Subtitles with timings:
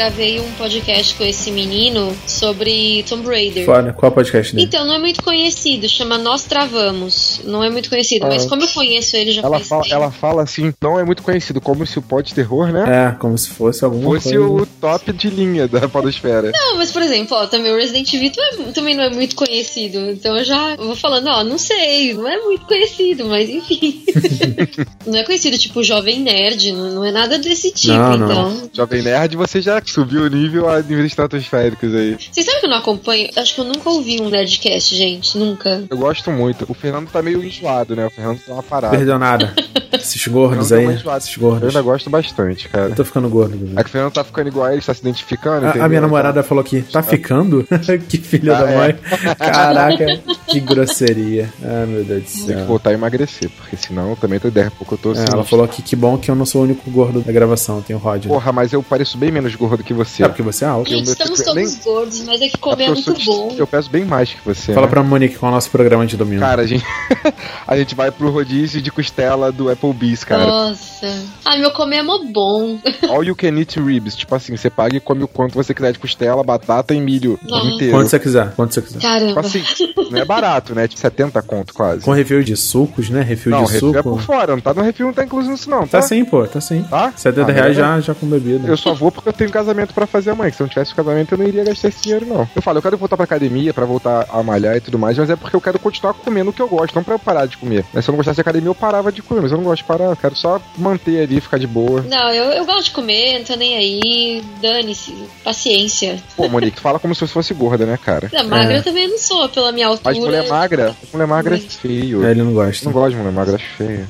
[0.00, 3.64] gravei um podcast com esse menino sobre Tomb Raider.
[3.94, 4.66] Qual podcast dele?
[4.66, 7.40] Então, não é muito conhecido, chama Nós Travamos.
[7.44, 8.28] Não é muito conhecido, Ah.
[8.28, 9.94] mas como eu conheço ele já Ela faz fala, tempo.
[9.94, 13.12] ela fala assim, não é muito conhecido, como se o pod terror, né?
[13.14, 14.40] É, como se fosse alguma Fosse coisa.
[14.62, 16.52] o top de linha da podosfera.
[16.52, 19.98] Não, mas por exemplo, ó, também o Resident Evil é- também não é muito conhecido.
[20.10, 24.04] Então eu já vou falando, ó, não sei, não é muito conhecido, mas enfim.
[25.06, 28.26] não é conhecido, tipo, Jovem Nerd, não, não é nada desse tipo, Não, não.
[28.50, 28.70] então.
[28.74, 32.16] Jovem Nerd, você já subiu o nível a níveis estratosféricos aí.
[32.30, 33.30] Vocês sabem que eu não acompanho?
[33.36, 35.38] Acho que eu nunca ouvi um Nerdcast, gente.
[35.38, 35.84] Nunca.
[35.88, 36.66] Eu gosto muito.
[36.68, 38.06] O Fernando tá meio enjoado, né?
[38.06, 38.96] O Fernando tá uma parada.
[38.96, 39.52] Perdeu nada.
[39.92, 40.86] Esses gordos Não, aí.
[41.16, 41.68] Esses Eu gordos.
[41.68, 42.90] ainda gosto bastante, cara.
[42.90, 43.54] Eu tô ficando gordo.
[43.54, 43.76] É Guilherme.
[43.84, 45.66] que o Fernando tá ficando igual a ele, tá se identificando.
[45.66, 47.66] A, a minha namorada falou que tá ficando?
[48.08, 48.76] que filha Ah, da é.
[48.76, 48.96] mãe.
[49.38, 50.06] Caraca,
[50.46, 51.50] que grosseria.
[51.62, 52.66] Ai, meu Deus do Tem que céu.
[52.66, 55.24] voltar a emagrecer, porque senão também tô a pouco eu tô É, assim.
[55.32, 57.94] ela falou que que bom que eu não sou o único gordo da gravação, tem
[57.96, 58.28] o Rodney.
[58.28, 60.24] Porra, mas eu pareço bem menos gordo que você.
[60.24, 60.90] É porque você é alto.
[60.90, 63.54] Eu Gente, estamos nem- todos gordos, mas é que É comer é muito bom.
[63.56, 64.72] eu peso bem mais que você.
[64.72, 64.90] Fala né?
[64.90, 66.40] pra Monique qual é o nosso programa de domingo.
[66.40, 66.84] Cara, a gente,
[67.66, 70.44] a gente vai pro rodízio de costela do Applebee's, cara.
[70.46, 71.06] Nossa.
[71.44, 72.78] Ah, meu comer é mó bom.
[73.08, 74.14] All you can eat ribs.
[74.16, 77.38] Tipo assim, você paga e come o quanto você quiser de costela, batata e milho
[77.48, 77.66] Nossa.
[77.66, 77.92] inteiro.
[77.92, 78.98] Quanto você quiser, quanto você quiser.
[78.98, 79.40] Tipo Caramba.
[79.40, 79.62] assim,
[80.10, 80.88] não é barato, né?
[80.88, 82.02] Tipo 70 conto quase.
[82.02, 83.22] Com refil de sucos, né?
[83.22, 83.98] Refil não, de refil suco.
[83.98, 86.02] é por fora, não tá no refil, não tá incluso nisso não, Tá tá?
[86.02, 86.82] sim, pô, tá sim.
[86.88, 87.12] Tá?
[87.14, 88.66] 70 Ah, reais já, já com bebida.
[88.68, 90.50] Eu só vou porque eu tenho casamento pra fazer amanhã.
[90.50, 92.48] Que se eu não tivesse casamento, eu não iria gastar esse dinheiro, não.
[92.54, 95.28] Eu falo, eu quero voltar pra academia, pra voltar a malhar e tudo mais, mas
[95.28, 97.56] é porque eu quero continuar comendo o que eu gosto, não pra eu parar de
[97.56, 97.84] comer.
[97.92, 99.82] Mas se eu não gostasse de academia, eu parava de comer, mas eu não gosto
[99.82, 102.02] de parar, eu quero só manter ali, ficar de boa.
[102.02, 104.44] Não, eu, eu gosto de comer, não tô nem aí.
[104.62, 105.14] Dane-se.
[105.42, 106.16] Paciência.
[106.36, 108.28] Pô, Monique, tu fala como se você fosse gorda, né, cara?
[108.28, 108.78] Da magra É.
[108.78, 110.14] eu também não sou, pela minha altura.
[110.14, 112.24] Mas mulher magra, mulher magra é feio.
[112.24, 112.84] É, ele não gosta.
[112.84, 114.08] não gosto de mulher magra, acho feia.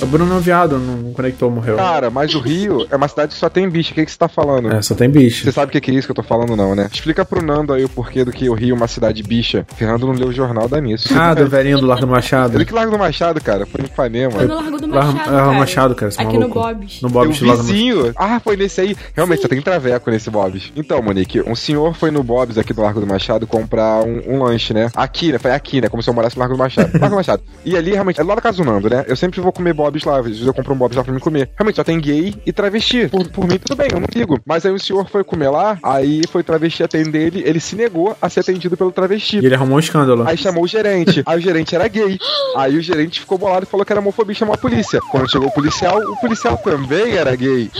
[0.00, 1.76] O Bruno é um viado, não conectou, morreu.
[1.76, 3.92] Cara, mas o Rio é uma cidade que só tem bicho.
[3.92, 4.72] O que, que você tá falando?
[4.72, 5.44] É, só tem bicho.
[5.44, 6.88] Você sabe o que, que é isso que eu tô falando, não, né?
[6.92, 9.64] Explica pro Nando aí o porquê do que o Rio é uma cidade bicha.
[9.76, 11.08] Fernando não leu o jornal da nisso.
[11.16, 12.56] Ah, do velhinho do Largo do Machado.
[12.56, 13.66] Ele que larga do Machado, cara.
[13.66, 14.32] Foi em Ipanema.
[14.32, 15.58] Foi no Largo do Largo- Machado, Largo cara.
[15.58, 16.48] Machado, cara, esse Aqui maluco.
[16.58, 17.00] no Bob's.
[17.02, 18.12] No Bob's um Largo do vizinho.
[18.16, 18.96] Ah, foi nesse aí.
[19.14, 20.72] Realmente, só tem traveco nesse Bob's.
[20.74, 24.42] Então, Monique, um senhor foi no Bob's aqui do Largo do Machado comprar um, um
[24.42, 24.90] lanche, né?
[24.96, 25.38] Aqui, né?
[25.38, 25.88] Foi aqui, né?
[25.88, 26.90] Como se eu morasse no Largo do Machado.
[26.94, 27.42] Largo do Machado.
[27.64, 29.04] E ali, realmente, é lá da casa do Nando, né?
[29.06, 30.18] Eu sempre vou comer Bob's lá.
[30.18, 31.50] Às vezes eu compro um Bob's lá pra mim comer.
[31.56, 33.08] Realmente, só tem gay e travesti.
[33.08, 34.40] Por, por mim, tudo bem, eu não ligo.
[34.46, 38.16] Mas aí o senhor foi comer lá, aí foi travesti atender ele, ele se negou
[38.20, 39.38] a ser atendido pelo travesti.
[39.38, 40.26] E ele arrumou um escândalo.
[40.26, 41.22] Aí chamou o gerente.
[41.26, 42.18] Aí o gerente era gay.
[42.56, 45.00] Aí o gerente ficou bolado e falou que era homofobia e chamou a polícia.
[45.10, 47.70] Quando chegou o policial, o policial também era gay.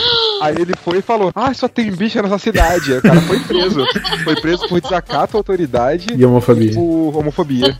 [0.43, 2.93] Aí ele foi e falou: Ah, só tem bicha nessa cidade.
[2.95, 3.85] O cara foi preso.
[4.25, 6.73] Foi preso por desacato à autoridade E homofobia.
[6.75, 7.79] por homofobia.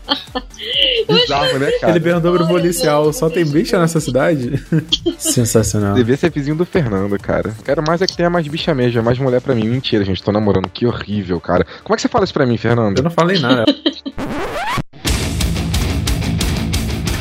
[1.07, 1.93] Bizarro, né, cara?
[1.93, 4.63] Ele perguntou pro policial, só tem bicha nessa cidade?
[5.17, 5.93] Sensacional.
[5.95, 7.53] Devia ser vizinho do Fernando, cara.
[7.63, 9.67] Quero mais é que tenha mais bicha mesmo, mais mulher pra mim.
[9.67, 10.69] Mentira, gente, tô namorando.
[10.69, 11.65] Que horrível, cara.
[11.83, 12.97] Como é que você fala isso pra mim, Fernando?
[12.97, 13.65] Eu não falei nada.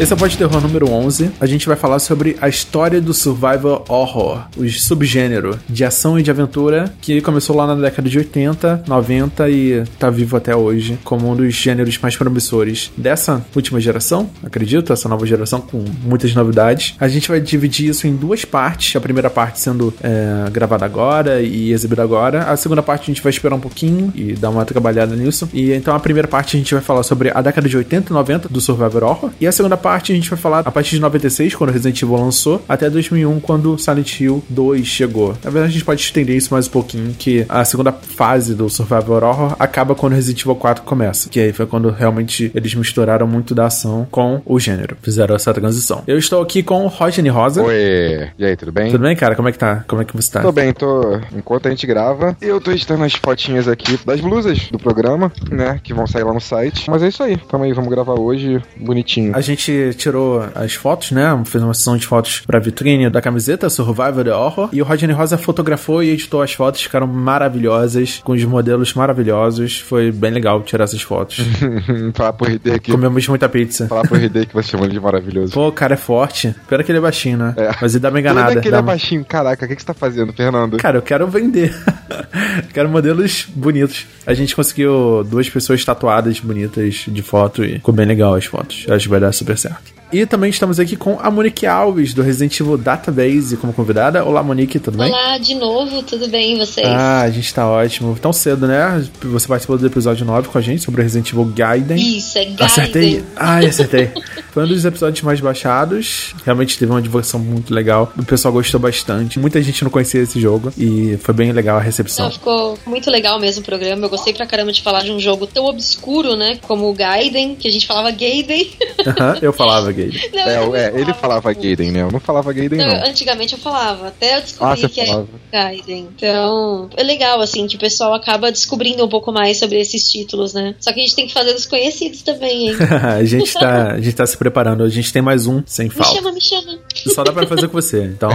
[0.00, 1.31] Esse é o Pode Terror número 11.
[1.41, 6.22] A gente vai falar sobre a história do survival horror, o subgênero de ação e
[6.22, 10.99] de aventura que começou lá na década de 80, 90 e tá vivo até hoje
[11.04, 16.34] como um dos gêneros mais promissores dessa última geração, acredito, essa nova geração com muitas
[16.34, 16.97] novidades.
[16.99, 21.41] A gente vai dividir isso em duas partes, a primeira parte sendo é, gravada agora
[21.41, 24.65] e exibida agora, a segunda parte a gente vai esperar um pouquinho e dar uma
[24.65, 25.49] trabalhada nisso.
[25.54, 28.12] E então a primeira parte a gente vai falar sobre a década de 80 e
[28.12, 31.00] 90 do survival horror e a segunda parte a gente vai falar a partir de
[31.03, 35.37] 96, quando Resident Evil lançou, até 2001, quando Silent Hill 2 chegou.
[35.45, 38.71] Na verdade, a gente pode estender isso mais um pouquinho, que a segunda fase do
[38.71, 43.27] survival horror acaba quando Resident Evil 4 começa, que aí foi quando realmente eles misturaram
[43.27, 46.03] muito da ação com o gênero, fizeram essa transição.
[46.06, 47.62] Eu estou aqui com o Rodney Rosa.
[47.62, 48.31] Oi.
[48.39, 48.91] E aí, tudo bem?
[48.91, 49.37] Tudo bem, cara?
[49.37, 49.84] Como é que tá?
[49.87, 50.41] Como é que você tá?
[50.41, 51.21] Tô bem, tô.
[51.37, 55.78] Enquanto a gente grava, eu tô editando as fotinhas aqui das blusas do programa, né?
[55.83, 56.89] Que vão sair lá no site.
[56.89, 57.37] Mas é isso aí.
[57.37, 59.36] Tamo aí, vamos gravar hoje bonitinho.
[59.36, 61.41] A gente tirou as fotos, né?
[61.44, 64.68] Fez uma sessão de fotos pra vitrine da camiseta Survivor the Horror.
[64.72, 69.80] E o Rodney Rosa fotografou e editou as fotos, ficaram maravilhosas, com os modelos maravilhosos.
[69.80, 71.38] Foi bem legal tirar essas fotos.
[72.15, 72.91] Falar pro RD aqui.
[72.91, 73.86] Comemos muita pizza.
[73.88, 75.53] Falar pro RD que você chamou ele de maravilhoso.
[75.53, 76.54] Pô, o cara é forte.
[76.68, 77.54] Pena que ele é baixinho, né?
[77.56, 77.71] É.
[77.80, 78.59] Mas ele dá uma enganada.
[78.59, 79.24] é que ele é baixinho.
[79.24, 80.76] Caraca, o que, que você tá fazendo, Fernando?
[80.78, 81.74] Cara, eu quero vender.
[82.72, 84.06] quero modelos bonitos.
[84.26, 88.86] A gente conseguiu duas pessoas tatuadas bonitas de foto e ficou bem legal as fotos.
[88.88, 89.64] Acho que vai dar super certo.
[89.65, 94.25] Rucksack E também estamos aqui com a Monique Alves, do Resident Evil Database, como convidada.
[94.25, 95.11] Olá, Monique, tudo bem?
[95.11, 96.87] Olá, de novo, tudo bem, vocês?
[96.87, 98.16] Ah, a gente tá ótimo.
[98.22, 99.05] Tão cedo, né?
[99.25, 101.97] Você participou do episódio 9 com a gente sobre o Resident Evil Gaiden.
[101.97, 102.65] Isso, é Gaiden.
[102.65, 103.25] Acertei.
[103.34, 104.13] Ai, acertei.
[104.53, 106.33] Foi um dos episódios mais baixados.
[106.45, 108.13] Realmente teve uma divulgação muito legal.
[108.17, 109.41] O pessoal gostou bastante.
[109.41, 112.27] Muita gente não conhecia esse jogo e foi bem legal a recepção.
[112.27, 114.07] Não, ficou muito legal mesmo o programa.
[114.07, 116.60] Eu gostei pra caramba de falar de um jogo tão obscuro, né?
[116.63, 118.71] Como o Gaiden, que a gente falava Gaiden.
[119.05, 120.03] Aham, eu falava Gaiden.
[120.33, 122.03] Não, É, eu não é, ele falava Gaiden, né?
[122.03, 123.06] Eu não falava Gaiden, Não, não.
[123.06, 125.28] antigamente eu falava, até eu Ah, descobri você que falava.
[125.53, 126.09] é Gaiden.
[126.16, 130.53] Então, é legal, assim, que o pessoal acaba descobrindo um pouco mais sobre esses títulos,
[130.54, 130.74] né?
[130.80, 132.77] Só que a gente tem que fazer dos conhecidos também, hein?
[133.18, 134.83] a, gente tá, a gente tá se preparando.
[134.84, 136.15] A gente tem mais um sem Me falta.
[136.16, 136.78] chama, me chama.
[137.15, 138.30] Só dá pra fazer com você, então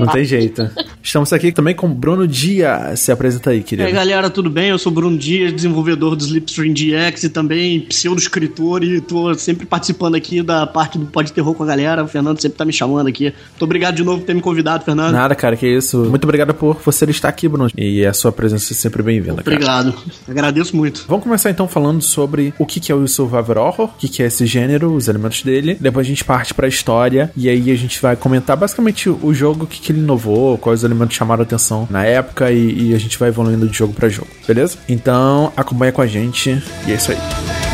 [0.00, 0.68] não tem jeito.
[1.02, 3.00] Estamos aqui também com o Bruno Dias.
[3.00, 3.90] Se apresenta aí, E aí, querido.
[3.92, 4.68] galera, tudo bem?
[4.70, 9.66] Eu sou o Bruno Dias, desenvolvedor do Slipstream DX e também pseudo-escritor e tô sempre
[9.66, 12.04] participando aqui da parte do Pode Terror com a galera.
[12.04, 13.32] O Fernando sempre tá me chamando aqui.
[13.50, 15.12] Muito obrigado de novo por ter me convidado, Fernando.
[15.12, 15.98] Nada, cara, que isso.
[16.04, 17.70] Muito obrigado por você estar aqui, Bruno.
[17.76, 19.56] E a sua presença é sempre bem-vinda, cara.
[19.56, 19.94] Obrigado.
[20.28, 21.04] Agradeço muito.
[21.08, 24.46] Vamos começar então falando sobre o que é o Survivor Horror, o que é esse
[24.46, 25.76] gênero, os elementos dele.
[25.80, 29.64] Depois a gente parte pra história e aí a gente vai comentar basicamente o jogo,
[29.64, 33.18] o que ele inovou, quais elementos chamaram a atenção na época e, e a gente
[33.18, 34.78] vai evoluindo de jogo pra jogo, beleza?
[34.88, 37.67] Então acompanha com a gente e é isso aí.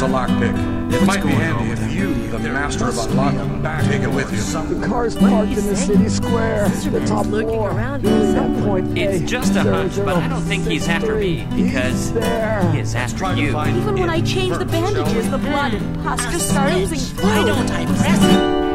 [0.00, 0.92] Jill, a lockpick.
[0.94, 4.40] It might be handy if you, the master of unlocking, take it with you.
[4.80, 6.70] The car's parked in the city square.
[6.70, 7.70] The top looking floor.
[7.70, 8.96] around Here's that point.
[8.96, 12.94] It's Hey, just a hunch, but I don't think he's after me because he is
[12.94, 13.48] after you.
[13.48, 14.94] Even when I change the first, shall we?
[14.94, 18.69] bandages, the blood and pus just start oozing Why don't I press it?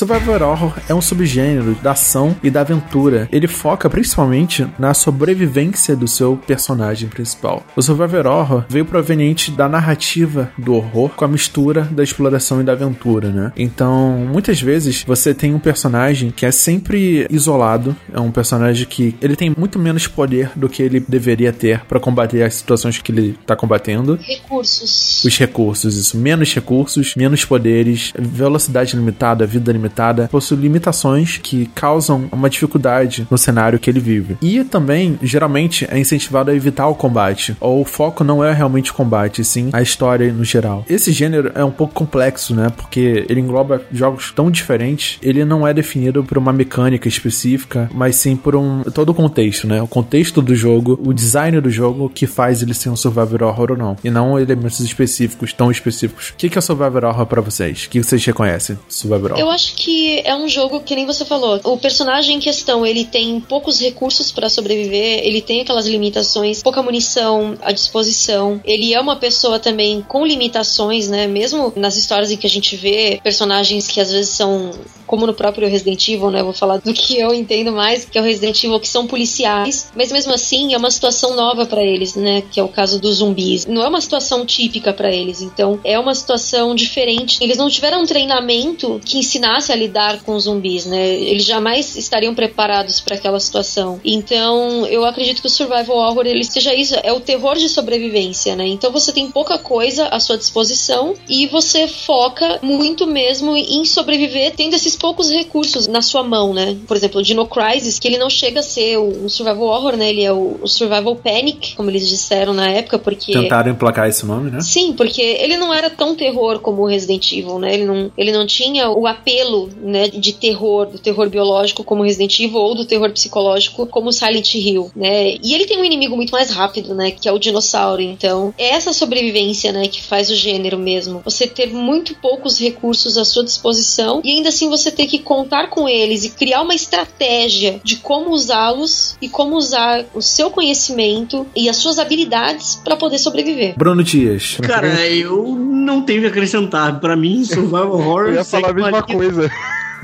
[0.00, 3.28] Survivor Horror é um subgênero da ação e da aventura.
[3.30, 7.62] Ele foca principalmente na sobrevivência do seu personagem principal.
[7.76, 12.64] O Survivor Horror veio proveniente da narrativa do horror com a mistura da exploração e
[12.64, 13.52] da aventura, né?
[13.58, 19.14] Então, muitas vezes você tem um personagem que é sempre isolado, é um personagem que
[19.20, 23.12] ele tem muito menos poder do que ele deveria ter para combater as situações que
[23.12, 25.22] ele tá combatendo Recursos.
[25.26, 26.16] os recursos, isso.
[26.16, 29.89] Menos recursos, menos poderes, velocidade limitada, vida limitada,
[30.28, 34.36] possui limitações que causam uma dificuldade no cenário que ele vive.
[34.40, 38.90] E também, geralmente, é incentivado a evitar o combate, ou o foco não é realmente
[38.90, 40.84] o combate, sim a história no geral.
[40.88, 42.70] Esse gênero é um pouco complexo, né?
[42.76, 48.16] Porque ele engloba jogos tão diferentes, ele não é definido por uma mecânica específica, mas
[48.16, 49.80] sim por um todo o contexto, né?
[49.82, 53.72] O contexto do jogo, o design do jogo que faz ele ser um survival horror
[53.72, 56.30] ou não, e não elementos específicos, tão específicos.
[56.30, 57.84] O que é survival horror pra vocês?
[57.84, 58.78] O que vocês reconhecem?
[58.88, 59.40] Survival horror.
[59.40, 59.79] Eu acho que
[60.24, 61.60] é um jogo que nem você falou.
[61.64, 66.82] O personagem em questão, ele tem poucos recursos pra sobreviver, ele tem aquelas limitações, pouca
[66.82, 68.60] munição à disposição.
[68.64, 71.26] Ele é uma pessoa também com limitações, né?
[71.26, 74.70] Mesmo nas histórias em que a gente vê personagens que às vezes são
[75.10, 76.40] como no próprio Resident Evil, né?
[76.40, 79.90] Vou falar do que eu entendo mais, que é o Resident Evil, que são policiais,
[79.92, 82.44] mas mesmo assim é uma situação nova pra eles, né?
[82.48, 83.66] Que é o caso dos zumbis.
[83.66, 87.38] Não é uma situação típica pra eles, então é uma situação diferente.
[87.42, 91.08] Eles não tiveram um treinamento que ensinasse a lidar com zumbis, né?
[91.14, 94.00] Eles jamais estariam preparados para aquela situação.
[94.04, 98.56] Então, eu acredito que o survival horror ele seja isso, é o terror de sobrevivência,
[98.56, 98.66] né?
[98.66, 104.52] Então você tem pouca coisa à sua disposição e você foca muito mesmo em sobreviver
[104.56, 106.76] tendo esses poucos recursos na sua mão, né?
[106.86, 110.10] Por exemplo, o Dino Crisis, que ele não chega a ser um survival horror, né?
[110.10, 114.24] Ele é o, o survival panic, como eles disseram na época, porque Tentaram emplacar esse
[114.24, 114.60] nome, né?
[114.60, 117.74] Sim, porque ele não era tão terror como o Resident Evil, né?
[117.74, 122.38] Ele não, ele não tinha o apelo, né, de terror, do terror biológico como Resident
[122.40, 125.36] Evil ou do terror psicológico como Silent Hill, né?
[125.42, 128.02] E ele tem um inimigo muito mais rápido, né, que é o dinossauro.
[128.02, 131.22] Então, é essa sobrevivência, né, que faz o gênero mesmo.
[131.24, 135.68] Você ter muito poucos recursos à sua disposição e ainda assim você ter que contar
[135.68, 141.46] com eles e criar uma estratégia de como usá-los e como usar o seu conhecimento
[141.54, 143.74] e as suas habilidades para poder sobreviver.
[143.76, 144.58] Bruno Dias.
[144.62, 147.00] Cara, eu não tenho o que acrescentar.
[147.00, 149.49] Pra mim, Survival Horror Eu ia falar a mesma coisa.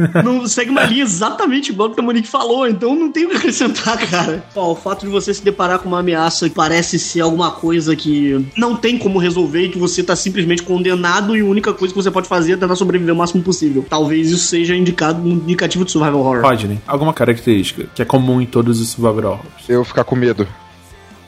[0.24, 3.36] não segue uma linha exatamente igual que a Monique falou, então não tenho o que
[3.36, 4.44] acrescentar, cara.
[4.54, 7.96] Ó, o fato de você se deparar com uma ameaça que parece ser alguma coisa
[7.96, 11.94] que não tem como resolver e que você tá simplesmente condenado e a única coisa
[11.94, 13.84] que você pode fazer é tentar sobreviver o máximo possível.
[13.88, 16.42] Talvez isso seja indicado um indicativo de survival horror.
[16.42, 19.68] Rodney, alguma característica que é comum em todos os survival horrors?
[19.68, 20.46] Eu ficar com medo.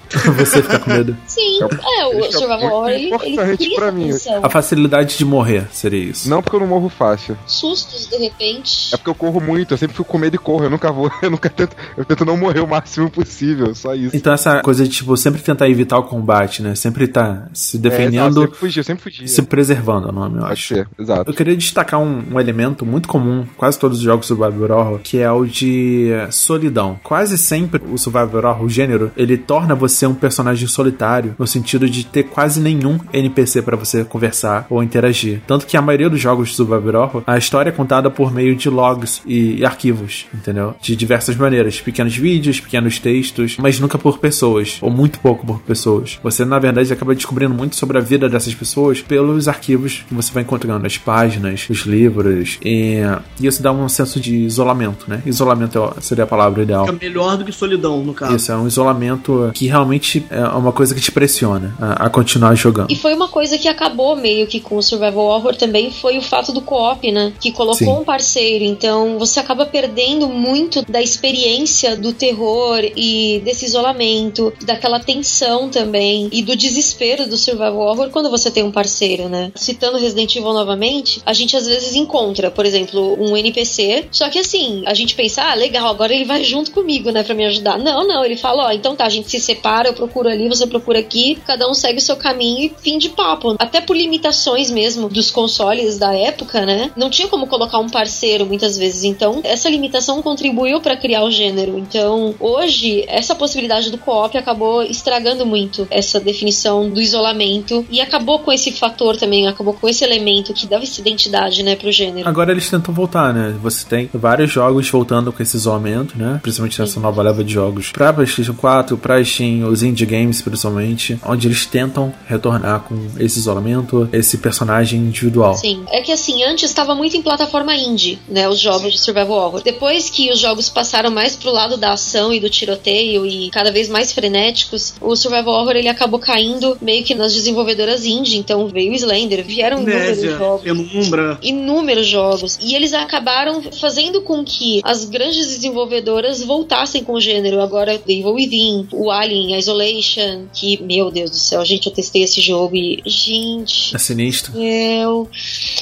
[0.38, 1.16] Você fica com medo.
[1.26, 4.06] Sim, é, o é Survival Horror, ele, ele importante cria pra mim.
[4.08, 4.40] tensão.
[4.42, 6.28] A facilidade de morrer seria isso.
[6.28, 7.36] Não porque eu não morro fácil.
[7.46, 8.94] Sustos, de repente.
[8.94, 10.64] É porque eu corro muito, eu sempre fico com medo e corro.
[10.64, 11.76] Eu nunca vou, eu nunca tento.
[11.96, 14.16] Eu tento não morrer o máximo possível, só isso.
[14.16, 16.74] Então essa coisa de, tipo, sempre tentar evitar o combate, né?
[16.74, 19.28] Sempre tá se É, defendendo, sempre fugi, eu sempre fugi.
[19.28, 20.74] se preservando, é o nome, eu Pode acho.
[20.74, 21.30] ser, exato.
[21.30, 25.18] Eu queria destacar um, um elemento muito comum, quase todos os jogos Survivor Horror, que
[25.18, 26.98] é o de solidão.
[27.02, 31.88] Quase sempre o Survivor Horror, o gênero, ele torna você um personagem solitário, no sentido
[31.88, 35.40] de ter quase nenhum NPC pra você conversar ou interagir.
[35.46, 38.54] Tanto que a maioria dos jogos de Survivor Horror, a história é contada por meio
[38.54, 40.74] de logs e, e arquivos, entendeu?
[40.80, 45.60] De diversas maneiras, pequenos vídeos, pequenos textos, mas nunca por pessoas, ou muito pouco por
[45.60, 46.18] pessoas.
[46.22, 50.32] Você, na verdade, acaba descobrindo muito sobre a vida dessas pessoas pelos arquivos que você
[50.32, 52.98] vai encontrando, as páginas, os livros, e
[53.40, 55.22] isso dá um senso de isolamento, né?
[55.26, 56.86] Isolamento é- seria a palavra ideal.
[56.86, 58.34] Fica melhor do que solidão, no caso.
[58.36, 59.87] Isso, é um isolamento que realmente
[60.30, 62.90] é uma coisa que te pressiona a, a continuar jogando.
[62.90, 66.22] E foi uma coisa que acabou meio que com o Survival Horror também, foi o
[66.22, 67.32] fato do co-op, né?
[67.40, 67.88] Que colocou Sim.
[67.88, 68.64] um parceiro.
[68.64, 76.28] Então você acaba perdendo muito da experiência do terror e desse isolamento, daquela tensão também
[76.32, 79.52] e do desespero do Survival Horror quando você tem um parceiro, né?
[79.54, 84.38] Citando Resident Evil novamente, a gente às vezes encontra, por exemplo, um NPC, só que
[84.38, 87.78] assim, a gente pensa, ah, legal, agora ele vai junto comigo, né, pra me ajudar.
[87.78, 90.66] Não, não, ele fala, ó, então tá, a gente se separa, eu procuro ali, você
[90.66, 93.56] procura aqui, cada um segue o seu caminho e fim de papo.
[93.58, 96.90] Até por limitações mesmo dos consoles da época, né?
[96.96, 99.04] Não tinha como colocar um parceiro muitas vezes.
[99.04, 101.78] Então, essa limitação contribuiu pra criar o gênero.
[101.78, 108.38] Então, hoje, essa possibilidade do co-op acabou estragando muito essa definição do isolamento e acabou
[108.40, 112.28] com esse fator também, acabou com esse elemento que dava essa identidade, né, pro gênero.
[112.28, 113.54] Agora eles tentam voltar, né?
[113.62, 116.38] Você tem vários jogos voltando com esse isolamento, né?
[116.42, 121.18] Principalmente nessa nova leva de jogos pra PlayStation 4, pra Steam, os indie games principalmente,
[121.24, 125.54] onde eles tentam retornar com esse isolamento, esse personagem individual.
[125.54, 129.38] Sim, é que assim, antes estava muito em plataforma indie, né, os jogos de survival
[129.38, 129.62] horror.
[129.62, 133.70] Depois que os jogos passaram mais pro lado da ação e do tiroteio e cada
[133.70, 138.68] vez mais frenéticos, o survival horror ele acabou caindo meio que nas desenvolvedoras indie, então
[138.68, 141.38] veio o Slender, vieram inúmeros Nésia, jogos penumbra.
[141.42, 142.58] inúmeros jogos.
[142.60, 147.60] E eles acabaram fazendo com que as grandes desenvolvedoras voltassem com o gênero.
[147.60, 151.92] Agora, The Evil Within, o Alien, a Isolation, que, meu Deus do céu, gente, eu
[151.92, 153.02] testei esse jogo e.
[153.06, 153.94] Gente.
[153.94, 154.52] É sinistro.
[154.56, 155.28] Eu,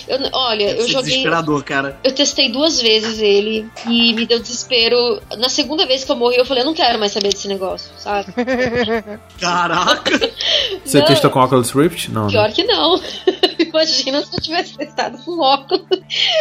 [0.08, 1.10] eu, olha, eu é joguei.
[1.10, 1.98] desesperador, cara.
[2.02, 5.20] Eu testei duas vezes ele e me deu desespero.
[5.38, 7.90] Na segunda vez que eu morri, eu falei, eu não quero mais saber desse negócio,
[7.98, 8.32] sabe?
[9.40, 10.16] Caraca!
[10.84, 11.06] Você Não.
[11.06, 12.10] testou com Oculus Rift?
[12.10, 12.26] Não.
[12.26, 12.30] né?
[12.30, 13.00] Pior que não.
[13.58, 15.84] Imagina se eu tivesse testado com óculos.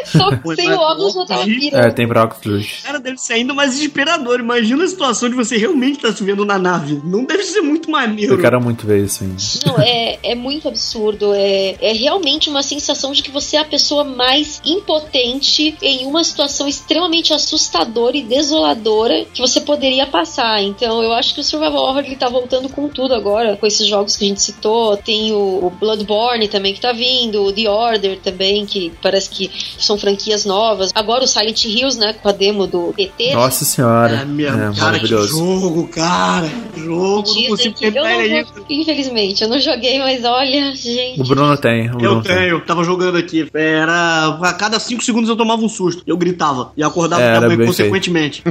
[0.06, 1.86] Só que sem é, o óculos eu tava pirando.
[1.86, 2.84] É, tem pra Oculus Rift.
[2.84, 4.40] Cara, deve ser ainda mais desesperador.
[4.40, 7.02] Imagina a situação de você realmente estar se vendo na nave.
[7.04, 8.34] Não deve ser muito maneiro.
[8.34, 9.36] Eu quero muito ver isso ainda.
[9.66, 11.34] Não, é, é muito absurdo.
[11.34, 16.24] É, é realmente uma sensação de que você é a pessoa mais impotente em uma
[16.24, 20.62] situação extremamente assustadora e desoladora que você poderia passar.
[20.62, 23.88] Então, eu acho que o Survival Horror ele tá voltando com tudo agora, com esses
[23.88, 24.98] jogos que a gente citou.
[24.98, 29.52] Tem o, o Bloodborne também que tá vindo, o The Order também, que parece que
[29.78, 30.92] são franquias novas.
[30.94, 33.34] Agora o Silent Hills, né, com a demo do PT.
[33.34, 34.22] Nossa senhora.
[34.22, 36.50] É mesmo, É, cara, que jogo, cara.
[36.74, 41.22] Que jogo, não consigo eu ele Infelizmente, eu não joguei, mas olha, gente.
[41.22, 41.84] O Bruno tem.
[41.90, 42.36] O Eu Bruno tem.
[42.36, 43.48] tenho, tava jogando aqui.
[43.54, 44.38] Era.
[44.42, 46.04] A cada 5 segundos eu tomava um susto.
[46.06, 46.72] Eu gritava.
[46.76, 48.44] E acordava É, era também, bem consequentemente.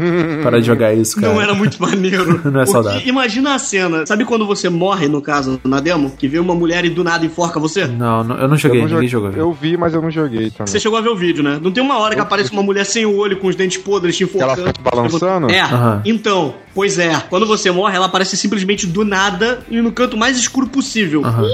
[0.42, 1.32] Para de jogar isso, cara.
[1.32, 2.40] Não era muito maneiro.
[2.44, 3.02] Não é Porque saudável.
[3.06, 4.06] Imagina a cena.
[4.06, 6.10] Sabe quando você morre, no caso, na demo?
[6.18, 7.86] Que vê uma mulher e do nada enforca você?
[7.86, 9.48] Não, não, eu não joguei, eu não ninguém joguei- jogou.
[9.48, 10.66] Eu vi, mas eu não joguei também.
[10.66, 11.58] Você chegou a ver o vídeo, né?
[11.60, 14.16] Não tem uma hora que aparece uma mulher sem o olho, com os dentes podres,
[14.16, 14.76] te Que ela enforcando.
[14.78, 15.50] fica balançando?
[15.50, 16.02] É, Aham.
[16.04, 17.18] então, pois é.
[17.30, 21.24] Quando você morre, ela aparece simplesmente do nada e no canto mais escuro possível.
[21.24, 21.48] Aham.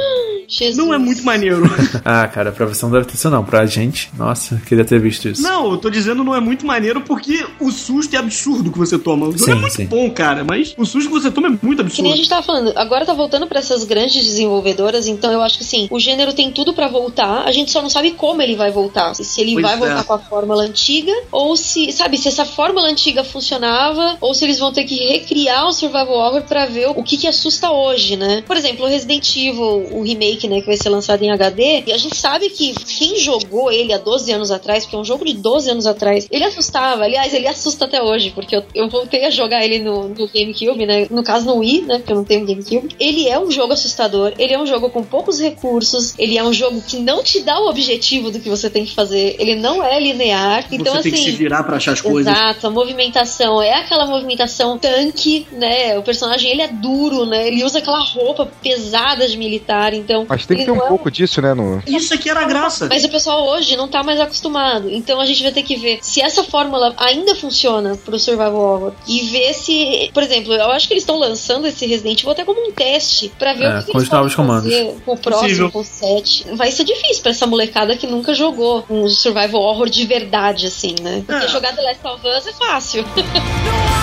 [0.51, 0.77] Jesus.
[0.77, 1.63] Não é muito maneiro.
[2.05, 3.45] Ah, cara, pra você não deve ter isso não.
[3.45, 5.43] Pra gente, nossa, queria ter visto isso.
[5.43, 8.99] Não, eu tô dizendo não é muito maneiro porque o susto é absurdo que você
[8.99, 9.27] toma.
[9.29, 9.87] O jogo Sim, é muito sim.
[9.87, 12.17] bom, cara, mas o susto que você toma é muito Que nem a absurdo.
[12.17, 15.87] gente tava falando, agora tá voltando pra essas grandes desenvolvedoras, então eu acho que assim,
[15.91, 19.15] o gênero tem tudo pra voltar, a gente só não sabe como ele vai voltar.
[19.15, 19.77] Se, se ele Pois vai é.
[19.79, 24.45] voltar com a fórmula antiga, ou se, sabe, se essa fórmula antiga funcionava, ou se
[24.45, 28.17] eles vão ter que recriar o Survival Horror pra ver o que que assusta hoje,
[28.17, 28.43] né?
[28.47, 31.85] Por exemplo, o Resident Evil, o remake remake, né, que vai ser lançado em HD.
[31.87, 35.05] E a gente sabe que quem jogou ele há 12 anos atrás, porque é um
[35.05, 37.05] jogo de 12 anos atrás, ele assustava.
[37.05, 40.87] Aliás, ele assusta até hoje, porque eu, eu voltei a jogar ele no, no GameCube,
[40.87, 41.07] né?
[41.11, 41.99] No caso no Wii, né?
[41.99, 42.95] Porque eu não tenho GameCube.
[42.99, 46.53] Ele é um jogo assustador, ele é um jogo com poucos recursos, ele é um
[46.53, 49.83] jogo que não te dá o objetivo do que você tem que fazer, ele não
[49.83, 50.67] é linear.
[50.71, 51.25] Então, você tem assim.
[51.25, 52.33] que se virar pra achar as coisas.
[52.33, 55.99] Exato, a movimentação é aquela movimentação tanque, né?
[55.99, 57.47] O personagem ele é duro, né?
[57.47, 60.20] Ele usa aquela roupa pesada de militar, então.
[60.29, 61.55] Mas tem que ter um não é pouco disso, né?
[61.55, 61.83] No...
[61.87, 62.87] Isso aqui era a graça.
[62.89, 64.89] mas o pessoal hoje não tá mais acostumado.
[64.91, 68.93] Então a gente vai ter que ver se essa fórmula ainda funciona pro Survival Horror.
[69.07, 72.45] E ver se, por exemplo, eu acho que eles estão lançando esse Resident Evil até
[72.45, 74.73] como um teste pra ver É, o que, que eles os novos podem comandos.
[74.73, 75.71] fazer com o próximo, Possível.
[75.71, 76.47] com o 7.
[76.55, 80.95] Vai ser difícil pra essa molecada que nunca jogou um Survival Horror de verdade, assim,
[81.01, 81.23] né?
[81.27, 81.49] Porque É.
[81.49, 83.05] jogar The Last of Us é fácil.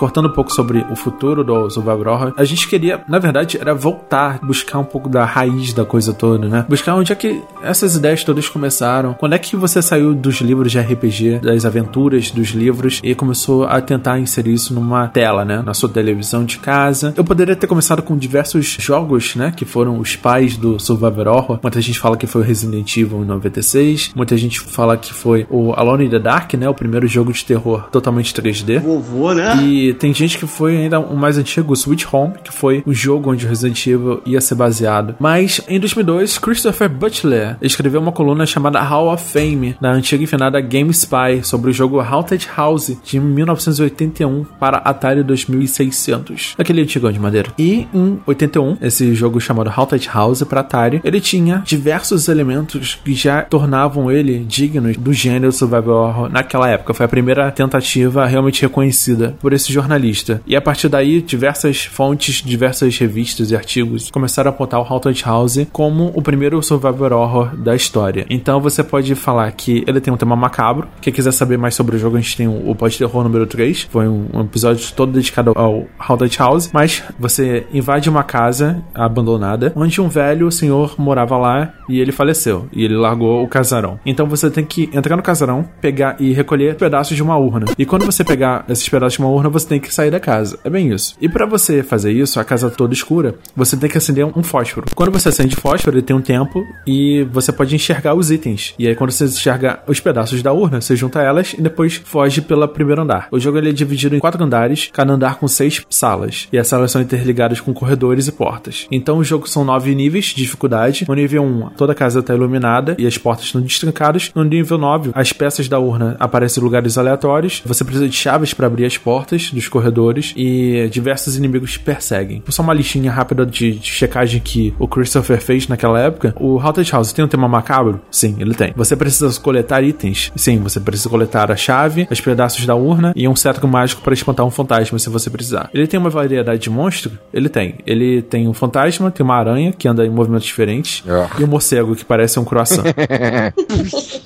[0.00, 3.74] cortando um pouco sobre o futuro do Survival Horror, a gente queria, na verdade, era
[3.74, 6.64] voltar, buscar um pouco da raiz da coisa toda, né?
[6.66, 10.72] Buscar onde é que essas ideias todas começaram, quando é que você saiu dos livros
[10.72, 15.62] de RPG, das aventuras dos livros e começou a tentar inserir isso numa tela, né?
[15.62, 17.12] Na sua televisão de casa.
[17.14, 19.52] Eu poderia ter começado com diversos jogos, né?
[19.54, 21.58] Que foram os pais do Survival Horror.
[21.62, 25.46] Muita gente fala que foi o Resident Evil em 96, muita gente fala que foi
[25.50, 26.66] o Alone in the Dark, né?
[26.70, 28.80] O primeiro jogo de terror totalmente 3D.
[28.80, 29.62] Vovô, né?
[29.62, 33.30] E tem gente que foi ainda o mais antigo, Sweet Home, que foi o jogo
[33.30, 35.14] onde o Resident Evil ia ser baseado.
[35.18, 40.26] Mas em 2002, Christopher Butler escreveu uma coluna chamada Hall of Fame na antiga e
[40.26, 47.18] finada GameSpy sobre o jogo Haunted House de 1981 para Atari 2600, aquele antigão de
[47.18, 47.52] madeira.
[47.58, 53.14] E em 81, esse jogo chamado Haunted House para Atari, ele tinha diversos elementos que
[53.14, 56.94] já tornavam ele digno do gênero survival horror naquela época.
[56.94, 60.42] Foi a primeira tentativa realmente reconhecida por esse jornalista.
[60.46, 65.22] E a partir daí, diversas fontes, diversas revistas e artigos começaram a apontar o Haunted
[65.24, 68.26] House como o primeiro survival horror da história.
[68.28, 70.88] Então você pode falar que ele tem um tema macabro.
[71.00, 73.88] Quem quiser saber mais sobre o jogo, a gente tem o Pode Terror número 3.
[73.90, 76.70] Foi um, um episódio todo dedicado ao Haunted House.
[76.72, 82.68] Mas você invade uma casa abandonada, onde um velho senhor morava lá e ele faleceu.
[82.72, 83.98] E ele largou o casarão.
[84.04, 87.66] Então você tem que entrar no casarão, pegar e recolher pedaços de uma urna.
[87.78, 90.58] E quando você pegar esses pedaços de uma urna, você tem que sair da casa.
[90.64, 91.14] É bem isso.
[91.20, 94.86] E para você fazer isso, a casa toda escura, você tem que acender um fósforo.
[94.94, 98.74] Quando você acende fósforo, ele tem um tempo e você pode enxergar os itens.
[98.78, 102.40] E aí quando você enxerga os pedaços da urna, você junta elas e depois foge
[102.40, 103.28] pela primeiro andar.
[103.30, 106.48] O jogo ele é dividido em quatro andares, cada andar com seis salas.
[106.52, 108.88] E as salas são interligadas com corredores e portas.
[108.90, 111.04] Então o jogo são nove níveis de dificuldade.
[111.06, 114.32] No nível 1, toda a casa está iluminada e as portas estão destrancadas.
[114.34, 117.62] No nível 9, as peças da urna aparecem em lugares aleatórios.
[117.64, 122.42] Você precisa de chaves para abrir as portas dos corredores e diversos inimigos te perseguem.
[122.48, 126.34] Só uma listinha rápida de, de checagem que o Christopher fez naquela época.
[126.38, 128.00] O Haunted House tem um tema macabro?
[128.10, 128.72] Sim, ele tem.
[128.76, 130.32] Você precisa coletar itens?
[130.36, 134.14] Sim, você precisa coletar a chave, os pedaços da urna e um cetro mágico para
[134.14, 135.70] espantar um fantasma se você precisar.
[135.72, 137.12] Ele tem uma variedade de monstro?
[137.32, 137.76] Ele tem.
[137.86, 141.40] Ele tem um fantasma, tem uma aranha que anda em movimentos diferentes É.
[141.40, 142.84] e um morcego que parece um croissant.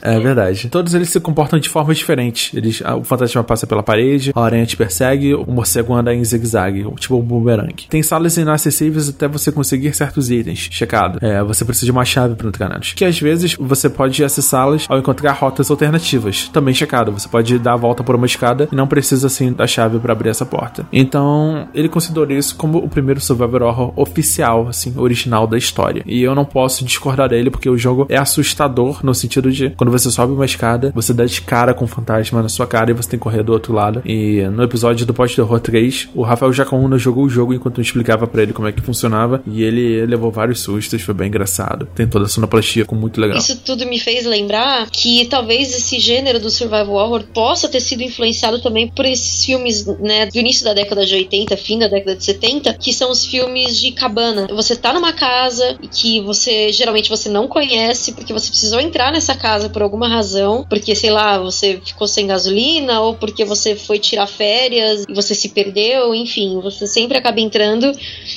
[0.02, 0.68] É verdade.
[0.68, 2.52] Todos eles se comportam de formas diferentes.
[2.54, 6.24] Eles, ah, o fantasma passa pela parede, a aranha te persegue, o morcego anda em
[6.24, 7.74] zigue-zague, tipo um boomerang.
[7.88, 10.68] Tem salas inacessíveis até você conseguir certos itens.
[10.70, 11.18] Checado.
[11.22, 12.92] É, você precisa de uma chave para entrar nelas.
[12.92, 16.48] Que às vezes você pode acessá-las ao encontrar rotas alternativas.
[16.52, 17.12] Também checado.
[17.12, 20.12] Você pode dar a volta por uma escada e não precisa assim da chave para
[20.12, 20.86] abrir essa porta.
[20.92, 26.02] Então, ele considerou isso como o primeiro survival horror oficial, assim, original da história.
[26.06, 29.90] E eu não posso discordar dele porque o jogo é assustador no sentido de quando
[29.90, 32.94] você sobe uma escada, você dá de cara com um fantasma na sua cara e
[32.94, 34.02] você tem que correr do outro lado.
[34.04, 38.26] E no episódio do Pós-Terror 3, o Rafael Jacaúna jogou o jogo enquanto eu explicava
[38.26, 41.86] pra ele como é que funcionava e ele levou vários sustos, foi bem engraçado.
[41.94, 43.38] Tem toda a sonoplastia, ficou muito legal.
[43.38, 48.02] Isso tudo me fez lembrar que talvez esse gênero do survival horror possa ter sido
[48.02, 52.16] influenciado também por esses filmes, né, do início da década de 80, fim da década
[52.16, 54.46] de 70, que são os filmes de cabana.
[54.52, 59.34] Você tá numa casa que você geralmente você não conhece porque você precisou entrar nessa
[59.34, 63.98] casa por alguma razão, porque sei lá, você ficou sem gasolina ou porque você foi
[63.98, 67.90] tirar férias e você se perdeu, enfim, você sempre acaba entrando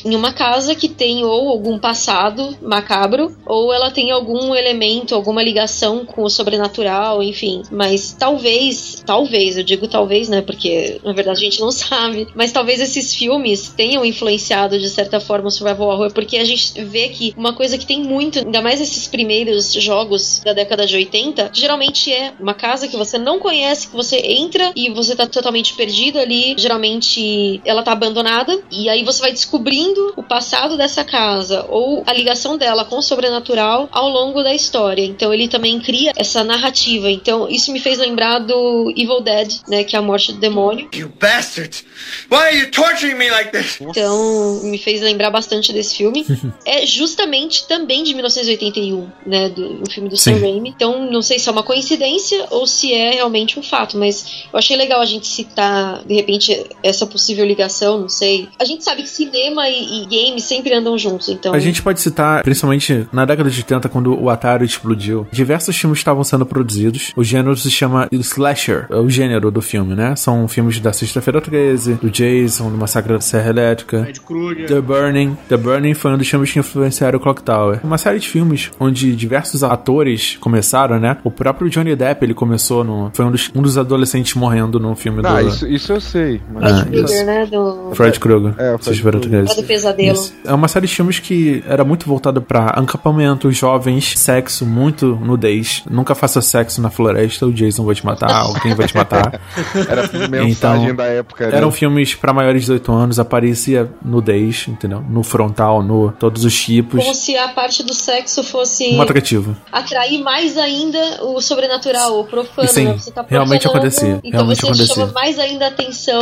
[0.03, 5.43] em uma casa que tem ou algum passado macabro ou ela tem algum elemento, alguma
[5.43, 7.63] ligação com o sobrenatural, enfim.
[7.71, 10.41] Mas talvez, talvez, eu digo talvez, né?
[10.41, 12.27] Porque na verdade a gente não sabe.
[12.35, 16.81] Mas talvez esses filmes tenham influenciado de certa forma o survival horror, porque a gente
[16.83, 20.95] vê que uma coisa que tem muito, ainda mais esses primeiros jogos da década de
[20.95, 25.27] 80, geralmente é uma casa que você não conhece, que você entra e você tá
[25.27, 30.77] totalmente perdido ali que geralmente ela tá abandonada e aí você vai descobrindo o passado
[30.77, 35.03] dessa casa ou a ligação dela com o sobrenatural ao longo da história.
[35.03, 37.10] Então ele também cria essa narrativa.
[37.10, 40.89] Então isso me fez lembrar do Evil Dead, né, que é a morte do demônio.
[40.93, 41.86] You bastard!
[42.29, 43.79] Why are you torturing me like this?
[43.81, 46.25] Então me fez lembrar bastante desse filme.
[46.65, 50.36] é justamente também de 1981, né, do filme do Sim.
[50.36, 50.69] Sam Raimi.
[50.75, 54.57] Então não sei se é uma coincidência ou se é realmente um fato, mas eu
[54.57, 56.37] achei legal a gente citar de repente
[56.84, 58.50] essa possível ligação, não sei.
[58.60, 62.00] A gente sabe que cinema e, e games sempre andam juntos, então A gente pode
[62.02, 67.12] citar, principalmente na década de 80, quando o Atari explodiu, diversos filmes estavam sendo produzidos.
[67.15, 70.15] O gênero se chama slasher, é o gênero do filme, né?
[70.15, 74.06] São filmes da Sexta-feira 13, do Jason, do Massacre da Serra Elétrica.
[74.10, 74.67] Ed Kruger.
[74.67, 75.38] The Burning.
[75.50, 77.80] The Burning foi um dos filmes que influenciaram o Clock Tower.
[77.84, 81.17] Uma série de filmes onde diversos atores começaram, né?
[81.23, 83.10] O próprio Johnny Depp, ele começou no...
[83.13, 85.47] Foi um dos, um dos adolescentes morrendo no filme Ah, do...
[85.50, 86.26] isso, isso eu sei.
[86.51, 86.71] Mas...
[86.73, 87.25] Ah, Kruger, isso.
[87.25, 88.53] né, do Fred Krueger.
[88.57, 89.21] É, o Fred Krueger.
[89.21, 89.51] 13.
[89.51, 90.13] é do pesadelo.
[90.17, 90.33] Isso.
[90.45, 95.83] É uma série de filmes que era muito voltada pra acampamento, jovens, sexo, muito nudez.
[95.89, 99.39] Nunca faça sexo na floresta, o Jason vai te matar, alguém vai te matar.
[99.87, 101.57] Era mensagem Então, da época, né?
[101.57, 105.01] Eram filmes pra maiores de 18 anos, aparecia nudez, entendeu?
[105.07, 107.01] No frontal, no todos os tipos.
[107.01, 109.55] Como se a parte do sexo fosse Um atrativo.
[109.71, 112.97] atrair mais ainda o sobrenatural, o profano, Sim, né?
[112.97, 114.95] Você tá realmente acontecia, Então realmente você acontecia.
[114.95, 115.71] chama mais ainda a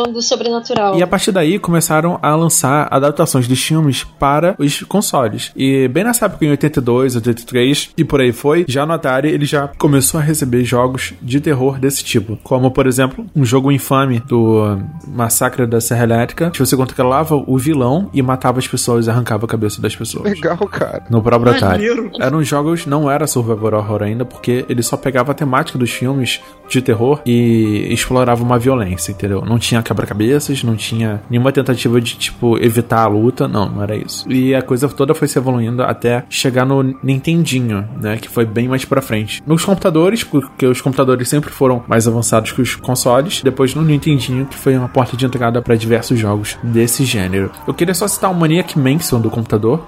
[0.03, 0.97] do sobrenatural.
[0.97, 5.51] E a partir daí começaram a lançar adaptações dos filmes para os consoles.
[5.55, 9.45] E bem nessa época, em 82, 83 e por aí foi, já no Atari ele
[9.45, 12.37] já começou a receber jogos de terror desse tipo.
[12.43, 14.77] Como, por exemplo, um jogo infame do
[15.07, 19.45] Massacre da Serra Elétrica, que você controlava o vilão e matava as pessoas e arrancava
[19.45, 20.31] a cabeça das pessoas.
[20.31, 21.03] Legal, cara.
[21.09, 21.85] No próprio Atari.
[22.19, 26.41] Eram jogos, não era survival horror ainda, porque ele só pegava a temática dos filmes
[26.67, 29.41] de terror e explorava uma violência, entendeu?
[29.41, 33.95] Não tinha quebra-cabeças, não tinha nenhuma tentativa de, tipo, evitar a luta, não, não era
[33.95, 34.29] isso.
[34.31, 38.67] E a coisa toda foi se evoluindo até chegar no Nintendinho, né, que foi bem
[38.67, 39.43] mais pra frente.
[39.45, 44.45] Nos computadores, porque os computadores sempre foram mais avançados que os consoles, depois no Nintendinho,
[44.45, 47.51] que foi uma porta de entrada para diversos jogos desse gênero.
[47.67, 49.85] Eu queria só citar o Maniac Mansion do computador,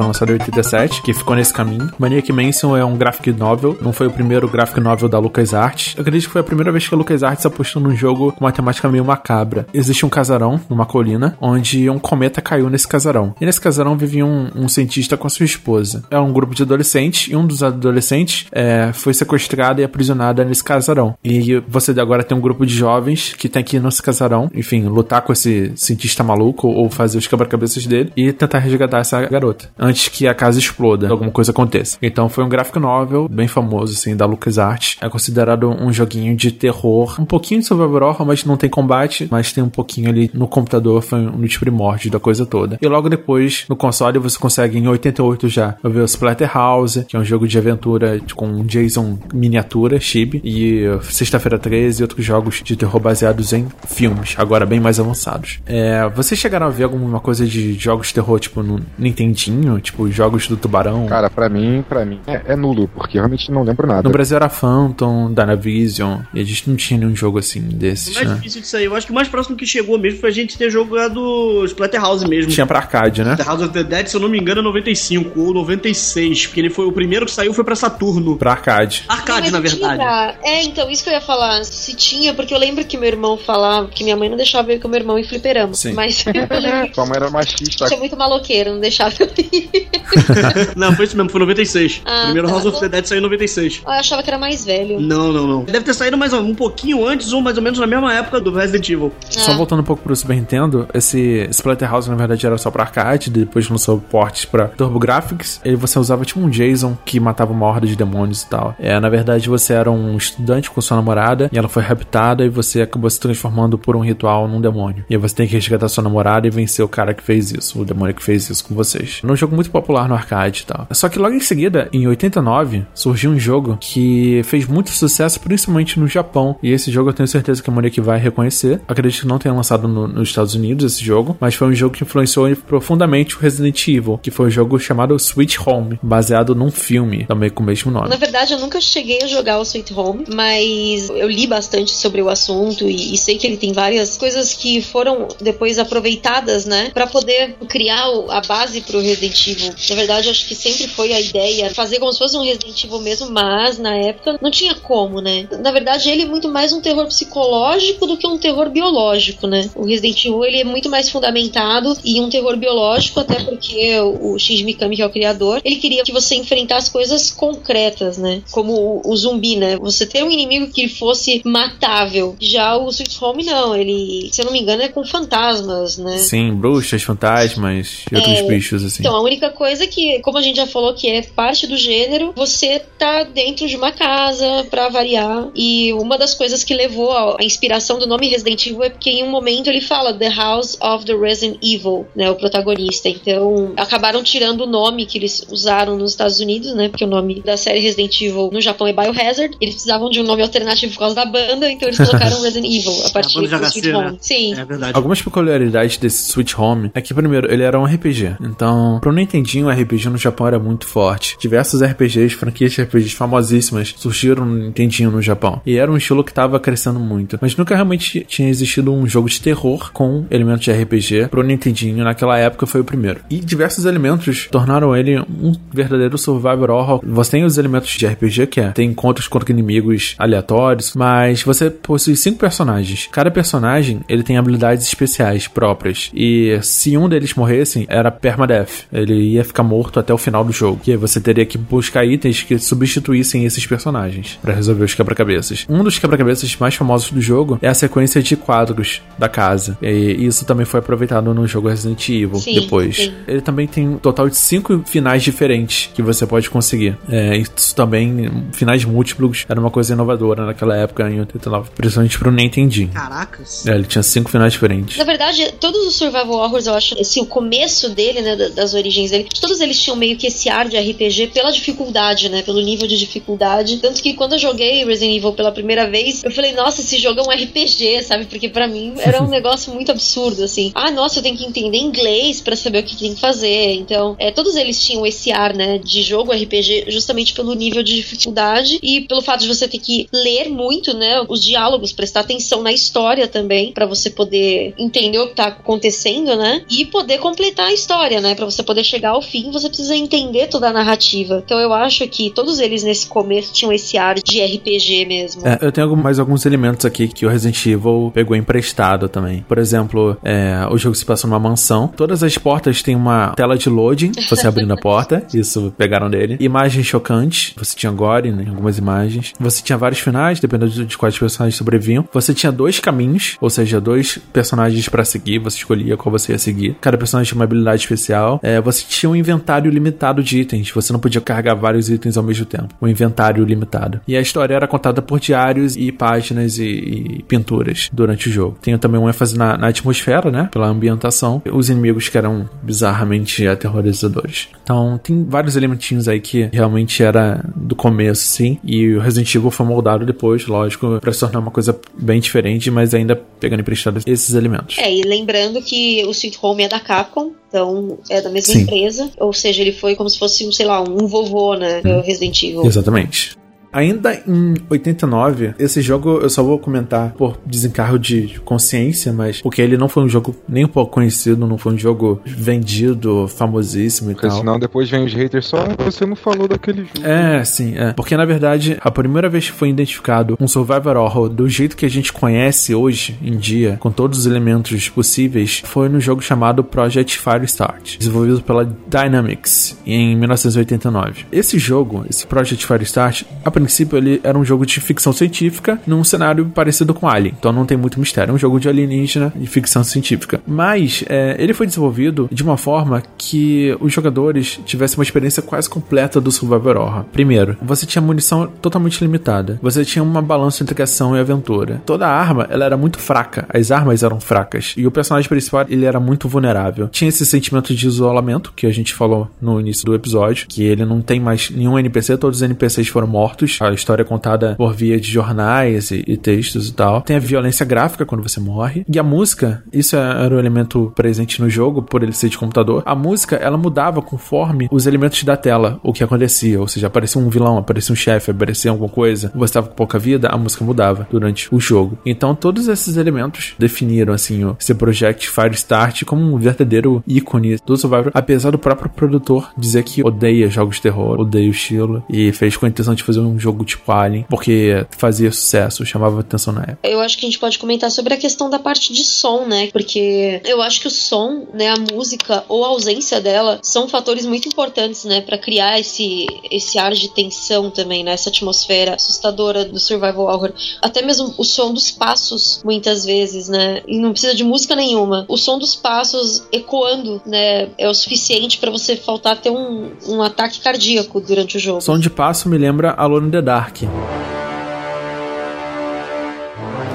[0.00, 1.90] foi lançado em 87, que ficou nesse caminho.
[1.98, 5.94] Maniac Mansion é um graphic novel, não foi o primeiro graphic novel da LucasArts.
[5.96, 8.52] Eu acredito que foi a primeira vez que a LucasArts apostou num jogo com uma
[8.52, 9.66] temática meio macabra.
[9.74, 13.34] Existe um casarão numa colina, onde um cometa caiu nesse casarão.
[13.40, 16.02] E nesse casarão vivia um, um cientista com a sua esposa.
[16.10, 20.64] É um grupo de adolescentes, e um dos adolescentes é, foi sequestrado e aprisionado nesse
[20.64, 21.14] casarão.
[21.22, 24.84] E você agora tem um grupo de jovens que tem que ir nesse casarão, enfim,
[24.84, 29.68] lutar com esse cientista maluco ou fazer os quebra-cabeças dele e tentar resgatar essa garota
[29.90, 31.98] antes que a casa exploda, alguma coisa aconteça.
[32.00, 34.96] Então foi um graphic novel bem famoso assim da LucasArts.
[35.00, 39.28] É considerado um joguinho de terror, um pouquinho de survival horror, mas não tem combate,
[39.30, 42.78] mas tem um pouquinho ali no computador, foi um dos primórdios da coisa toda.
[42.80, 47.18] E logo depois no console você consegue em 88 já ver o Splatterhouse, que é
[47.18, 52.76] um jogo de aventura com Jason miniatura, chibi, e Sexta-feira 13 e outros jogos de
[52.76, 55.60] terror baseados em filmes, agora bem mais avançados.
[55.66, 60.10] É, vocês chegaram a ver alguma coisa de jogos de terror, tipo, no Nintendinho, tipo,
[60.10, 61.06] jogos do Tubarão?
[61.06, 64.02] Cara, pra mim, pra mim, é, é nulo, porque eu realmente não lembro nada.
[64.02, 68.14] no Brasil era Phantom, Dynavision, e a gente não tinha nenhum jogo assim desses, O
[68.16, 68.34] mais né?
[68.36, 70.56] difícil disso aí, eu acho que o mais próximo que chegou mesmo foi a gente
[70.56, 72.50] ter jogado Splatterhouse mesmo.
[72.52, 73.36] Tinha pra arcade, né?
[73.36, 76.60] The House of the Dead, se eu não me engano, é 95 ou 96, porque
[76.60, 78.36] ele foi o primeiro que saiu foi pra Saturno.
[78.36, 79.04] Pra arcade.
[79.08, 79.96] Arcade, na verdade.
[79.96, 81.64] pra- É, então, isso que eu ia falar.
[81.64, 84.76] Se tinha, porque eu lembro que meu irmão falava que minha mãe não deixava eu
[84.76, 85.74] ir com meu irmão em fliperama.
[85.74, 85.92] Sim.
[85.92, 87.86] Mas eu lembro que Sua mãe era machista.
[87.86, 89.69] tinha muito maloqueiro, não deixava eu ir.
[90.76, 92.02] Não, foi isso mesmo, foi 96.
[92.04, 92.54] Ah, primeiro tá.
[92.54, 93.82] House of the Dead saiu em 96.
[93.84, 95.00] Eu achava que era mais velho.
[95.00, 95.64] Não, não, não.
[95.64, 98.52] Deve ter saído mais um pouquinho antes ou mais ou menos na mesma época do
[98.52, 99.12] Resident Evil.
[99.28, 99.56] Só Ah.
[99.56, 103.68] voltando um pouco pro Super Nintendo, esse Splatterhouse na verdade era só pra arcade, depois
[103.68, 107.96] lançou portes pra TurboGrafx, e você usava tipo um Jason que matava uma horda de
[107.96, 108.74] demônios e tal.
[108.78, 112.48] É, na verdade você era um estudante com sua namorada, e ela foi raptada, e
[112.48, 115.04] você acabou se transformando por um ritual num demônio.
[115.08, 117.80] E aí você tem que resgatar sua namorada e vencer o cara que fez isso,
[117.80, 119.20] o demônio que fez isso com vocês.
[119.22, 120.86] Era um jogo muito popular no arcade e tal.
[120.92, 125.98] Só que logo em seguida, em 89, surgiu um jogo que fez muito sucesso, principalmente
[125.98, 126.56] no Japão.
[126.62, 128.80] E esse jogo eu tenho certeza que a Monique vai reconhecer.
[128.86, 131.94] Acredito que não tenha lançado no- nos Estados Unidos esse jogo, mas foi um jogo
[131.94, 136.70] que influenciou profundamente o Resident Evil, que foi um jogo chamado Sweet Home, baseado num
[136.70, 138.08] filme também com o mesmo nome.
[138.08, 142.22] Na verdade, eu nunca cheguei a jogar o Sweet Home, mas eu li bastante sobre
[142.22, 146.90] o assunto e, e sei que ele tem várias coisas que foram depois aproveitadas, né,
[146.94, 149.72] Pra poder criar a base pro Resident Evil.
[149.88, 153.00] Na verdade, acho que sempre foi a ideia fazer como se fosse um Resident Evil
[153.00, 155.48] mesmo, mas na época não tinha como, né?
[155.60, 159.70] Na verdade, ele é muito mais um terror psicológico do que um terror biológico, né?
[159.74, 164.38] O Resident Evil ele é muito mais fundamentado em um terror biológico, até porque o
[164.38, 168.42] Shinji Mikami, que é o criador, ele queria que você enfrentasse coisas concretas, né?
[168.50, 169.76] Como o, o zumbi, né?
[169.76, 172.36] Você ter um inimigo que fosse matável.
[172.40, 173.76] Já o Sweet Home, não.
[173.76, 176.18] Ele, se eu não me engano, é com fantasmas, né?
[176.18, 179.02] Sim, bruxas, fantasmas e outros É, bichos, assim.
[179.02, 182.32] Então, a única coisa que, como a gente já falou, que é parte do gênero,
[182.34, 185.48] você tá dentro de uma casa, pra variar.
[185.54, 189.10] E uma das coisas que levou a, a inspiração do nome Resident Evil é porque
[189.10, 192.28] em um momento ele fala The House of the Resident Evil, né?
[192.28, 193.08] O protagonista.
[193.08, 196.88] Então, acabaram tirando o nome que eles usaram nos Estados Unidos, né?
[196.88, 199.56] Porque o nome da série Resident Evil no Japão é Biohazard.
[199.60, 203.06] Eles precisavam de um nome alternativo por causa da banda, então eles colocaram Resident Evil
[203.06, 203.96] a partir banda de do HC, Sweet né?
[203.96, 204.18] Home.
[204.20, 204.54] Sim.
[204.54, 204.92] É verdade.
[204.94, 208.36] Algumas peculiaridades desse Switch Home é que, primeiro, ele era um RPG.
[208.40, 211.36] Então, pro Nintendinho, o RPG no Japão era muito forte.
[211.38, 215.60] Diversos RPGs, franquias de RPGs famosíssimas, surgiram no Nintendinho no Japão.
[215.64, 217.38] E era um estilo que tava crescendo muito.
[217.40, 222.04] Mas nunca realmente tinha existido um jogo de terror com elementos de RPG pro Nintendinho.
[222.04, 223.20] Naquela época foi o primeiro.
[223.30, 227.00] E diversos elementos tornaram ele um verdadeiro survival horror.
[227.04, 231.70] Você tem os elementos de RPG, que é tem encontros contra inimigos aleatórios, mas você
[231.70, 233.08] possui cinco personagens.
[233.12, 236.10] Cada personagem, ele tem habilidades especiais próprias.
[236.14, 238.86] E se um deles morresse, era permadeath.
[238.92, 240.80] Ele ia ficar morto até o final do jogo.
[240.86, 245.66] E aí você teria que buscar itens que substituíssem esses personagens para resolver os quebra-cabeças.
[245.68, 249.76] Um dos quebra-cabeças mais famosos do jogo é a sequência de quadros da casa.
[249.82, 252.96] E isso também foi aproveitado no jogo Resident Evil Sim, depois.
[252.96, 253.12] sim.
[253.28, 256.96] Ele também tem um total de cinco finais diferentes que você pode conseguir.
[257.08, 262.30] É, isso também, finais múltiplos, era uma coisa inovadora naquela época, em 89, principalmente pro
[262.30, 262.88] Nintendinho.
[262.88, 263.66] Caracas.
[263.66, 264.96] É, ele tinha cinco finais diferentes.
[264.96, 268.74] Na verdade, todos os survival horrors, eu acho, esse o começo dele, né, da- das
[268.74, 268.99] origens
[269.40, 272.96] todos eles tinham meio que esse ar de RPG pela dificuldade, né, pelo nível de
[272.96, 273.78] dificuldade.
[273.78, 277.20] Tanto que quando eu joguei Resident Evil pela primeira vez, eu falei, nossa, esse jogo
[277.20, 278.26] é um RPG, sabe?
[278.26, 280.72] Porque pra mim era um negócio muito absurdo, assim.
[280.74, 283.74] Ah, nossa, eu tenho que entender inglês pra saber o que tem que fazer.
[283.74, 287.94] Então, é, todos eles tinham esse ar, né, de jogo RPG, justamente pelo nível de
[287.94, 292.62] dificuldade e pelo fato de você ter que ler muito, né, os diálogos, prestar atenção
[292.62, 297.68] na história também, pra você poder entender o que tá acontecendo, né, e poder completar
[297.68, 301.42] a história, né, Pra você poder chegar ao fim, você precisa entender toda a narrativa.
[301.44, 305.46] Então, eu acho que todos eles nesse começo tinham esse ar de RPG mesmo.
[305.46, 309.44] É, eu tenho mais alguns elementos aqui que o Resident Evil pegou emprestado também.
[309.48, 311.88] Por exemplo, é, o jogo se passa numa mansão.
[311.88, 315.24] Todas as portas têm uma tela de loading, você abrindo a porta.
[315.32, 316.36] Isso pegaram dele.
[316.40, 317.54] Imagens chocantes.
[317.56, 319.32] Você tinha gore né, em algumas imagens.
[319.38, 322.06] Você tinha vários finais, dependendo de quais personagens sobreviviam.
[322.12, 325.38] Você tinha dois caminhos, ou seja, dois personagens pra seguir.
[325.38, 326.76] Você escolhia qual você ia seguir.
[326.80, 328.40] Cada personagem tinha uma habilidade especial.
[328.42, 330.70] É, você tinha um inventário limitado de itens.
[330.70, 332.74] Você não podia carregar vários itens ao mesmo tempo.
[332.80, 334.00] Um inventário limitado.
[334.06, 338.58] E a história era contada por diários e páginas e, e pinturas durante o jogo.
[338.60, 340.48] Tem também um ênfase na, na atmosfera, né?
[340.52, 341.42] Pela ambientação.
[341.52, 344.48] Os inimigos que eram bizarramente aterrorizadores.
[344.62, 348.58] Então, tem vários elementinhos aí que realmente era do começo, sim.
[348.64, 352.70] E o Resident Evil foi moldado depois, lógico, pra se tornar uma coisa bem diferente,
[352.70, 354.78] mas ainda pegando emprestado esses elementos.
[354.78, 358.60] É, e lembrando que o Sweet Home é da Capcom, então é da mesma Sim.
[358.60, 359.10] empresa.
[359.18, 361.80] Ou seja, ele foi como se fosse, um, sei lá, um vovô, né?
[361.82, 362.64] Do Resident Evil.
[362.64, 363.36] Exatamente.
[363.72, 369.62] Ainda em 89, esse jogo eu só vou comentar por desencargo de consciência, mas porque
[369.62, 374.10] ele não foi um jogo nem um pouco conhecido, não foi um jogo vendido, famosíssimo
[374.10, 374.38] e Porque tal.
[374.38, 377.06] senão depois vem os haters só, "Ah, você não falou daquele jogo.
[377.06, 377.92] É, sim, é.
[377.92, 381.86] Porque na verdade, a primeira vez que foi identificado um survival horror do jeito que
[381.86, 386.64] a gente conhece hoje em dia, com todos os elementos possíveis, foi no jogo chamado
[386.64, 391.24] Project Firestart, desenvolvido pela Dynamics em 1989.
[391.30, 396.02] Esse jogo, esse Project Firestart, a princípio ele era um jogo de ficção científica num
[396.04, 399.46] cenário parecido com Alien, então não tem muito mistério, é um jogo de alienígena e
[399.46, 400.40] ficção científica.
[400.46, 405.68] Mas é, ele foi desenvolvido de uma forma que os jogadores tivessem uma experiência quase
[405.68, 407.04] completa do survival horror.
[407.12, 409.58] Primeiro, você tinha munição totalmente limitada.
[409.62, 411.82] Você tinha uma balança entre ação e aventura.
[411.84, 413.46] Toda a arma, ela era muito fraca.
[413.52, 414.74] As armas eram fracas.
[414.76, 416.88] E o personagem principal, ele era muito vulnerável.
[416.88, 420.84] Tinha esse sentimento de isolamento, que a gente falou no início do episódio, que ele
[420.84, 423.49] não tem mais nenhum NPC, todos os NPCs foram mortos.
[423.60, 427.02] A história é contada por via de jornais e, e textos e tal.
[427.02, 428.84] Tem a violência gráfica quando você morre.
[428.88, 432.82] E a música, isso era um elemento presente no jogo, por ele ser de computador.
[432.86, 436.60] A música, ela mudava conforme os elementos da tela, o que acontecia.
[436.60, 439.98] Ou seja, aparecia um vilão, aparecia um chefe, aparecia alguma coisa, você estava com pouca
[439.98, 441.98] vida, a música mudava durante o jogo.
[442.04, 447.76] Então, todos esses elementos definiram, assim, o esse Project Firestart como um verdadeiro ícone do
[447.76, 452.32] Survivor, apesar do próprio produtor dizer que odeia jogos de terror, odeia o estilo, e
[452.32, 456.52] fez com a intenção de fazer um jogo tipo Alien, porque fazia sucesso, chamava atenção
[456.52, 456.88] na época.
[456.88, 459.68] Eu acho que a gente pode comentar sobre a questão da parte de som, né?
[459.72, 464.26] Porque eu acho que o som, né, a música ou a ausência dela são fatores
[464.26, 469.64] muito importantes, né, para criar esse esse ar de tensão também, né, essa atmosfera assustadora
[469.64, 470.52] do survival horror.
[470.82, 473.82] Até mesmo o som dos passos, muitas vezes, né?
[473.86, 475.24] E não precisa de música nenhuma.
[475.28, 480.22] O som dos passos ecoando, né, é o suficiente para você faltar ter um, um
[480.22, 481.80] ataque cardíaco durante o jogo.
[481.80, 484.39] Som de passo me lembra Alone in the Dark.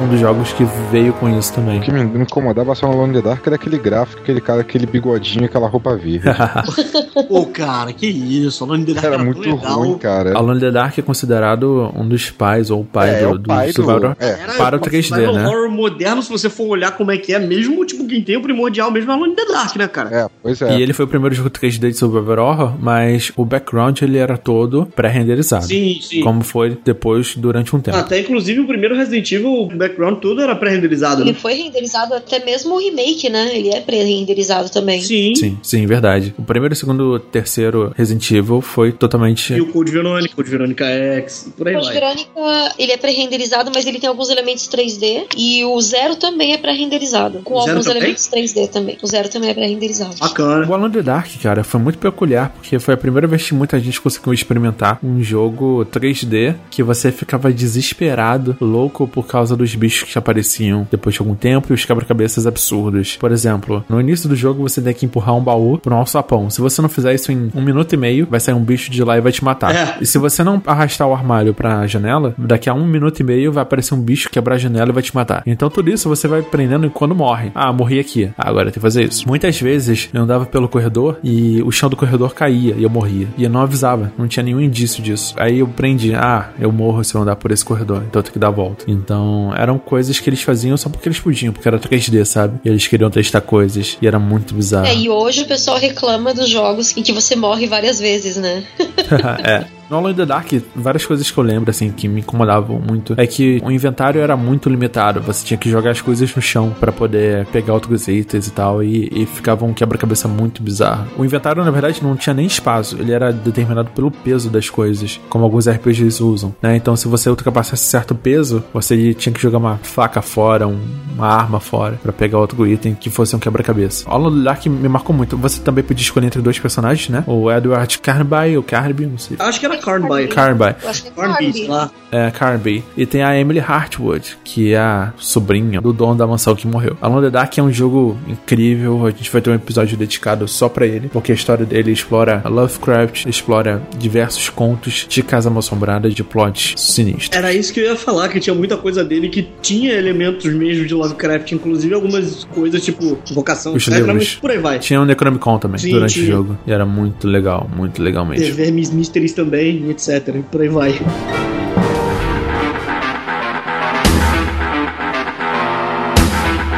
[0.02, 1.80] Um dos jogos que veio com isso também.
[1.80, 4.60] O que me incomodava só no Alone in the Dark era aquele gráfico, aquele cara,
[4.62, 6.26] aquele bigodinho, aquela roupa verde.
[7.30, 8.64] Pô, cara, que isso.
[8.66, 9.80] Alone in the Dark Era tão muito legal.
[9.80, 10.38] ruim, cara.
[10.38, 13.38] Alone in the Dark é considerado um dos pais, ou o pai É, do, o
[13.38, 14.30] do pai do- Survivor é.
[14.32, 15.48] Era para o uma 3D, survival né?
[15.48, 18.42] horror moderno, se você for olhar como é que é, mesmo tipo quem tem o
[18.42, 20.10] primordial mesmo é Alone in the Dark, né, cara?
[20.16, 20.78] É, pois é.
[20.78, 24.38] E ele foi o primeiro jogo 3D de Survivor Horror, mas o background ele era
[24.38, 25.66] todo pré-renderizado.
[25.66, 26.22] Sim, sim.
[26.22, 27.98] Como foi depois, durante um tempo.
[27.98, 31.38] Até inclusive o primeiro Resident Evil, o background tudo era pré-renderizado, Ele né?
[31.40, 33.56] foi renderizado até mesmo o remake, né?
[33.58, 35.02] Ele é pré-renderizado também.
[35.02, 35.36] Sim.
[35.36, 36.34] Sim, sim, verdade.
[36.38, 39.54] O primeiro, o segundo, o terceiro Resident Evil foi totalmente.
[39.54, 42.00] E o Code Verônica, Code Verônica X, por aí O Code vai.
[42.00, 45.26] Verônica, ele é pré-renderizado, mas ele tem alguns elementos 3D.
[45.38, 47.40] E o Zero também é pré-renderizado.
[47.44, 48.02] Com alguns também?
[48.02, 48.98] elementos 3D também.
[49.02, 50.16] O Zero também é pré-renderizado.
[50.20, 50.66] Bacana.
[50.70, 53.80] O in the Dark, cara, foi muito peculiar, porque foi a primeira vez que muita
[53.80, 60.12] gente conseguiu experimentar um jogo 3D que você ficava desesperado, louco por causa dos bichos
[60.12, 63.18] que apareciam depois de algum tempo e os quebra-cabeças absurdos.
[63.18, 66.50] Por exemplo, no início do jogo você tem que empurrar um baú por um alçapão.
[66.50, 69.04] Se você não fizer isso em um minuto e meio, vai sair um bicho de
[69.04, 69.76] lá e vai te matar.
[69.76, 69.98] É.
[70.02, 73.52] E se você não arrastar o armário pra janela, daqui a um minuto e meio
[73.52, 75.44] vai aparecer um bicho quebrar a janela e vai te matar.
[75.46, 77.52] Então tudo isso você vai aprendendo quando morre.
[77.54, 78.32] Ah, morri aqui.
[78.38, 79.28] Ah, agora tem que fazer isso.
[79.28, 83.28] Muitas vezes eu andava pelo corredor e o chão do corredor caía e eu morria.
[83.38, 85.34] E eu não avisava, não tinha nenhum indício disso.
[85.38, 88.34] Aí eu aprendi, ah, eu morro se eu andar por esse corredor, então eu tenho
[88.34, 88.86] que dar a volta.
[88.88, 92.60] Então eram coisas que eles faziam só porque eles podiam, porque era 3D, sabe?
[92.64, 94.86] E eles queriam testar coisas e era muito bizarro.
[94.86, 98.64] É, e hoje o pessoal reclama dos jogos em que você morre várias vezes, né?
[99.44, 99.66] é.
[99.90, 103.14] No Alone in the Dark, várias coisas que eu lembro, assim, que me incomodavam muito
[103.18, 105.22] é que o inventário era muito limitado.
[105.22, 108.84] Você tinha que jogar as coisas no chão pra poder pegar outros itens e tal,
[108.84, 111.06] e, e ficava um quebra-cabeça muito bizarro.
[111.18, 115.20] O inventário, na verdade, não tinha nem espaço, ele era determinado pelo peso das coisas,
[115.30, 116.76] como alguns RPGs usam, né?
[116.76, 120.80] Então, se você ultrapassasse certo peso, você tinha que jogar uma faca fora, um-
[121.16, 124.10] uma arma fora, pra pegar outro item que fosse um quebra-cabeça.
[124.10, 125.38] Alone in the Dark me marcou muito.
[125.38, 127.24] Você também podia escolher entre dois personagens, né?
[127.28, 129.38] O Edward Carby, ou Carby, não sei.
[129.40, 130.24] Acho que era Carnby.
[130.24, 131.92] É Carnby, lá.
[132.12, 132.84] É, Carby.
[132.96, 136.98] E tem a Emily Hartwood, que é a sobrinha do dono da mansão que morreu.
[137.02, 139.06] Alone in the Dark é um jogo incrível.
[139.06, 142.42] A gente vai ter um episódio dedicado só pra ele, porque a história dele explora
[142.46, 147.38] Lovecraft, explora diversos contos de casa mal assombrada, de plots sinistros.
[147.38, 150.86] Era isso que eu ia falar, que tinha muita coisa dele que tinha elementos mesmo
[150.86, 154.14] de Lovecraft, inclusive algumas coisas tipo invocação, Os livros.
[154.14, 154.80] mas por aí vai.
[154.80, 156.58] Tinha o Necronomicon também Sim, durante o jogo.
[156.66, 158.56] E era muito legal, muito legal The mesmo.
[158.56, 160.36] Vermes Mysteries também, etc.
[160.36, 160.94] E por aí vai.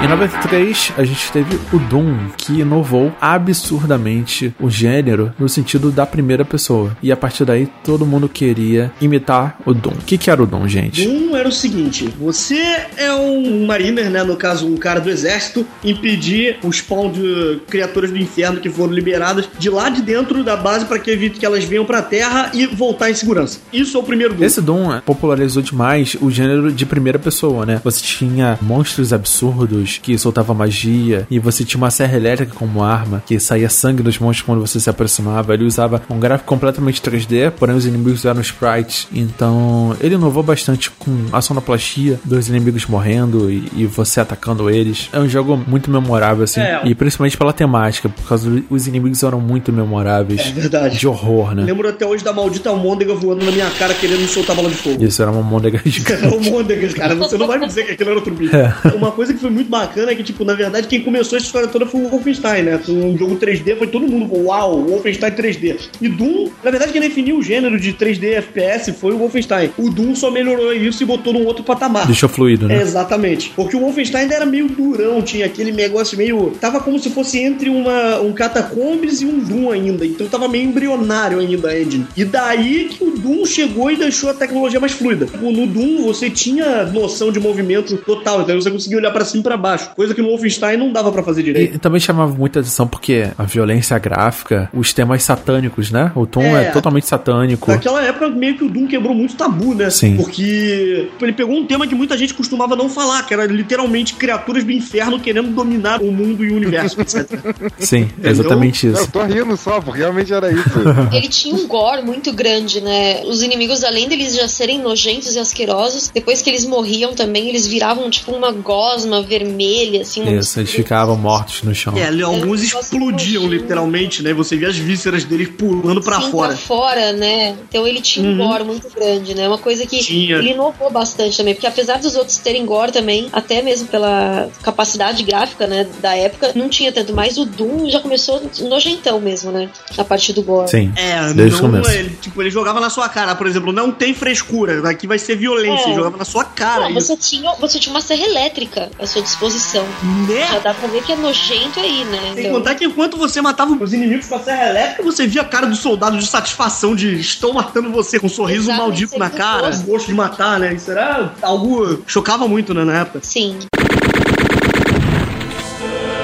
[0.08, 6.06] Em 93, a gente teve o Doom, que inovou absurdamente o gênero no sentido da
[6.06, 6.96] primeira pessoa.
[7.04, 9.92] E a partir daí, todo mundo queria imitar o Doom.
[9.92, 11.06] O que, que era o Doom, gente?
[11.06, 14.24] Um era o seguinte: você é um mariner, né?
[14.24, 18.94] No caso, um cara do exército, impedir o spawn de criaturas do inferno que foram
[18.94, 22.52] liberadas de lá de dentro da base para que evite que elas venham pra terra
[22.54, 23.60] e voltar em segurança.
[23.74, 24.46] Isso é o primeiro Doom.
[24.46, 27.82] Esse Doom popularizou demais o gênero de primeira pessoa, né?
[27.84, 33.24] Você tinha monstros absurdos que soltavam magia, e você tinha uma serra elétrica como arma,
[33.26, 35.54] que saía sangue dos monstros quando você se aproximava.
[35.54, 39.08] Ele usava um gráfico completamente 3D, porém os inimigos eram sprites.
[39.14, 45.10] Então ele inovou bastante com a sonoplastia dos inimigos morrendo e, e você atacando eles.
[45.14, 46.82] É um jogo muito memorável, assim, É.
[46.86, 50.42] e principalmente pela temática, por causa dos inimigos eram muito memoráveis.
[50.48, 50.98] É verdade.
[50.98, 51.64] De horror, né?
[51.64, 54.76] Lembro até hoje da maldita almôndega voando na minha cara querendo me soltar bola de
[54.76, 55.04] fogo.
[55.04, 56.26] Isso era uma môndega gigante.
[56.48, 57.16] Almôndegas, cara.
[57.16, 58.56] Você não vai me dizer que aquilo era outro bicho.
[58.56, 58.74] É.
[58.96, 61.68] Uma coisa que foi muito bacana é que, tipo, na verdade, quem começou essa história
[61.68, 62.80] toda foi o Wolfenstein, né?
[62.88, 65.78] Um jogo 3D, foi todo mundo, uau, Wolfenstein 3D.
[66.02, 69.72] E Doom, na verdade, quem definiu o gênero de 3D FPS foi o Wolfenstein.
[69.78, 72.06] O Doom só melhorou isso e botou num outro patamar.
[72.08, 72.82] Deixou fluido, né?
[72.82, 73.52] Exatamente.
[73.56, 76.52] Porque o Wolfenstein ainda era meio durão, tinha aquele negócio meio.
[76.60, 80.06] Tava como se fosse entre uma, um Catacombs e um Doom ainda.
[80.06, 82.08] Então tava meio embrionário ainda a engine.
[82.16, 85.26] E daí que o Doom chegou e deixou a tecnologia mais fluida.
[85.26, 89.42] Tipo, No Doom você tinha noção de movimento total, então você conseguia olhar pra cima
[89.42, 89.77] e pra baixo.
[89.96, 91.76] Coisa que no Wolfenstein não dava pra fazer direito.
[91.76, 96.12] E também chamava muita atenção porque a violência gráfica, os temas satânicos, né?
[96.16, 96.72] O tom é, É.
[96.72, 97.70] totalmente satânico.
[97.70, 99.90] Naquela época, meio que o Doom quebrou muito tabu, né?
[99.90, 100.16] Sim.
[100.18, 104.64] Porque ele pegou um tema que muita gente costumava não falar, que era literalmente criaturas
[104.64, 107.28] do inferno querendo dominar o mundo e o universo, etc.
[107.80, 109.12] Sim, é exatamente Eu isso.
[109.12, 110.70] tô rindo só, porque realmente era isso.
[111.12, 113.22] Ele tinha um gore muito grande, né?
[113.26, 117.66] Os inimigos, além deles já serem nojentos e asquerosos, depois que eles morriam também, eles
[117.68, 119.58] viravam tipo uma gosma vermelha,
[120.02, 120.22] assim.
[120.22, 121.94] Uma Isso, eles ficavam mortos no chão.
[121.98, 124.34] É, alguns negócio explodiam literalmente, né?
[124.34, 126.50] Você via as vísceras deles pulando pra Sim, fora.
[126.50, 127.56] pra fora, né?
[127.68, 129.48] Então ele tinha um gore muito grande, né?
[129.48, 130.38] Uma coisa que Tinha.
[130.38, 135.24] ele inovou bastante também, porque apesar dos outros terem gore também, até mesmo pela capacidade
[135.24, 139.70] gráfica, né, da época, não tinha tanto, mas o Doom já começou nojentão mesmo, né?
[139.98, 140.70] A partir do gore.
[140.70, 141.92] Sim, É, desde o não, começo.
[141.92, 145.36] ele, tipo, ele jogava na sua cara, por exemplo, não tem frescura, aqui vai ser
[145.36, 145.88] violência, É.
[145.88, 146.86] ele jogava na sua cara.
[146.90, 149.57] Não, você tinha, você tinha uma serra elétrica à sua disposição.
[149.58, 149.82] Já
[150.28, 150.60] Né?
[150.64, 152.20] dá pra ver que é nojento aí, né?
[152.36, 155.42] Sem Então, contar que enquanto você matava os inimigos com a serra elétrica, você via
[155.42, 159.18] a cara do soldado de satisfação de estão matando você com um sorriso Exato, maldito
[159.20, 160.74] na cara, gosto de matar, né?
[160.74, 162.04] Isso era algo.
[162.08, 163.20] chocava muito, né, na época.
[163.24, 163.58] Sim.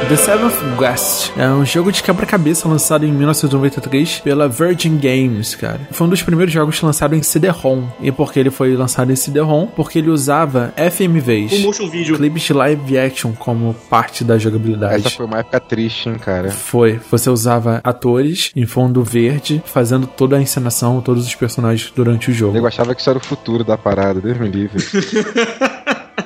[0.09, 5.79] The Seventh Guest é um jogo de quebra-cabeça lançado em 1993 pela Virgin Games, cara.
[5.91, 7.87] Foi um dos primeiros jogos lançados em CD-ROM.
[8.01, 9.67] E por que ele foi lançado em CD-ROM?
[9.67, 12.17] Porque ele usava FMVs, O motion video.
[12.17, 14.95] clips de live action como parte da jogabilidade.
[14.95, 16.51] Essa foi uma época triste, hein, cara.
[16.51, 16.99] Foi.
[17.09, 22.33] Você usava atores em fundo verde, fazendo toda a encenação, todos os personagens durante o
[22.33, 22.57] jogo.
[22.57, 24.83] Eu achava que isso era o futuro da parada, Deus me livre.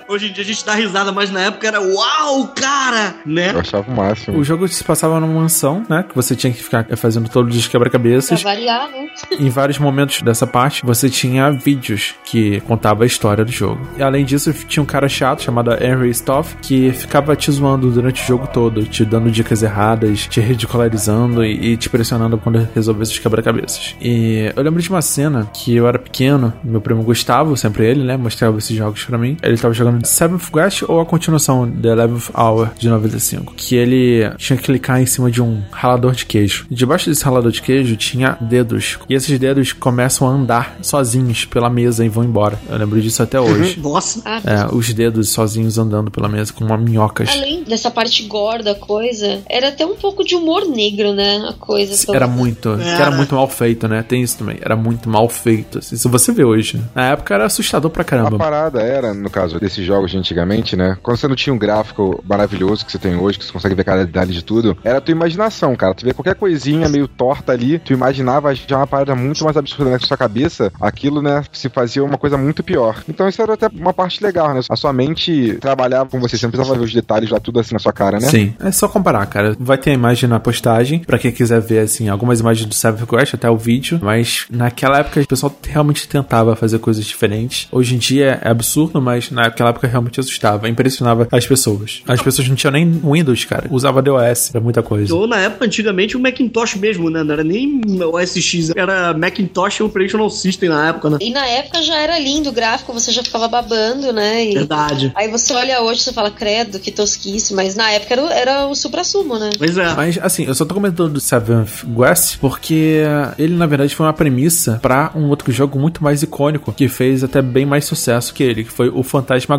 [0.07, 3.15] Hoje em dia a gente dá risada, mas na época era uau, cara!
[3.25, 3.51] Né?
[3.53, 4.37] Eu achava o máximo.
[4.37, 6.03] O jogo se passava numa mansão, né?
[6.07, 8.41] Que você tinha que ficar fazendo todos os Pra quebra-cabeças.
[8.41, 9.07] variar, né?
[9.39, 13.85] Em vários momentos dessa parte, você tinha vídeos que contavam a história do jogo.
[13.97, 18.23] E além disso, tinha um cara chato chamado Henry Stoff que ficava te zoando durante
[18.23, 23.11] o jogo todo, te dando dicas erradas, te ridicularizando e, e te pressionando quando resolvesse
[23.13, 23.95] os quebra-cabeças.
[24.01, 28.03] E eu lembro de uma cena que eu era pequeno, meu primo Gustavo, sempre ele,
[28.03, 29.35] né, mostrava esses jogos pra mim.
[29.41, 34.29] Ele tava jogando Seventh Guest ou a continuação The Eleventh Hour de 95, que ele
[34.37, 36.65] tinha que clicar em cima de um ralador de queijo.
[36.69, 38.97] E debaixo desse ralador de queijo tinha dedos.
[39.09, 42.59] E esses dedos começam a andar sozinhos pela mesa e vão embora.
[42.69, 43.79] Eu lembro disso até hoje.
[43.79, 44.21] Nossa.
[44.25, 47.29] Ah, É, os dedos sozinhos andando pela mesa com uma minhocas.
[47.29, 51.45] Além dessa parte gore da coisa, era até um pouco de humor negro, né?
[51.49, 52.05] A coisa.
[52.05, 52.17] toda.
[52.17, 53.11] Era muito, era Era.
[53.11, 54.03] muito mal feito, né?
[54.03, 54.57] Tem isso também.
[54.61, 55.79] Era muito mal feito.
[55.79, 58.37] assim, Se você vê hoje, na época era assustador pra A caramba.
[58.37, 60.97] parada era, no caso desses jogos de antigamente, né?
[61.01, 63.81] Quando você não tinha um gráfico maravilhoso que você tem hoje, que você consegue ver
[63.81, 65.93] a qualidade de tudo, era a tua imaginação, cara.
[65.93, 69.91] Tu vê qualquer coisinha meio torta ali, tu imaginava já uma parada muito mais absurda
[69.91, 73.03] na sua cabeça, aquilo, né, se fazia uma coisa muito pior.
[73.07, 74.61] Então isso era até uma parte legal, né?
[74.69, 77.73] A sua mente trabalhava com você, você não precisava ver os detalhes lá tudo assim
[77.73, 78.27] na sua cara, né?
[78.27, 79.55] Sim, é só comparar, cara.
[79.59, 83.07] Vai ter a imagem na postagem, pra quem quiser ver, assim, algumas imagens do Seventh
[83.07, 83.99] Quest, até o vídeo.
[84.01, 87.67] Mas naquela época o pessoal realmente tentava fazer coisas diferentes.
[87.71, 92.01] Hoje em dia é absurdo, mas naquela época realmente assustava, impressionava as pessoas.
[92.07, 93.67] As pessoas não tinham nem Windows, cara.
[93.69, 95.13] Usava DOS pra muita coisa.
[95.13, 97.21] Ou na época, antigamente, o Macintosh mesmo, né?
[97.23, 101.17] Não era nem OS X, era Macintosh Operational System na época, né?
[101.21, 104.45] E na época já era lindo o gráfico, você já ficava babando, né?
[104.45, 105.11] E Verdade.
[105.15, 108.67] aí você olha hoje e fala, credo, que tosquice, mas na época era, o- era
[108.67, 109.49] o supra-sumo, né?
[109.57, 109.93] Pois é.
[109.93, 113.01] Mas, assim, eu só tô comentando do Seventh Quest porque
[113.37, 117.23] ele, na verdade, foi uma premissa pra um outro jogo muito mais icônico, que fez
[117.23, 119.03] até bem mais sucesso que ele, que foi o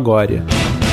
[0.09, 0.88] Fantasmagoria.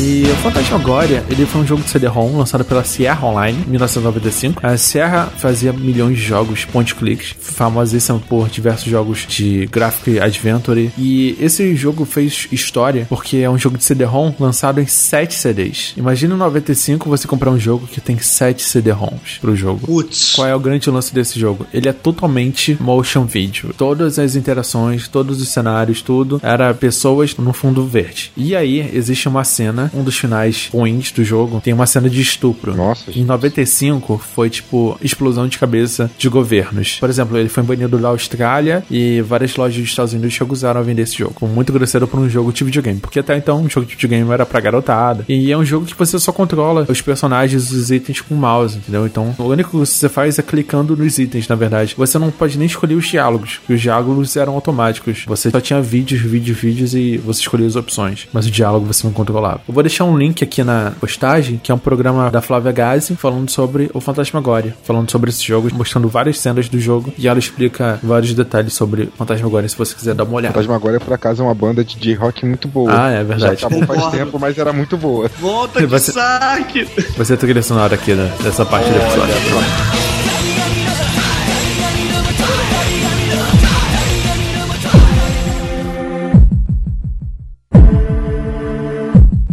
[0.00, 4.64] E o Fantasmagoria, ele foi um jogo de CD-ROM lançado pela Sierra Online em 1995.
[4.64, 10.92] A Sierra fazia milhões de jogos point-clicks, famosíssima por diversos jogos de graphic adventure.
[10.96, 15.94] E esse jogo fez história porque é um jogo de CD-ROM lançado em 7 CDs.
[15.96, 19.84] Imagina em 95 você comprar um jogo que tem 7 CD-ROMs pro jogo.
[19.84, 20.34] Putz.
[20.36, 21.66] Qual é o grande lance desse jogo?
[21.74, 23.74] Ele é totalmente motion video.
[23.76, 28.30] Todas as interações, todos os cenários, tudo era pessoas no fundo verde.
[28.36, 32.08] E aí existe uma cena 90, um dos finais ruins do jogo, tem uma cena
[32.08, 32.74] de estupro.
[32.76, 33.26] Nossa, Em gente.
[33.26, 36.96] 95 foi tipo explosão de cabeça de governos.
[37.00, 40.82] Por exemplo, ele foi banido da Austrália e várias lojas dos Estados Unidos recusaram a
[40.82, 41.46] vender esse jogo.
[41.46, 44.46] Muito grosseiro pra um jogo de videogame, porque até então um jogo de videogame era
[44.46, 45.24] pra garotada.
[45.28, 48.78] E é um jogo que você só controla os personagens, os itens com o mouse,
[48.78, 49.06] entendeu?
[49.06, 51.94] Então, o único que você faz é clicando nos itens, na verdade.
[51.96, 55.24] Você não pode nem escolher os diálogos, porque os diálogos eram automáticos.
[55.26, 59.06] Você só tinha vídeos, vídeos, vídeos e você escolhia as opções, mas o diálogo você
[59.06, 59.60] não controlava.
[59.78, 63.48] Vou deixar um link aqui na postagem, que é um programa da Flávia Gazi falando
[63.48, 67.96] sobre o Fantasmagoria, falando sobre esse jogo, mostrando várias cenas do jogo e ela explica
[68.02, 70.52] vários detalhes sobre Fantasmagoria, se você quiser dar uma olhada.
[70.52, 72.90] Fantasmagoria, por acaso, é uma banda de J-Rock muito boa.
[72.92, 73.60] Ah, é verdade.
[73.60, 75.30] Já acabou faz tempo, mas era muito boa.
[75.38, 76.82] Volta que Você- saque!
[77.16, 79.97] Vai ser a trilha sonora aqui né, dessa parte do episódio.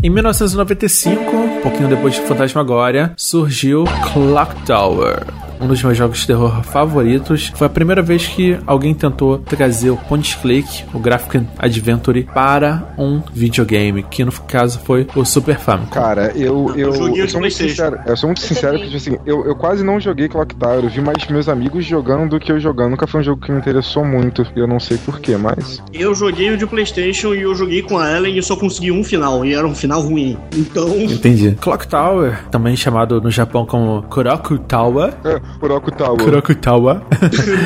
[0.05, 5.23] Em 1995, um pouquinho depois de Fantasmagoria, surgiu Clock Tower.
[5.65, 7.51] Um dos meus jogos de terror favoritos.
[7.55, 12.93] Foi a primeira vez que alguém tentou trazer o point click, o Graphic Adventure, para
[12.99, 15.89] um videogame, que no caso foi o Super Famicom.
[15.89, 17.97] Cara, eu, eu, Eu eu sou muito sincero.
[18.05, 20.83] Eu sou muito sincero que, tipo assim, eu, eu quase não joguei Clock Tower.
[20.83, 22.91] Eu vi mais meus amigos jogando do que eu jogando.
[22.91, 24.45] Nunca foi um jogo que me interessou muito.
[24.55, 25.81] E eu não sei porquê, mas.
[25.91, 29.03] Eu joguei o de Playstation e eu joguei com a Ellen e só consegui um
[29.03, 30.37] final, e era um final ruim.
[30.55, 31.57] Então, Entendi.
[31.59, 35.13] Clock Tower, também chamado no Japão como Kuroku Tower.
[36.23, 37.01] Kuroku Tower.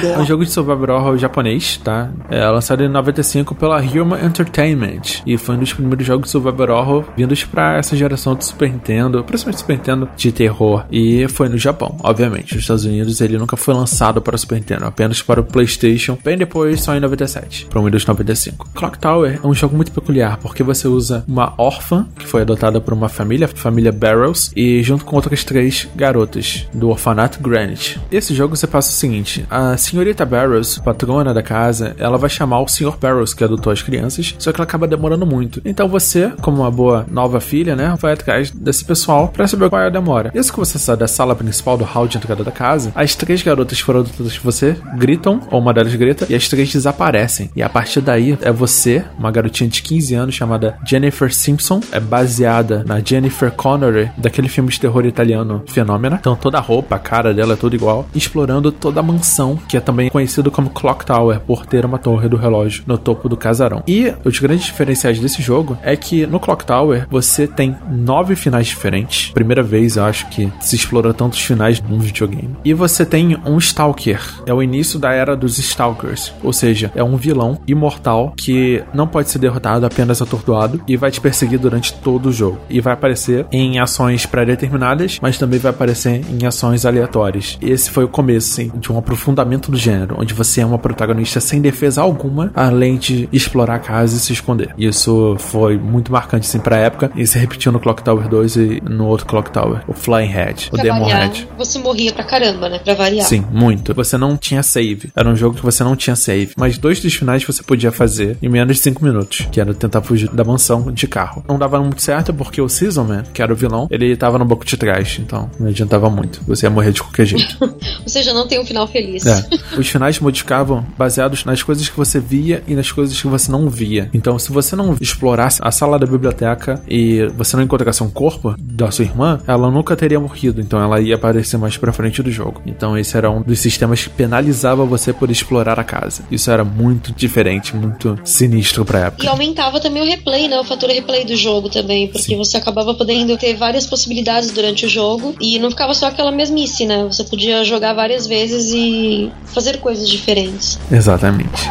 [0.04, 2.10] é um jogo de survival horror japonês, tá?
[2.30, 5.22] É lançado em 95 pela Human Entertainment.
[5.26, 8.72] E foi um dos primeiros jogos de survival horror vindos pra essa geração de Super
[8.72, 10.86] Nintendo, principalmente Super Nintendo de terror.
[10.92, 12.54] E foi no Japão, obviamente.
[12.54, 16.18] Nos Estados Unidos ele nunca foi lançado para o Super Nintendo, apenas para o PlayStation,
[16.24, 18.70] bem depois, só em 97, para o Windows 95.
[18.74, 22.80] Clock Tower é um jogo muito peculiar, porque você usa uma órfã, que foi adotada
[22.80, 28.00] por uma família, a família Barrows, e junto com outras três garotas do orfanato Granite.
[28.12, 32.62] Esse jogo você passa o seguinte: a senhorita Barrows, patrona da casa, ela vai chamar
[32.62, 32.98] o Sr.
[33.00, 35.62] Barrows, que adotou as crianças, só que ela acaba demorando muito.
[35.64, 39.82] Então você, como uma boa nova filha, né, vai atrás desse pessoal pra saber qual
[39.82, 40.32] é a demora.
[40.34, 43.42] Isso que você sai da sala principal do hall de entrada da casa, as três
[43.42, 47.50] garotas que foram adotadas por você gritam, ou uma delas grita, e as três desaparecem.
[47.56, 52.00] E a partir daí é você, uma garotinha de 15 anos chamada Jennifer Simpson, é
[52.00, 56.18] baseada na Jennifer Connery, daquele filme de terror italiano Fenômena.
[56.20, 59.80] Então toda a roupa, a cara dela tudo igual, explorando toda a mansão, que é
[59.80, 63.84] também conhecido como Clock Tower, por ter uma torre do relógio no topo do casarão.
[63.88, 68.68] E os grandes diferenciais desse jogo é que no Clock Tower você tem nove finais
[68.68, 69.32] diferentes.
[69.32, 72.56] Primeira vez, eu acho que se explora tantos finais num videogame.
[72.64, 74.22] E você tem um Stalker.
[74.46, 76.34] É o início da era dos Stalkers.
[76.44, 81.12] Ou seja, é um vilão imortal que não pode ser derrotado, apenas atordoado, e vai
[81.12, 82.60] te perseguir durante todo o jogo.
[82.70, 87.49] E vai aparecer em ações pré-determinadas, mas também vai aparecer em ações aleatórias.
[87.62, 91.40] Esse foi o começo, assim, de um aprofundamento do gênero, onde você é uma protagonista
[91.40, 94.74] sem defesa alguma, além de explorar a casa e se esconder.
[94.78, 98.82] Isso foi muito marcante, assim, pra época, e se repetiu no Clock Tower 2 e
[98.84, 101.48] no outro Clock Tower, o Flying Head, o Pra Demon variar, Head.
[101.58, 102.80] você morria pra caramba, né?
[102.80, 103.26] Pra variar.
[103.26, 103.94] Sim, muito.
[103.94, 105.12] Você não tinha save.
[105.16, 106.54] Era um jogo que você não tinha save.
[106.58, 110.02] Mas dois dos finais você podia fazer em menos de 5 minutos, que era tentar
[110.02, 111.44] fugir da mansão de carro.
[111.48, 114.66] Não dava muito certo porque o Seasonman, que era o vilão, ele tava no banco
[114.66, 116.42] de trás, então não adiantava muito.
[116.48, 117.39] Você ia morrer de qualquer jeito.
[117.62, 119.26] Ou seja, não tem um final feliz.
[119.26, 119.48] É.
[119.78, 123.70] Os finais modificavam baseados nas coisas que você via e nas coisas que você não
[123.70, 124.10] via.
[124.14, 128.56] Então, se você não explorasse a sala da biblioteca e você não encontrasse um corpo
[128.60, 130.62] da sua irmã, ela nunca teria morrido.
[130.62, 132.62] Então, ela ia aparecer mais pra frente do jogo.
[132.66, 136.24] Então, esse era um dos sistemas que penalizava você por explorar a casa.
[136.32, 139.26] Isso era muito diferente, muito sinistro pra época.
[139.26, 140.60] E aumentava também o replay, né?
[140.60, 144.90] O fator replay do jogo também, porque você acabava podendo ter várias possibilidades durante o
[144.90, 147.04] jogo e não ficava só aquela mesmice, né?
[147.06, 150.80] Você podia jogar várias vezes e fazer coisas diferentes.
[150.92, 151.70] Exatamente.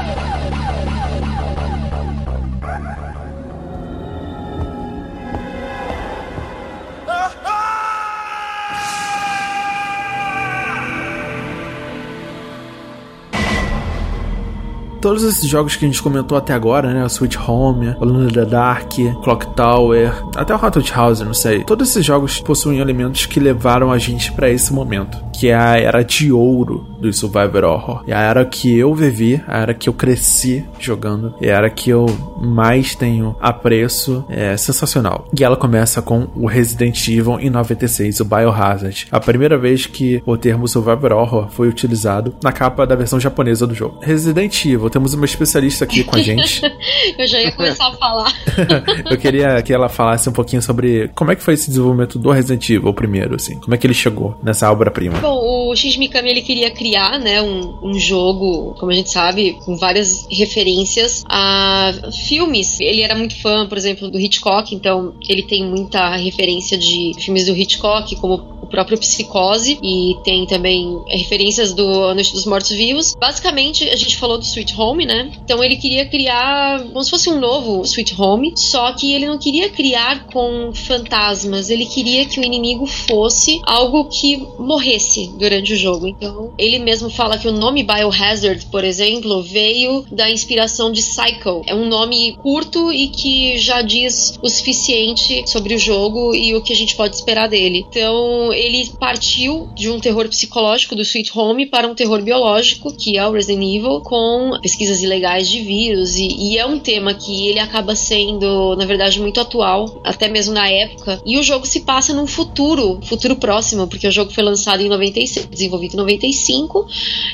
[15.01, 17.05] Todos esses jogos que a gente comentou até agora, né?
[17.05, 21.63] O Sweet Home, o Luna the Dark, Clock Tower, até o Haunted House, não sei.
[21.63, 25.79] Todos esses jogos possuem elementos que levaram a gente pra esse momento, que é a
[25.79, 28.05] era de ouro do Survivor Horror.
[28.09, 31.71] É a era que eu vivi, a era que eu cresci jogando, é a era
[31.71, 32.07] que eu
[32.41, 35.29] mais tenho apreço, é sensacional.
[35.39, 39.07] E ela começa com o Resident Evil em 96, o Biohazard.
[39.13, 43.65] A primeira vez que o termo Survivor Horror foi utilizado na capa da versão japonesa
[43.65, 44.01] do jogo.
[44.03, 46.63] Resident Evil, temos uma especialista aqui com a gente.
[47.17, 48.33] eu já ia começar a falar.
[49.09, 52.33] eu queria que ela falasse um pouquinho sobre como é que foi esse desenvolvimento do
[52.33, 53.55] Resident Evil primeiro, assim.
[53.61, 55.28] Como é que ele chegou nessa obra-prima?
[55.29, 59.59] Bom, o Shinji Mikami ele queria criar, né, um, um jogo, como a gente sabe,
[59.63, 61.93] com várias referências a
[62.27, 62.81] filmes.
[62.81, 67.45] Ele era muito fã, por exemplo, do Hitchcock, então ele tem muita referência de filmes
[67.45, 72.71] do Hitchcock, como o próprio Psicose, e tem também referências do A Noite dos Mortos
[72.71, 73.15] Vivos.
[73.19, 75.31] Basicamente, a gente falou do Sweet Home, né?
[75.43, 79.39] Então ele queria criar como se fosse um novo Sweet Home, só que ele não
[79.39, 85.77] queria criar com fantasmas, ele queria que o inimigo fosse algo que morresse durante o
[85.77, 86.07] jogo.
[86.07, 91.63] Então, ele mesmo fala que o nome Biohazard, por exemplo, veio da inspiração de Psycho.
[91.67, 96.63] É um nome curto e que já diz o suficiente sobre o jogo e o
[96.63, 97.87] que a gente pode esperar dele.
[97.89, 103.17] Então, ele partiu de um terror psicológico do Sweet Home para um terror biológico, que
[103.17, 106.17] é o Resident Evil, com pesquisas ilegais de vírus.
[106.17, 110.55] E, e é um tema que ele acaba sendo, na verdade, muito atual, até mesmo
[110.55, 111.21] na época.
[111.25, 114.89] E o jogo se passa num futuro, futuro próximo, porque o jogo foi lançado em
[114.89, 116.87] 96, desenvolvido em 95,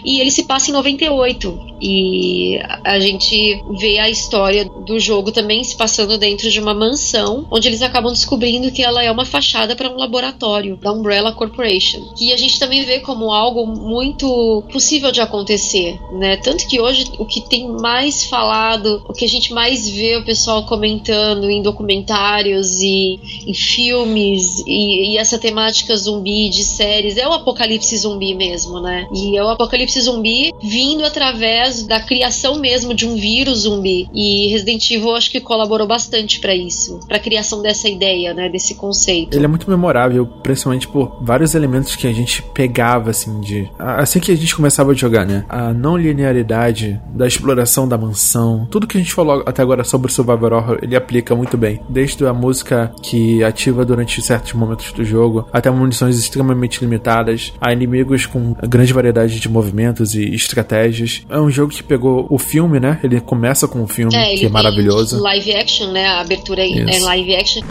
[0.05, 1.75] e ele se passa em 98.
[1.81, 7.47] E a gente vê a história do jogo também se passando dentro de uma mansão,
[7.51, 12.01] onde eles acabam descobrindo que ela é uma fachada para um laboratório da Umbrella Corporation.
[12.17, 16.39] Que a gente também vê como algo muito possível de acontecer, né?
[16.39, 20.25] Tanto que hoje o que tem mais falado, o que a gente mais vê o
[20.25, 27.29] pessoal comentando em documentários e em filmes e, e essa temática zumbi de séries é
[27.29, 29.07] o apocalipse zumbi mesmo, né?
[29.13, 34.09] E é o apocalipse zumbi vindo através da criação mesmo de um vírus zumbi.
[34.15, 38.49] E Resident Evil acho que colaborou bastante para isso, para a criação dessa ideia, né,
[38.49, 39.37] desse conceito.
[39.37, 44.21] Ele é muito memorável, principalmente por vários elementos que a gente pegava assim de assim
[44.21, 45.45] que a gente começava a jogar, né?
[45.49, 50.09] A não linearidade da exploração da mansão, tudo que a gente falou até agora sobre
[50.09, 51.81] o Survivor Horror, ele aplica muito bem.
[51.89, 57.73] Desde a música que ativa durante certos momentos do jogo, até munições extremamente limitadas, a
[57.73, 61.27] inimigos com grande variedade de movimentos e estratégias.
[61.29, 63.01] É um jogo que pegou o filme, né?
[63.03, 65.21] Ele começa com um filme É, que é maravilhoso.
[65.21, 66.07] Live action, né?
[66.07, 67.03] A abertura é Isso.
[67.03, 67.63] é live action.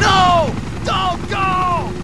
[0.00, 0.52] No!
[0.84, 1.57] Don't go!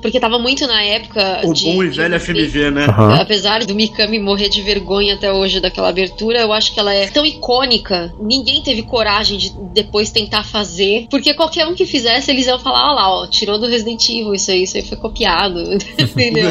[0.05, 1.41] Porque tava muito na época.
[1.45, 2.85] O de, bom e velho FMV, né?
[2.85, 3.23] Aham.
[3.23, 7.07] Apesar do Mikami morrer de vergonha até hoje daquela abertura, eu acho que ela é
[7.07, 8.13] tão icônica.
[8.21, 11.07] Ninguém teve coragem de depois tentar fazer.
[11.09, 14.35] Porque qualquer um que fizesse, eles iam falar: ó lá, ó, tirou do Resident Evil
[14.35, 15.59] isso aí, isso aí foi copiado.
[15.97, 16.51] Entendeu?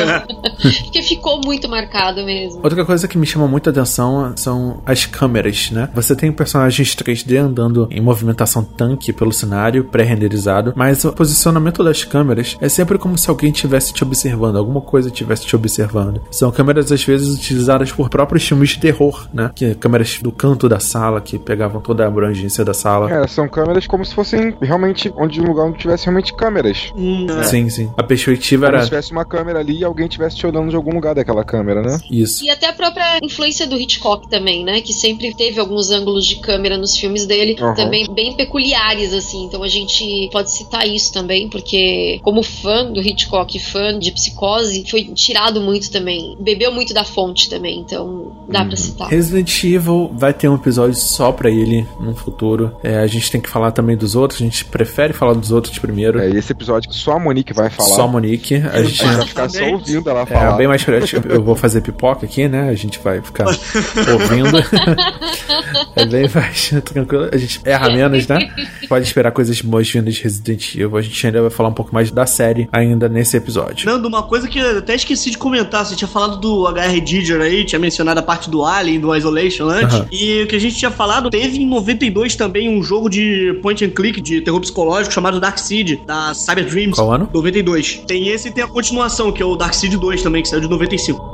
[0.85, 2.59] porque ficou muito marcado mesmo.
[2.63, 5.89] Outra coisa que me chama muita atenção são as câmeras, né?
[5.93, 12.03] Você tem personagens 3D andando em movimentação tanque pelo cenário, pré-renderizado, mas o posicionamento das
[12.03, 16.21] câmeras é sempre como se alguém estivesse te observando, alguma coisa estivesse te observando.
[16.31, 19.51] São câmeras às vezes utilizadas por próprios filmes de terror, né?
[19.53, 23.11] Que câmeras do canto da sala que pegavam toda a abrangência da sala.
[23.11, 26.91] É, são câmeras como se fossem realmente onde um lugar onde tivesse realmente câmeras.
[26.95, 27.43] Hum, é.
[27.43, 27.91] Sim, sim.
[27.97, 30.75] A perspectiva Como era se tivesse uma câmera ali e alguém estivesse te olhando de
[30.75, 31.99] algum lugar daquela câmera, né?
[32.09, 32.45] isso.
[32.45, 34.81] E até a própria influência do Hitchcock também, né?
[34.81, 37.73] Que sempre teve alguns ângulos de câmera nos filmes dele, Aham.
[37.73, 39.45] também bem peculiares, assim.
[39.45, 44.85] Então a gente pode citar isso também, porque como fã do Hitchcock, fã de Psicose,
[44.89, 46.35] foi tirado muito também.
[46.39, 49.09] Bebeu muito da fonte também, então dá pra citar.
[49.09, 52.75] Resident Evil vai ter um episódio só pra ele no futuro.
[52.83, 55.77] É, a gente tem que falar também dos outros, a gente prefere falar dos outros
[55.79, 56.19] primeiro.
[56.19, 57.89] É, e esse episódio que só a Monique vai falar.
[57.89, 58.55] Só a Monique.
[58.55, 60.51] A gente Vai ficar só ouvindo ela É falar.
[60.57, 61.27] bem mais prático.
[61.27, 62.69] Eu vou fazer pipoca aqui, né?
[62.69, 64.57] A gente vai ficar ouvindo.
[65.95, 67.29] é bem mais tranquilo.
[67.31, 68.39] A gente erra menos, né?
[68.87, 70.97] Pode esperar coisas boas vindas de Resident Evil.
[70.97, 73.85] A gente ainda vai falar um pouco mais da série ainda nesse episódio.
[73.85, 77.41] Nando, uma coisa que eu até esqueci de comentar, você tinha falado do HR Giger
[77.41, 80.07] aí, tinha mencionado a parte do Alien, do Isolation antes, Aham.
[80.11, 83.83] e o que a gente tinha falado, teve em 92 também um jogo de point
[83.83, 86.95] and click, de terror psicológico, chamado Dark Seed, da Cyber Dreams.
[86.95, 87.29] Qual ano?
[87.33, 88.03] 92.
[88.07, 90.61] Tem esse e tem a continuação, que é o Dark Seed 2 também, que saiu
[90.61, 91.32] de 95.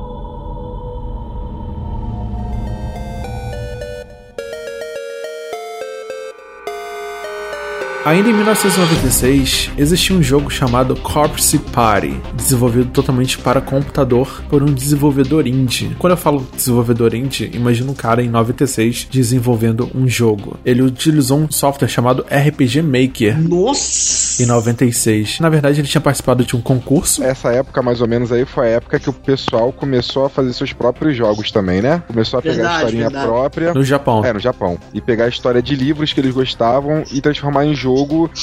[8.05, 14.73] Ainda em 1996, existia um jogo chamado Corpse Party, desenvolvido totalmente para computador por um
[14.73, 15.95] desenvolvedor indie.
[15.99, 20.57] Quando eu falo desenvolvedor indie, imagina um cara em 96 desenvolvendo um jogo.
[20.65, 24.41] Ele utilizou um software chamado RPG Maker Nossa!
[24.41, 25.41] em 96.
[25.41, 27.21] Na verdade, ele tinha participado de um concurso.
[27.21, 30.53] Essa época, mais ou menos, aí foi a época que o pessoal começou a fazer
[30.53, 32.01] seus próprios jogos também, né?
[32.07, 33.27] Começou a pegar a historinha verdade.
[33.27, 33.73] própria.
[33.73, 34.23] No Japão.
[34.23, 34.79] É, no Japão.
[34.93, 37.88] E pegar a história de livros que eles gostavam e transformar em jogo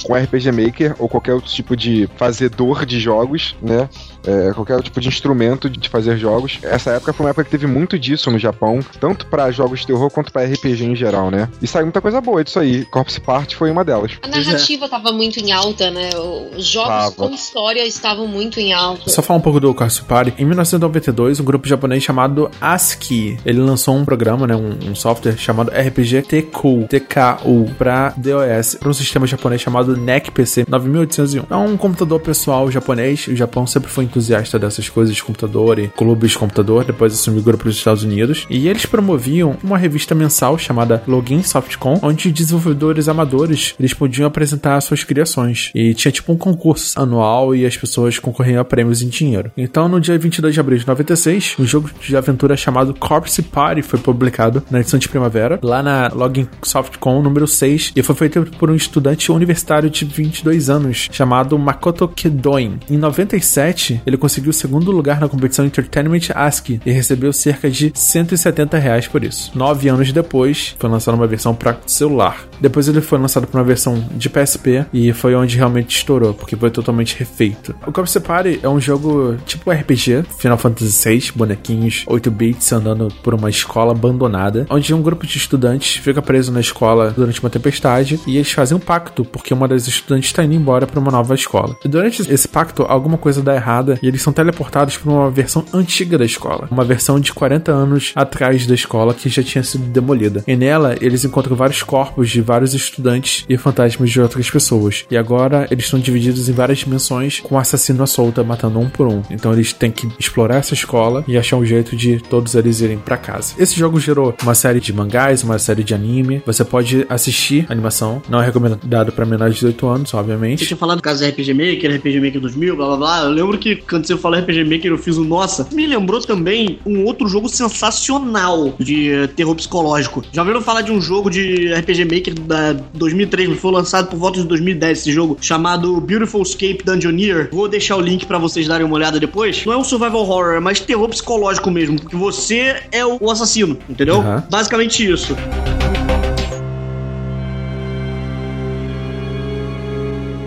[0.04, 3.88] com RPG Maker ou qualquer outro tipo de fazedor de jogos, né?
[4.26, 6.58] É, qualquer tipo de instrumento de fazer jogos.
[6.62, 9.86] Essa época foi uma época que teve muito disso no Japão, tanto pra jogos de
[9.86, 11.48] terror quanto pra RPG em geral, né?
[11.60, 12.84] E saiu muita coisa boa disso aí.
[12.86, 14.12] Corpse Party foi uma delas.
[14.22, 16.10] A narrativa tava muito em alta, né?
[16.56, 17.12] Os jogos Tava.
[17.12, 19.08] com história estavam muito em alta.
[19.10, 20.34] Só falar um pouco do Corpse Party.
[20.38, 25.36] Em 1992, um grupo japonês chamado ASCII, ele lançou um programa, né, um, um software
[25.36, 31.46] chamado RPG TKU, TKU para DOS, para um sistema japonês chamado NEC PC 9801.
[31.50, 33.26] É um computador pessoal japonês.
[33.28, 36.84] O Japão sempre foi entusiasta dessas coisas de computador e clubes de computador.
[36.84, 38.46] Depois isso migrou para os Estados Unidos.
[38.48, 44.80] E eles promoviam uma revista mensal chamada Login Softcom, onde desenvolvedores amadores eles podiam apresentar
[44.80, 45.70] suas criações.
[45.74, 49.50] E tinha tipo um concurso anual e as pessoas concorriam a prêmios em dinheiro.
[49.56, 53.82] Então, no dia 22 de abril de 96, um jogo de aventura chamado Corpse Party
[53.82, 58.46] foi publicado na edição de primavera, lá na Login Softcom número 6, e foi feito
[58.58, 62.78] por um estudante universitário de 22 anos chamado Makoto Kedoin.
[62.88, 67.92] Em 97, ele conseguiu o segundo lugar na competição Entertainment ASCII e recebeu cerca de
[67.94, 69.50] 170 reais por isso.
[69.54, 72.46] Nove anos depois, foi lançada uma versão para celular.
[72.60, 76.56] Depois ele foi lançado para uma versão de PSP e foi onde realmente estourou, porque
[76.56, 77.74] foi totalmente refeito.
[77.86, 83.08] O Corpse Party é um jogo tipo RPG, Final Fantasy VI, bonequinhos 8 bits andando
[83.22, 87.50] por uma escola abandonada, onde um grupo de estudantes fica preso na escola durante uma
[87.50, 91.10] tempestade e eles fazem um pacto, porque uma das estudantes está indo embora para uma
[91.10, 91.76] nova escola.
[91.84, 93.54] E durante esse pacto, alguma coisa dá
[94.02, 98.12] e eles são teleportados para uma versão antiga da escola, uma versão de 40 anos
[98.14, 100.42] atrás da escola que já tinha sido demolida.
[100.46, 105.04] E nela, eles encontram vários corpos de vários estudantes e fantasmas de outras pessoas.
[105.10, 109.06] E agora eles estão divididos em várias dimensões com assassino à solta matando um por
[109.06, 109.22] um.
[109.30, 112.98] Então eles têm que explorar essa escola e achar um jeito de todos eles irem
[112.98, 113.54] para casa.
[113.58, 116.42] Esse jogo gerou uma série de mangás, uma série de anime.
[116.46, 120.66] Você pode assistir animação, não é recomendado para menores de 18 anos, Você obviamente.
[120.66, 123.20] tinha falado do caso do RPG Maker, RPG Maker 2000, blá blá blá.
[123.22, 125.68] Eu lembro que quando você falou RPG Maker, eu fiz um nossa.
[125.72, 130.22] Me lembrou também um outro jogo sensacional de eh, terror psicológico.
[130.32, 134.18] Já ouviram falar de um jogo de RPG Maker da 2003, mas foi lançado por
[134.18, 137.50] volta de 2010 esse jogo, chamado Beautiful Escape Dungeoneer.
[137.52, 139.64] Vou deixar o link pra vocês darem uma olhada depois.
[139.66, 143.30] Não é um survival horror, é mais terror psicológico mesmo, porque você é o o
[143.30, 144.20] assassino, entendeu?
[144.20, 144.44] Aham.
[144.50, 145.36] Basicamente isso.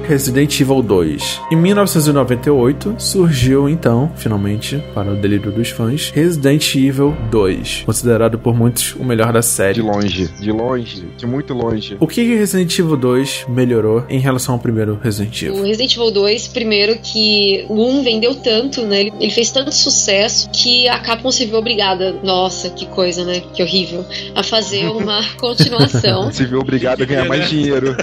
[0.09, 1.41] Resident Evil 2.
[1.51, 8.55] Em 1998 surgiu então, finalmente, para o delírio dos fãs, Resident Evil 2, considerado por
[8.55, 9.81] muitos o melhor da De série.
[9.83, 11.95] longe, de longe, de muito longe.
[11.99, 15.63] O que Resident Evil 2 melhorou em relação ao primeiro Resident O Evil?
[15.63, 19.01] Resident Evil 2, primeiro que o 1 vendeu tanto, né?
[19.01, 23.43] Ele, ele fez tanto sucesso que a Capcom se viu obrigada, nossa, que coisa, né?
[23.53, 24.03] Que horrível,
[24.33, 26.31] a fazer uma continuação.
[26.31, 27.95] Se viu obrigado a ganhar mais dinheiro.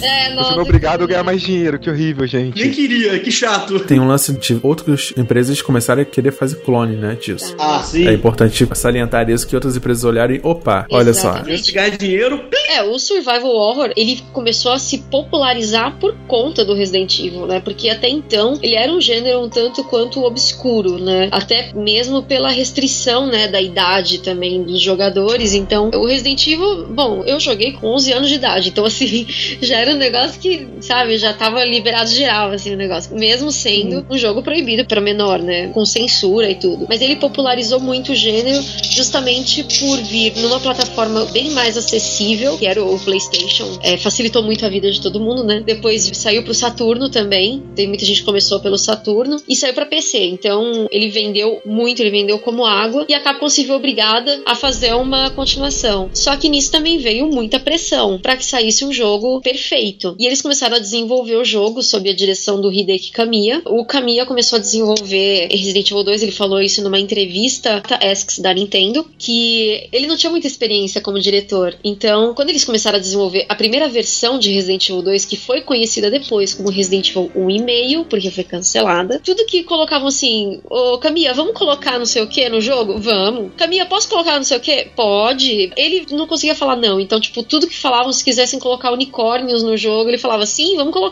[0.00, 0.52] É, nossa.
[0.54, 1.78] viu obrigado a ganhar mais dinheiro.
[1.78, 2.70] Que horrível, Nem gente.
[2.70, 3.80] queria, que chato.
[3.80, 7.54] Tem um lance de outras empresas começarem a querer fazer clone, né, disso.
[7.58, 8.06] Ah, sim.
[8.06, 11.30] É importante salientar isso que outras empresas olharem, opa, olha só.
[11.30, 11.64] Exatamente.
[11.64, 16.74] Se ganhar dinheiro, É, o survival horror, ele começou a se popularizar por conta do
[16.74, 17.60] Resident Evil, né?
[17.60, 21.28] Porque até então ele era um gênero um tanto quanto obscuro, né?
[21.32, 25.54] Até mesmo pela restrição, né, da idade também dos jogadores.
[25.54, 29.26] Então, o Resident Evil, bom, eu joguei com 11 anos de idade, então assim,
[29.62, 34.04] já era um negócio que, sabe, já tava liberado geral assim o negócio, mesmo sendo
[34.10, 36.86] um jogo proibido para menor, né, com censura e tudo.
[36.88, 42.66] Mas ele popularizou muito o gênero justamente por vir numa plataforma bem mais acessível, que
[42.66, 43.78] era o PlayStation.
[43.82, 45.62] É, facilitou muito a vida de todo mundo, né?
[45.64, 47.62] Depois saiu pro Saturno também.
[47.74, 50.18] Tem muita gente que começou pelo Saturno e saiu para PC.
[50.26, 54.54] Então ele vendeu muito, ele vendeu como água e a Capcom se viu obrigada a
[54.54, 56.10] fazer uma continuação.
[56.12, 60.16] Só que nisso também veio muita pressão para que saísse um jogo perfeito.
[60.18, 63.62] E eles começaram a desenvolver o jogo sob a direção do Hideki Kamiya.
[63.66, 68.38] O Kamiya começou a desenvolver Resident Evil 2, ele falou isso numa entrevista da Asks
[68.38, 71.74] da Nintendo, que ele não tinha muita experiência como diretor.
[71.82, 75.60] Então, quando eles começaram a desenvolver a primeira versão de Resident Evil 2, que foi
[75.60, 81.34] conhecida depois como Resident Evil 1,5, porque foi cancelada, tudo que colocavam assim, ô Kamiya,
[81.34, 82.98] vamos colocar não sei o que no jogo?
[82.98, 83.52] Vamos.
[83.56, 84.88] Kamiya, posso colocar não sei o que?
[84.94, 85.72] Pode.
[85.76, 87.00] Ele não conseguia falar não.
[87.00, 90.92] Então, tipo, tudo que falavam, se quisessem colocar unicórnios no jogo, ele falava sim, vamos
[90.92, 91.07] colocar,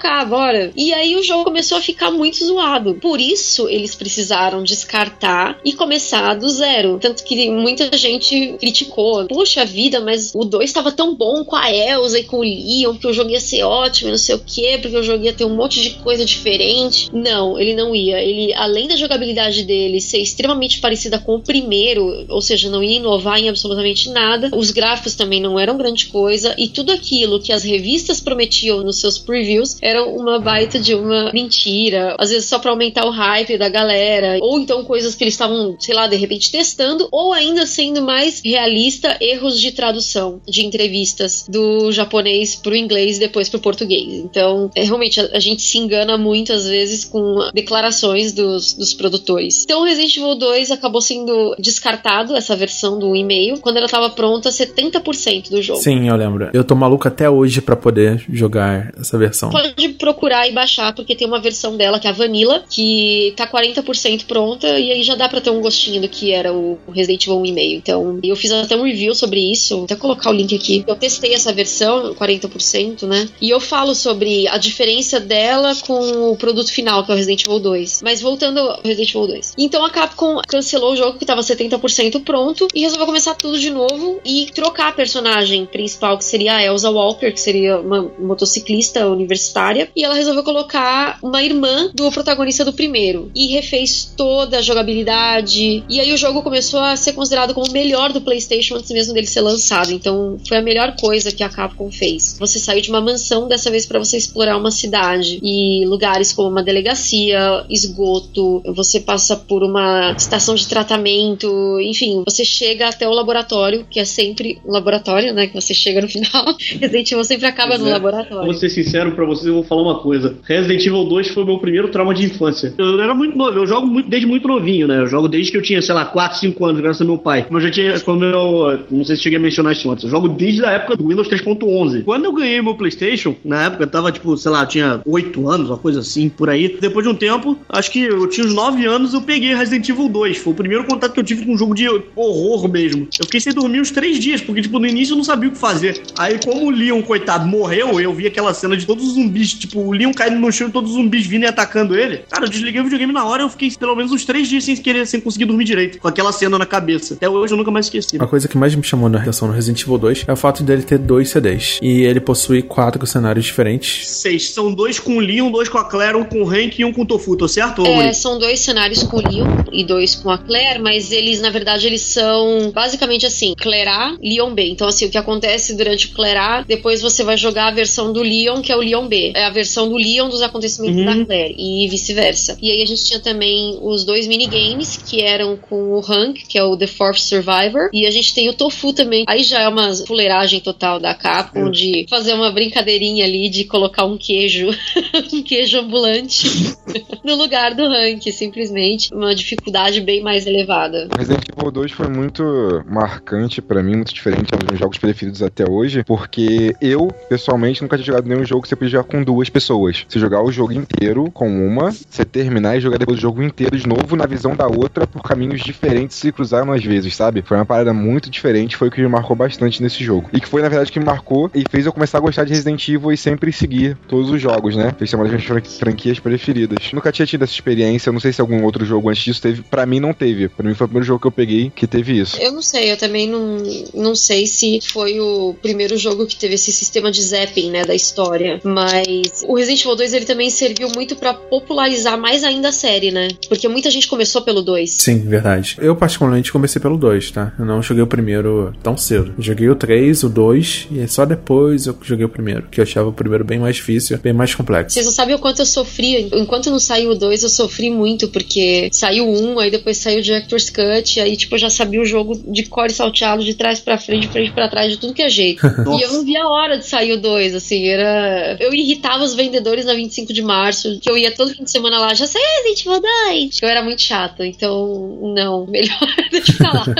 [0.76, 2.94] E aí o jogo começou a ficar muito zoado.
[2.94, 6.98] Por isso, eles precisaram descartar e começar do zero.
[7.00, 9.26] Tanto que muita gente criticou.
[9.26, 12.96] Puxa vida, mas o 2 estava tão bom com a Elsa e com o Leon,
[12.96, 15.44] que o jogo ia ser ótimo não sei o que, porque o jogo ia ter
[15.44, 17.10] um monte de coisa diferente.
[17.12, 18.22] Não, ele não ia.
[18.22, 22.96] Ele, além da jogabilidade dele ser extremamente parecida com o primeiro, ou seja, não ia
[22.96, 27.52] inovar em absolutamente nada, os gráficos também não eram grande coisa, e tudo aquilo que
[27.52, 32.58] as revistas prometiam nos seus previews era uma baita de uma mentira, às vezes só
[32.58, 36.16] para aumentar o hype da galera, ou então coisas que eles estavam, sei lá, de
[36.16, 42.74] repente testando, ou ainda sendo mais realista, erros de tradução de entrevistas do japonês pro
[42.74, 44.12] inglês e depois pro português.
[44.12, 49.62] Então, é, realmente, a, a, gente se engana muitas vezes com declarações dos, dos produtores.
[49.62, 54.50] Então, Resident Evil 2 acabou sendo descartado, essa versão do e-mail, quando ela estava pronta
[54.50, 55.80] 70% do jogo.
[55.80, 56.50] Sim, eu lembro.
[56.52, 59.50] Eu tô maluco até hoje para poder jogar essa versão.
[59.50, 63.46] Pode procurar e baixar, porque tem uma versão dela que é a Vanilla, que tá
[63.46, 67.26] 40% pronta, e aí já dá pra ter um gostinho do que era o Resident
[67.26, 67.76] Evil 1,5.
[67.76, 70.84] Então, eu fiz até um review sobre isso, vou até colocar o link aqui.
[70.86, 73.28] Eu testei essa versão, 40%, né?
[73.40, 77.44] E eu falo sobre a diferença dela com o produto final, que é o Resident
[77.44, 78.02] Evil 2.
[78.02, 79.54] Mas voltando ao Resident Evil 2.
[79.58, 83.70] Então a Capcom cancelou o jogo que tava 70% pronto e resolveu começar tudo de
[83.70, 89.06] novo e trocar a personagem principal, que seria a Elsa Walker, que seria uma motociclista
[89.06, 94.62] universitária, e ela resolveu colocar uma irmã do protagonista do primeiro e refez toda a
[94.62, 95.84] jogabilidade.
[95.88, 99.14] E aí o jogo começou a ser considerado como o melhor do PlayStation antes mesmo
[99.14, 99.92] dele ser lançado.
[99.92, 102.36] Então foi a melhor coisa que a Capcom fez.
[102.38, 106.48] Você saiu de uma mansão dessa vez para você explorar uma cidade e lugares como
[106.48, 113.12] uma delegacia, esgoto, você passa por uma estação de tratamento, enfim, você chega até o
[113.12, 115.46] laboratório, que é sempre um laboratório, né?
[115.46, 116.44] Que você chega no final.
[116.80, 117.92] Resident Evil sempre acaba pois no é.
[117.92, 118.44] laboratório.
[118.44, 120.36] Vou ser sincero pra vocês, vou falar uma coisa.
[120.42, 122.74] Resident Evil 2 foi o meu primeiro trauma de infância.
[122.76, 125.00] Eu era muito novo, eu jogo muito, desde muito novinho, né?
[125.00, 127.46] Eu jogo desde que eu tinha, sei lá, 4, 5 anos, graças ao meu pai.
[127.50, 128.78] Eu já tinha, quando eu.
[128.90, 130.04] Não sei se cheguei a mencionar isso antes.
[130.04, 132.04] Eu jogo desde a época do Windows 3.11.
[132.04, 135.48] Quando eu ganhei meu PlayStation, na época eu tava, tipo, sei lá, eu tinha 8
[135.48, 136.76] anos, uma coisa assim, por aí.
[136.80, 140.08] Depois de um tempo, acho que eu tinha uns 9 anos, eu peguei Resident Evil
[140.08, 140.38] 2.
[140.38, 143.08] Foi o primeiro contato que eu tive com um jogo de horror mesmo.
[143.18, 145.52] Eu fiquei sem dormir uns 3 dias, porque, tipo, no início eu não sabia o
[145.52, 146.02] que fazer.
[146.18, 149.80] Aí, como o Leon, coitado, morreu, eu vi aquela cena de todos os zumbis, tipo,
[149.80, 152.18] o Leon caindo no chão e todos os zumbis vindo e atacando ele.
[152.30, 154.64] Cara, eu desliguei o videogame na hora e eu fiquei pelo menos uns 3 dias
[154.64, 155.98] sem querer, sem conseguir dormir direito.
[155.98, 157.14] Com aquela cena na cabeça.
[157.14, 158.16] Até hoje eu nunca mais esqueci.
[158.18, 160.62] A coisa que mais me chamou na reação no Resident Evil 2 é o fato
[160.62, 161.78] dele ter dois CDs.
[161.82, 164.08] E ele possui quatro cenários diferentes.
[164.08, 164.50] Seis.
[164.50, 166.92] São dois com o Leon, dois com a Claire, um com o Hank e um
[166.92, 167.84] com o Tofu, tô certo?
[167.86, 171.50] É, são dois cenários com o Leon e dois com a Claire, mas eles, na
[171.50, 174.68] verdade, eles são basicamente assim, Claire A, Leon B.
[174.68, 178.12] Então, assim, o que acontece durante o Claire A, depois você vai jogar a versão
[178.12, 179.32] do Leon, que é o Leon B.
[179.36, 181.04] É a versão do Leon dos acontecimentos uhum.
[181.04, 182.56] da Claire e vice-versa.
[182.60, 186.58] E aí a gente tinha também os dois minigames, que eram com o Hank, que
[186.58, 189.24] é o The Fourth Survivor, e a gente tem o Tofu também.
[189.28, 194.04] Aí já é uma fuleiragem total da Capcom, de fazer uma brincadeirinha ali de colocar
[194.04, 194.68] um queijo,
[195.32, 196.48] um queijo ambulante
[197.22, 199.12] no lugar do Hank, simplesmente.
[199.12, 201.08] Uma dificuldade bem mais elevada.
[201.16, 202.42] Resident Evil 2 foi muito
[202.88, 207.08] marcante para mim, muito diferente, é um dos meus jogos preferidos até hoje, porque eu,
[207.28, 210.06] pessoalmente, nunca tinha jogado nenhum jogo que você podia jogar com duas pessoas.
[210.08, 213.76] Você jogar o jogo inteiro com uma, você terminar e jogar depois o jogo inteiro
[213.76, 217.42] de novo na visão da outra por caminhos diferentes se cruzaram às vezes, sabe?
[217.42, 220.30] Foi uma parada muito diferente, foi o que me marcou bastante nesse jogo.
[220.32, 222.52] E que foi, na verdade, que me marcou e fez eu começar a gostar de
[222.52, 224.94] Resident Evil e sempre seguir todos os jogos, né?
[224.96, 226.92] Fez ser uma das minhas franquias preferidas.
[226.92, 229.62] Nunca tinha tido essa experiência, não sei se algum outro jogo antes disso teve.
[229.62, 230.48] Para mim, não teve.
[230.48, 232.40] Para mim, foi o primeiro jogo que eu peguei que teve isso.
[232.40, 233.58] Eu não sei, eu também não,
[233.92, 237.94] não sei se foi o primeiro jogo que teve esse sistema de zapping, né, da
[237.94, 238.60] história.
[238.62, 239.05] Mas
[239.46, 243.28] o Resident Evil 2 ele também serviu muito para popularizar mais ainda a série, né?
[243.48, 244.90] Porque muita gente começou pelo 2.
[244.90, 245.76] Sim, verdade.
[245.80, 247.52] Eu, particularmente, comecei pelo 2, tá?
[247.58, 249.34] Eu não joguei o primeiro tão cedo.
[249.38, 253.08] Joguei o 3, o 2, e só depois eu joguei o primeiro, que eu achava
[253.08, 254.94] o primeiro bem mais difícil, bem mais complexo.
[254.94, 256.28] Vocês não sabem o quanto eu sofri.
[256.34, 260.22] Enquanto não saiu o 2, eu sofri muito, porque saiu um, aí depois saiu o
[260.22, 263.98] Director's Cut, aí tipo, eu já sabia o jogo de core salteado, de trás pra
[263.98, 265.66] frente, de frente pra trás, de tudo que é jeito.
[265.98, 268.56] e eu não via a hora de sair o 2, assim, era.
[268.60, 271.98] Eu irritava os vendedores na 25 de março, que eu ia todo fim de semana
[271.98, 273.62] lá, já sei, Evil 2.
[273.62, 275.98] Eu era muito chata, então, não, melhor
[276.30, 276.84] deixa lá.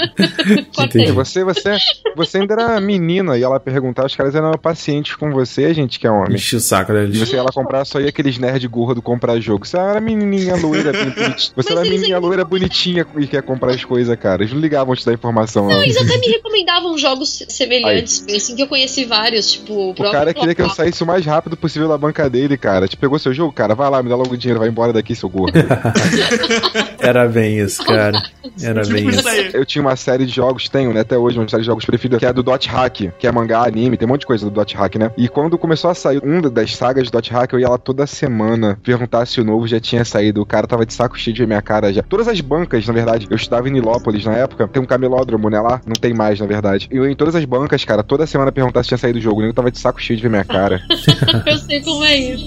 [0.95, 1.77] E você, você,
[2.15, 6.07] você ainda era menina e ela perguntar, os caras eram pacientes com você, gente que
[6.07, 6.35] é homem.
[6.35, 7.19] Enchi o saco E deles.
[7.19, 9.67] você ia lá comprar só ia aqueles nerd gordo comprar jogo.
[9.67, 11.37] Você era menininha loira, bem bonitinha.
[11.57, 14.43] Você era menininha ainda- loira bonitinha e quer comprar as coisas, cara.
[14.43, 15.75] Eles não ligavam te dar informação, não.
[15.77, 20.33] Não, eles até me recomendavam jogos semelhantes, assim que eu conheci vários, tipo, O cara
[20.35, 22.87] queria que eu saísse o mais rápido possível da banca dele, cara.
[22.89, 23.75] Te pegou seu jogo, cara?
[23.75, 25.53] Vai lá, me dá logo o dinheiro, vai embora daqui, seu gordo.
[26.99, 28.21] Era bem isso, cara.
[28.63, 29.19] Era bem Tipo isso.
[29.21, 29.51] isso aí.
[29.53, 32.19] Eu tinha uma série de jogos, tenho, né, até hoje, uma série de jogos preferida,
[32.19, 34.45] que é a do Dot Hack, que é mangá, anime, tem um monte de coisa
[34.45, 35.11] do Dot Hack, né?
[35.17, 38.07] E quando começou a sair um das sagas do Dot Hack, eu ia lá toda
[38.07, 40.41] semana perguntar se o novo já tinha saído.
[40.41, 42.03] O cara tava de saco cheio de ver minha cara já.
[42.03, 45.61] Todas as bancas, na verdade, eu estudava em Nilópolis na época, tem um camelódromo, né,
[45.61, 45.81] lá?
[45.87, 46.89] Não tem mais, na verdade.
[46.91, 49.23] E eu ia em todas as bancas, cara, toda semana perguntar se tinha saído o
[49.23, 49.39] jogo.
[49.41, 50.81] O nego tava de saco cheio de ver minha cara.
[51.47, 52.47] Eu sei como é isso.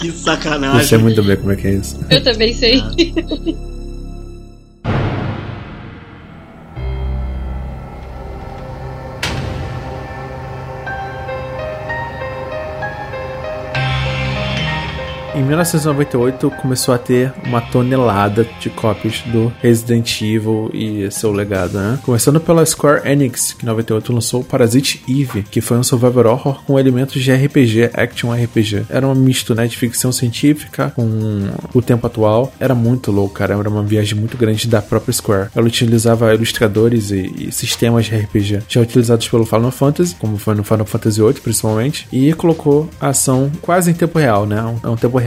[0.00, 0.98] Que Eu sei sacanagem.
[0.98, 1.98] muito bem como é que é isso.
[2.10, 2.82] Eu também sei.
[15.36, 21.76] Em 1998 começou a ter uma tonelada de cópias do Resident Evil e seu legado,
[21.76, 21.98] né?
[22.02, 26.64] Começando pela Square Enix, que em 98 lançou Parasite Eve, que foi um survival horror
[26.64, 28.86] com elementos de RPG, action RPG.
[28.88, 31.06] Era um misto, né, de ficção científica com
[31.74, 32.50] o tempo atual.
[32.58, 33.52] Era muito louco, cara.
[33.52, 35.50] Era uma viagem muito grande da própria Square.
[35.54, 40.54] Ela utilizava ilustradores e, e sistemas de RPG já utilizados pelo Final Fantasy, como foi
[40.54, 44.56] no Final Fantasy VIII, principalmente, e colocou a ação quase em tempo real, né?
[44.82, 45.25] É um tempo real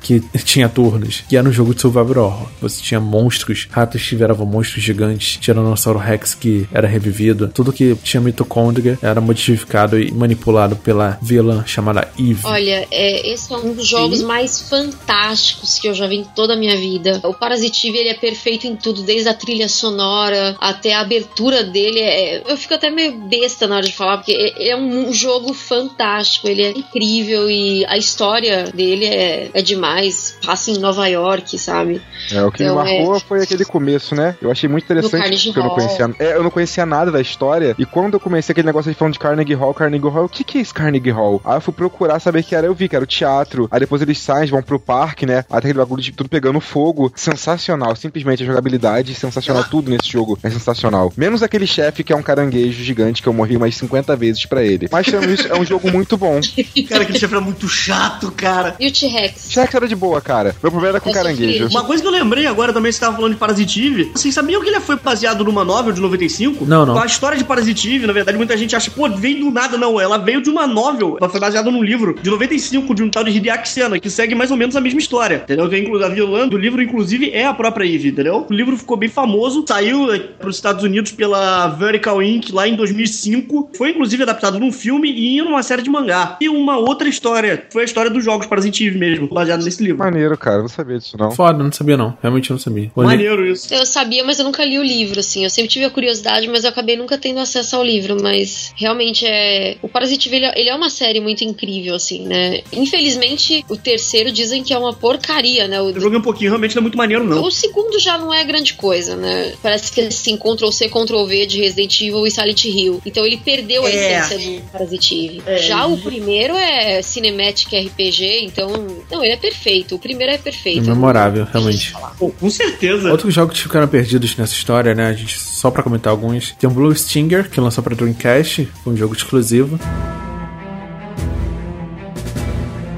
[0.00, 2.48] que tinha turnos, que era um jogo de survival horror.
[2.60, 7.94] Você tinha monstros, ratos que viravam monstros gigantes, Tiranossauro Rex que era revivido, tudo que
[8.02, 12.40] tinha mitocôndria era modificado e manipulado pela vilã chamada Eve.
[12.44, 16.54] Olha, é, esse é um dos jogos mais fantásticos que eu já vi em toda
[16.54, 17.20] a minha vida.
[17.24, 22.00] O Parasitive, ele é perfeito em tudo, desde a trilha sonora até a abertura dele.
[22.00, 25.52] É, eu fico até meio besta na hora de falar, porque é, é um jogo
[25.52, 30.36] fantástico, ele é incrível e a história dele é, é demais.
[30.44, 32.00] Passa em Nova York, sabe?
[32.32, 34.36] É, o que Então, me marcou foi aquele começo, né?
[34.40, 35.78] Eu achei muito interessante Carnegie porque eu não Hall.
[35.78, 36.14] conhecia.
[36.18, 37.74] É, eu não conhecia nada da história.
[37.78, 40.44] E quando eu comecei aquele negócio de falando de Carnegie Hall, Carnegie Hall, o que,
[40.44, 41.40] que é esse Carnegie Hall?
[41.44, 43.68] Aí eu fui procurar saber o que era, eu vi que era o teatro.
[43.70, 45.38] Aí depois eles saem, vão pro parque, né?
[45.48, 47.12] Até aquele bagulho de tudo pegando fogo.
[47.14, 51.12] Sensacional, simplesmente a jogabilidade, sensacional, tudo nesse jogo é sensacional.
[51.16, 54.62] Menos aquele chefe que é um caranguejo gigante que eu morri umas 50 vezes pra
[54.62, 54.88] ele.
[54.90, 56.40] Mas tirando isso, é um jogo muito bom.
[56.88, 58.74] Cara, aquele chefe era muito chato, cara.
[58.80, 59.27] E o T-Rex?
[59.48, 60.54] Jax era de boa, cara.
[60.62, 61.58] Meu problema era com Eu caranguejo.
[61.64, 61.76] sofri.
[61.76, 64.10] Uma coisa que eu lembrei agora também, você tava falando de Parasitive.
[64.14, 66.64] Vocês sabiam que ele foi baseado numa novel de 95?
[66.64, 66.98] Não, não.
[66.98, 69.76] A história de Parasitive, na verdade, muita gente acha, pô, veio do nada.
[69.76, 71.16] Não, ela veio de uma novel.
[71.20, 74.34] Ela foi baseada num livro de 95 de um tal de Hideaki Sena, que segue
[74.34, 75.36] mais ou menos a mesma história.
[75.44, 75.68] Entendeu?
[75.68, 78.46] Que inclu- a vilã do livro, inclusive, é a própria Eve, entendeu?
[78.48, 82.50] O livro ficou bem famoso, saiu eh, pros Estados Unidos pela Vertical Inc.
[82.52, 83.70] lá em 2005.
[83.76, 86.36] Foi, inclusive, adaptado num filme e numa série de mangá.
[86.40, 89.98] E uma outra história, foi a história dos jogos Parasitive mesmo, baseado nesse livro.
[89.98, 90.56] Maneiro, cara.
[90.58, 91.30] Eu não sabia disso, não.
[91.30, 92.16] Foda, não sabia não.
[92.22, 92.90] Realmente não sabia.
[92.94, 93.72] Olhei- Maneiro isso.
[93.74, 95.44] Eu sabia, mas eu nunca li o livro, assim.
[95.44, 98.16] Eu sempre tive a curiosidade, mas eu acabei nunca tendo acesso ao livro.
[98.22, 99.76] Mas realmente é.
[99.82, 102.60] O Parasitive, ele, é- ele é uma série muito incrível, assim, né?
[102.72, 105.80] Infelizmente, o terceiro dizem que é uma porcaria, né?
[105.80, 107.42] O, Eu joguei um pouquinho, realmente não é muito maneiro, não.
[107.42, 109.52] o segundo já não é grande coisa, né?
[109.62, 113.00] Parece que assim, Ctrl-C, Ctrl-V de Resident Evil e Silent Hill.
[113.06, 114.18] Então ele perdeu a É.
[114.20, 115.42] essência do Parasitive.
[115.46, 115.58] É.
[115.58, 118.68] Já o primeiro é Cinematic RPG, então.
[119.10, 119.94] Não, ele é perfeito.
[119.94, 120.84] O primeiro é perfeito.
[120.84, 121.94] É memorável, realmente.
[122.18, 123.10] Pô, com certeza.
[123.10, 125.06] Outros jogos que ficaram perdidos nessa história, né?
[125.06, 126.52] A gente, só pra comentar alguns.
[126.58, 129.78] Tem o Blue Stinger, que lançou pra Dreamcast, um jogo exclusivo.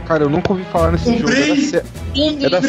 [0.06, 1.30] Cara, eu nunca ouvi falar nesse jogo.
[1.30, 2.60] É da, Se- é da,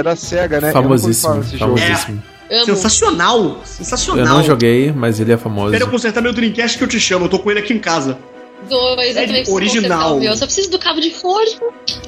[0.00, 0.72] é da SEGA, né?
[0.72, 2.22] Famosíssimo, famosíssimo.
[2.52, 2.64] Amo.
[2.66, 3.60] Sensacional.
[3.64, 4.26] Sensacional.
[4.26, 5.68] Eu não joguei, mas ele é famoso.
[5.72, 7.24] Espera eu consertar meu Dreamcast que eu te chamo.
[7.26, 8.18] Eu tô com ele aqui em casa.
[8.68, 10.14] Dois, eu É também preciso original.
[10.14, 10.32] consertar.
[10.32, 11.58] Eu só preciso do cabo de força.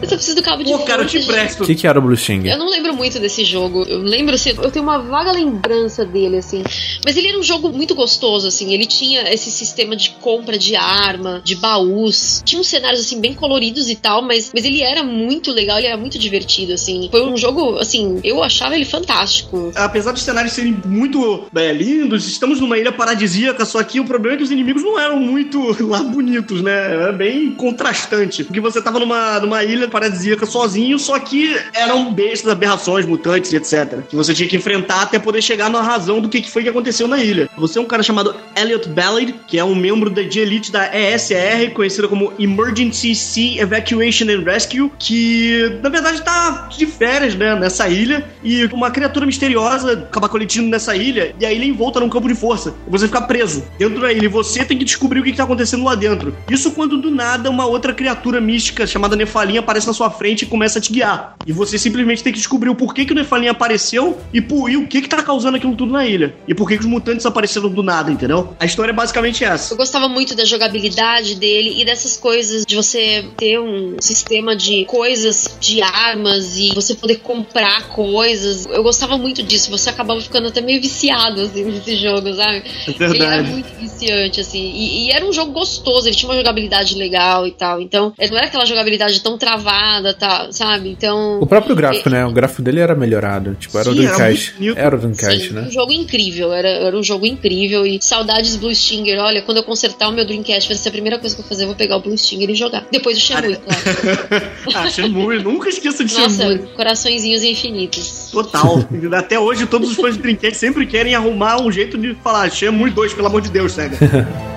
[0.01, 1.63] Eu só preciso do cabo de Pô, cara, eu te empresto.
[1.63, 2.13] O que, que era o Blue?
[2.45, 3.85] Eu não lembro muito desse jogo.
[3.89, 6.63] Eu lembro, assim, eu tenho uma vaga lembrança dele, assim.
[7.05, 8.73] Mas ele era um jogo muito gostoso, assim.
[8.73, 12.43] Ele tinha esse sistema de compra de arma, de baús.
[12.45, 15.87] Tinha uns cenários, assim, bem coloridos e tal, mas, mas ele era muito legal, ele
[15.87, 17.09] era muito divertido, assim.
[17.11, 19.73] Foi um jogo, assim, eu achava ele fantástico.
[19.75, 24.35] Apesar dos cenários serem muito é, lindos, estamos numa ilha paradisíaca, só que o problema
[24.35, 26.42] é que os inimigos não eram muito lá bonitos.
[26.43, 27.09] Conflitos, né?
[27.09, 28.45] É bem contrastante.
[28.45, 34.01] Porque você tava numa, numa ilha paradisíaca sozinho, só que eram bestas, aberrações, mutantes, etc.
[34.09, 37.07] Que você tinha que enfrentar até poder chegar na razão do que foi que aconteceu
[37.07, 37.49] na ilha.
[37.57, 40.91] Você é um cara chamado Elliot Ballard, que é um membro da, de elite da
[40.93, 47.55] ESR, conhecida como Emergency Sea Evacuation and Rescue, que na verdade tá de férias, né,
[47.55, 52.09] nessa ilha, e uma criatura misteriosa acaba coletindo nessa ilha, e a ilha envolta num
[52.09, 52.75] campo de força.
[52.89, 55.45] Você fica preso dentro da ilha, e você tem que descobrir o que, que tá
[55.45, 56.32] acontecendo lá dentro.
[56.51, 60.47] Isso quando do nada uma outra criatura mística chamada Nefalim aparece na sua frente e
[60.47, 61.37] começa a te guiar.
[61.47, 64.77] E você simplesmente tem que descobrir o porquê que o Nefalim apareceu e, por, e
[64.77, 66.35] o que que tá causando aquilo tudo na ilha.
[66.47, 68.55] E por que que os mutantes apareceram do nada, entendeu?
[68.59, 69.73] A história é basicamente essa.
[69.73, 74.85] Eu gostava muito da jogabilidade dele e dessas coisas de você ter um sistema de
[74.85, 78.67] coisas, de armas e você poder comprar coisas.
[78.67, 79.71] Eu gostava muito disso.
[79.71, 82.63] Você acabava ficando até meio viciado assim, nesse jogo, sabe?
[82.87, 83.15] É verdade.
[83.15, 84.73] Ele era muito viciante, assim.
[84.75, 87.81] E, e era um jogo gostoso, ele tinha uma jogabilidade legal e tal.
[87.81, 90.91] Então, ele não era aquela jogabilidade tão travada, tá, sabe?
[90.91, 91.41] Então.
[91.41, 92.25] O próprio gráfico, né?
[92.25, 93.55] O gráfico dele era melhorado.
[93.55, 94.55] Tipo, era o Sim, era Dreamcast.
[94.77, 95.63] Era o Dreamcast, Sim, né?
[95.63, 99.19] um jogo incrível, era, era um jogo incrível e saudades Blue Stinger.
[99.19, 101.49] Olha, quando eu consertar o meu Dreamcast, vai ser a primeira coisa que eu vou
[101.49, 102.87] fazer, eu vou pegar o Blue Stinger e jogar.
[102.91, 104.43] Depois o Shenmue, claro.
[104.87, 106.69] ah, Shenmue, nunca esqueça de Nossa, Shenmue.
[106.75, 108.31] coraçõezinhos infinitos.
[108.31, 108.79] Total.
[109.15, 112.91] Até hoje, todos os fãs de Dreamcast sempre querem arrumar um jeito de falar Shenmue
[112.91, 113.97] 2, pelo amor de Deus, Sega.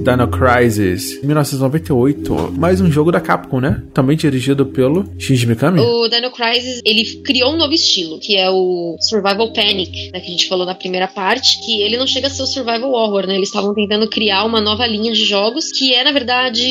[0.00, 2.54] Dino Crisis, 1998.
[2.56, 3.82] Mais um jogo da Capcom, né?
[3.92, 5.78] Também dirigido pelo Shinji Mikami.
[5.78, 10.26] O Dino Crisis, ele criou um novo estilo, que é o Survival Panic, né, que
[10.26, 13.26] a gente falou na primeira parte, que ele não chega a ser o Survival Horror,
[13.26, 13.34] né?
[13.34, 16.64] Eles estavam tentando criar uma nova linha de jogos, que é, na verdade,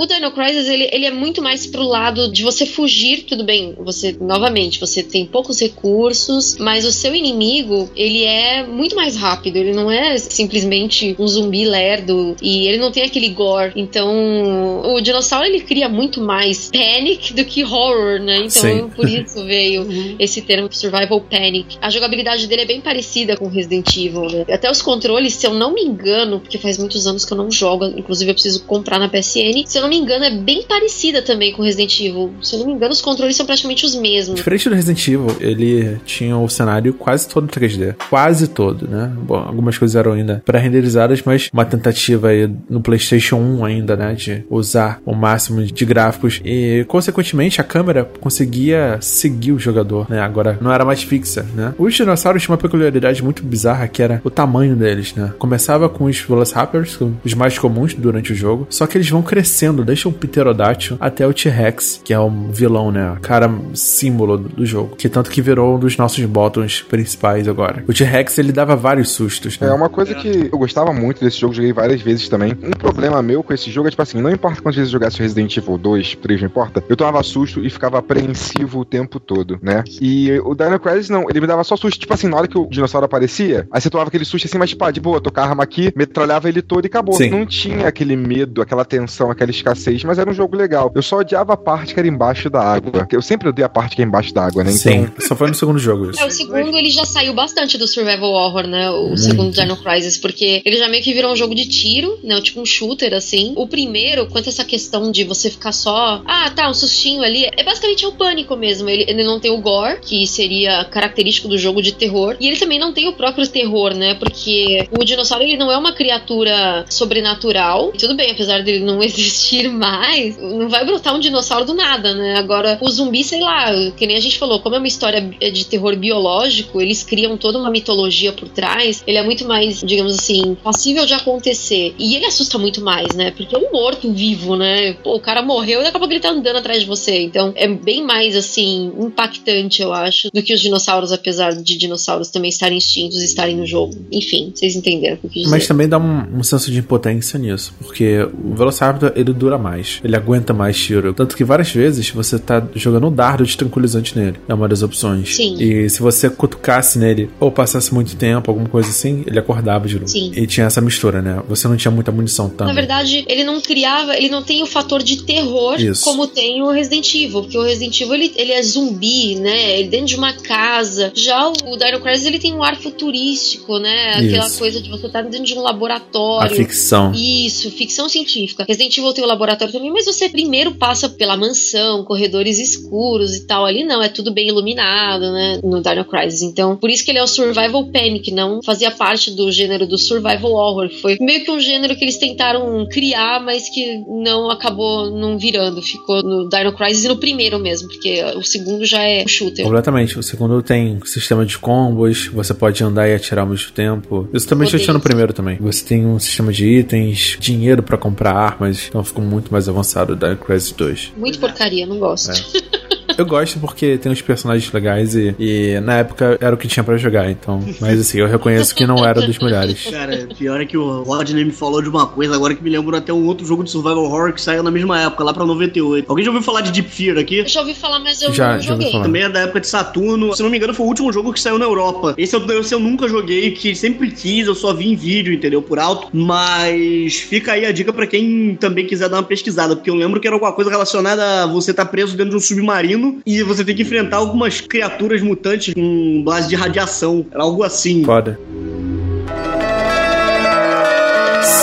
[0.00, 3.74] o, Dino Crisis, ele, ele é muito mais pro lado de você fugir, tudo bem,
[3.78, 9.56] você, novamente, você tem poucos recursos, mas o seu inimigo, ele é muito mais rápido,
[9.56, 13.72] ele não é simplesmente um zumbi lerdo e ele não tem aquele gore.
[13.76, 18.36] Então, o dinossauro ele cria muito mais panic do que horror, né?
[18.38, 18.90] Então, Sim.
[18.94, 19.86] por isso veio
[20.18, 21.76] esse termo survival panic.
[21.80, 24.44] A jogabilidade dele é bem parecida com Resident Evil, né?
[24.50, 27.50] Até os controles, se eu não me engano, porque faz muitos anos que eu não
[27.50, 31.22] jogo, inclusive eu preciso comprar na PSN, se eu não me engano, é bem parecida
[31.22, 32.32] também com Resident Evil.
[32.42, 34.36] Se eu não me engano, os controles são praticamente os mesmos.
[34.36, 37.94] Diferente do Resident Evil, ele tinha o cenário quase todo 3D.
[38.08, 39.12] Quase todo, né?
[39.22, 44.14] Bom, algumas coisas eram ainda pré-renderizadas, mas uma tentativa aí no PlayStation 1 ainda, né?
[44.14, 46.40] De usar o máximo de gráficos.
[46.44, 50.20] E, consequentemente, a câmera conseguia seguir o jogador, né?
[50.20, 51.74] Agora, não era mais fixa, né?
[51.78, 55.32] Os dinossauros tinham uma peculiaridade muito bizarra, que era o tamanho deles, né?
[55.38, 59.84] Começava com os Velociraptors, os mais comuns durante o jogo, só que eles vão crescendo,
[59.84, 63.16] deixam o Pterodáctilo até o T-Rex, que é o vilão, né?
[63.20, 67.84] Cara símbolo do do jogo, que tanto que virou um dos nossos botões principais agora.
[67.86, 69.68] O T-Rex, ele dava vários sustos, né?
[69.68, 72.52] É uma coisa que eu gostava muito desse jogo, joguei várias vezes também.
[72.62, 75.20] Um problema meu com esse jogo é tipo assim, não importa quantas vezes eu jogasse
[75.20, 79.58] Resident Evil 2, 3, não importa, eu tomava susto e ficava apreensivo o tempo todo,
[79.62, 79.84] né?
[80.00, 82.58] E o Dino Crisis não, ele me dava só susto, tipo assim, na hora que
[82.58, 85.44] o dinossauro aparecia, aí você tomava aquele susto assim, mas tipo, ah, de boa, tocava
[85.46, 87.14] a arma aqui, metralhava ele todo e acabou.
[87.14, 87.30] Sim.
[87.30, 90.90] Não tinha aquele medo, aquela tensão, aquela escassez, mas era um jogo legal.
[90.94, 93.06] Eu só odiava a parte que era embaixo da água.
[93.10, 94.70] Eu sempre odeio a parte que é embaixo da água, né?
[94.70, 96.20] Sim, Então, só foi no segundo jogo isso.
[96.20, 98.90] É, o segundo ele já saiu bastante do survival horror, né?
[98.90, 102.40] O segundo Dino Crisis, porque ele já meio que virou um jogo de tiro, né?
[102.40, 103.52] Tipo um shooter, assim.
[103.56, 107.44] O primeiro, quanto a essa questão de você ficar só, ah, tá, um sustinho ali,
[107.56, 108.88] é basicamente é o pânico mesmo.
[108.88, 112.56] Ele, ele não tem o gore, que seria característico do jogo de terror, e ele
[112.56, 114.14] também não tem o próprio terror, né?
[114.14, 117.92] Porque o dinossauro ele não é uma criatura sobrenatural.
[117.94, 122.14] E tudo bem, apesar dele não existir mais, não vai brotar um dinossauro do nada,
[122.14, 122.36] né?
[122.38, 123.66] Agora, o zumbi, sei lá,
[123.96, 127.58] que nem a gente falou, como é uma história de terror biológico, eles criam toda
[127.58, 131.94] uma mitologia por trás, ele é muito mais, digamos assim, passível de acontecer.
[131.98, 133.32] E ele assusta muito mais, né?
[133.36, 134.94] Porque é um morto vivo, né?
[134.94, 137.22] Pô, o cara morreu e daqui a pouco ele tá andando atrás de você.
[137.22, 142.28] Então é bem mais, assim, impactante, eu acho, do que os dinossauros, apesar de dinossauros
[142.28, 143.94] também estarem extintos e estarem no jogo.
[144.10, 145.50] Enfim, vocês entenderam o que eu quis dizer.
[145.50, 150.00] Mas também dá um, um senso de impotência nisso, porque o Velociraptor ele dura mais,
[150.04, 151.12] ele aguenta mais tiro.
[151.12, 154.82] Tanto que várias vezes você tá jogando um dardo de tranquilizante nele, é uma das
[154.82, 155.34] opções.
[155.34, 155.56] Sim.
[155.60, 159.94] E se você cutucasse nele ou passasse muito tempo, alguma coisa assim, ele acordava de
[159.94, 160.08] novo.
[160.08, 160.32] Sim.
[160.34, 161.42] E tinha essa mistura, né?
[161.48, 162.66] Você não tinha muita munição também.
[162.66, 166.04] Na verdade, ele não criava, ele não tem o fator de terror Isso.
[166.04, 169.78] como tem o Resident Evil, porque o Resident Evil ele, ele é zumbi, né?
[169.78, 171.12] Ele dentro de uma casa.
[171.14, 174.14] Já o, o Dino Crisis ele tem um ar futurístico, né?
[174.14, 174.58] Aquela Isso.
[174.58, 176.56] coisa de você estar dentro de um A laboratório.
[176.56, 177.12] ficção.
[177.14, 178.64] Isso, ficção científica.
[178.68, 183.46] Resident Evil tem o laboratório também, mas você primeiro passa pela mansão, corredores escuros e
[183.46, 183.64] tal.
[183.64, 185.60] Ali não, é tudo bem iluminado, né?
[185.62, 186.42] No Dino Crisis.
[186.42, 189.96] Então, por isso que ele é o Survival Panic, não fazia parte do gênero do
[189.98, 190.90] Survival Horror.
[191.00, 195.82] Foi meio que um gênero que eles tentaram criar, mas que não acabou não virando.
[195.82, 199.64] Ficou no Dino Crisis e no primeiro mesmo, porque o segundo já é shooter.
[199.64, 200.18] Completamente.
[200.18, 204.28] O segundo tem sistema de combos, você pode andar e atirar ao mesmo tempo.
[204.32, 205.56] Isso também já tinha no primeiro também.
[205.60, 210.16] Você tem um sistema de itens, dinheiro pra comprar armas, então ficou muito mais avançado
[210.16, 211.12] da Crisis 2.
[211.16, 212.32] Muito porcaria, não gosto.
[213.16, 216.82] Eu gosto porque tem uns personagens legais e, e na época era o que tinha
[216.84, 217.62] pra jogar, então.
[217.80, 219.84] Mas assim, eu reconheço que não era dos melhores.
[219.90, 222.98] Cara, pior é que o Rodney me falou de uma coisa agora que me lembrou
[222.98, 226.06] até um outro jogo de survival horror que saiu na mesma época, lá pra 98.
[226.08, 227.38] Alguém já ouviu falar de Deep Fear aqui?
[227.38, 228.92] Eu já ouvi falar, mas eu Já- não já ouvi joguei.
[228.92, 229.04] falar.
[229.04, 230.34] Também é da época de Saturno.
[230.36, 232.14] Se não me engano, foi o último jogo que saiu na Europa.
[232.18, 235.62] Esse eu, esse eu nunca joguei, que sempre quis, eu só vi em vídeo, entendeu?
[235.62, 236.08] Por alto.
[236.12, 240.20] Mas fica aí a dica pra quem também quiser dar uma pesquisada, porque eu lembro
[240.20, 243.64] que era alguma coisa relacionada a você estar preso dentro de um submarino e você
[243.64, 247.26] tem que enfrentar algumas criaturas mutantes com base de radiação.
[247.30, 248.04] Era algo assim.
[248.04, 248.38] Foda.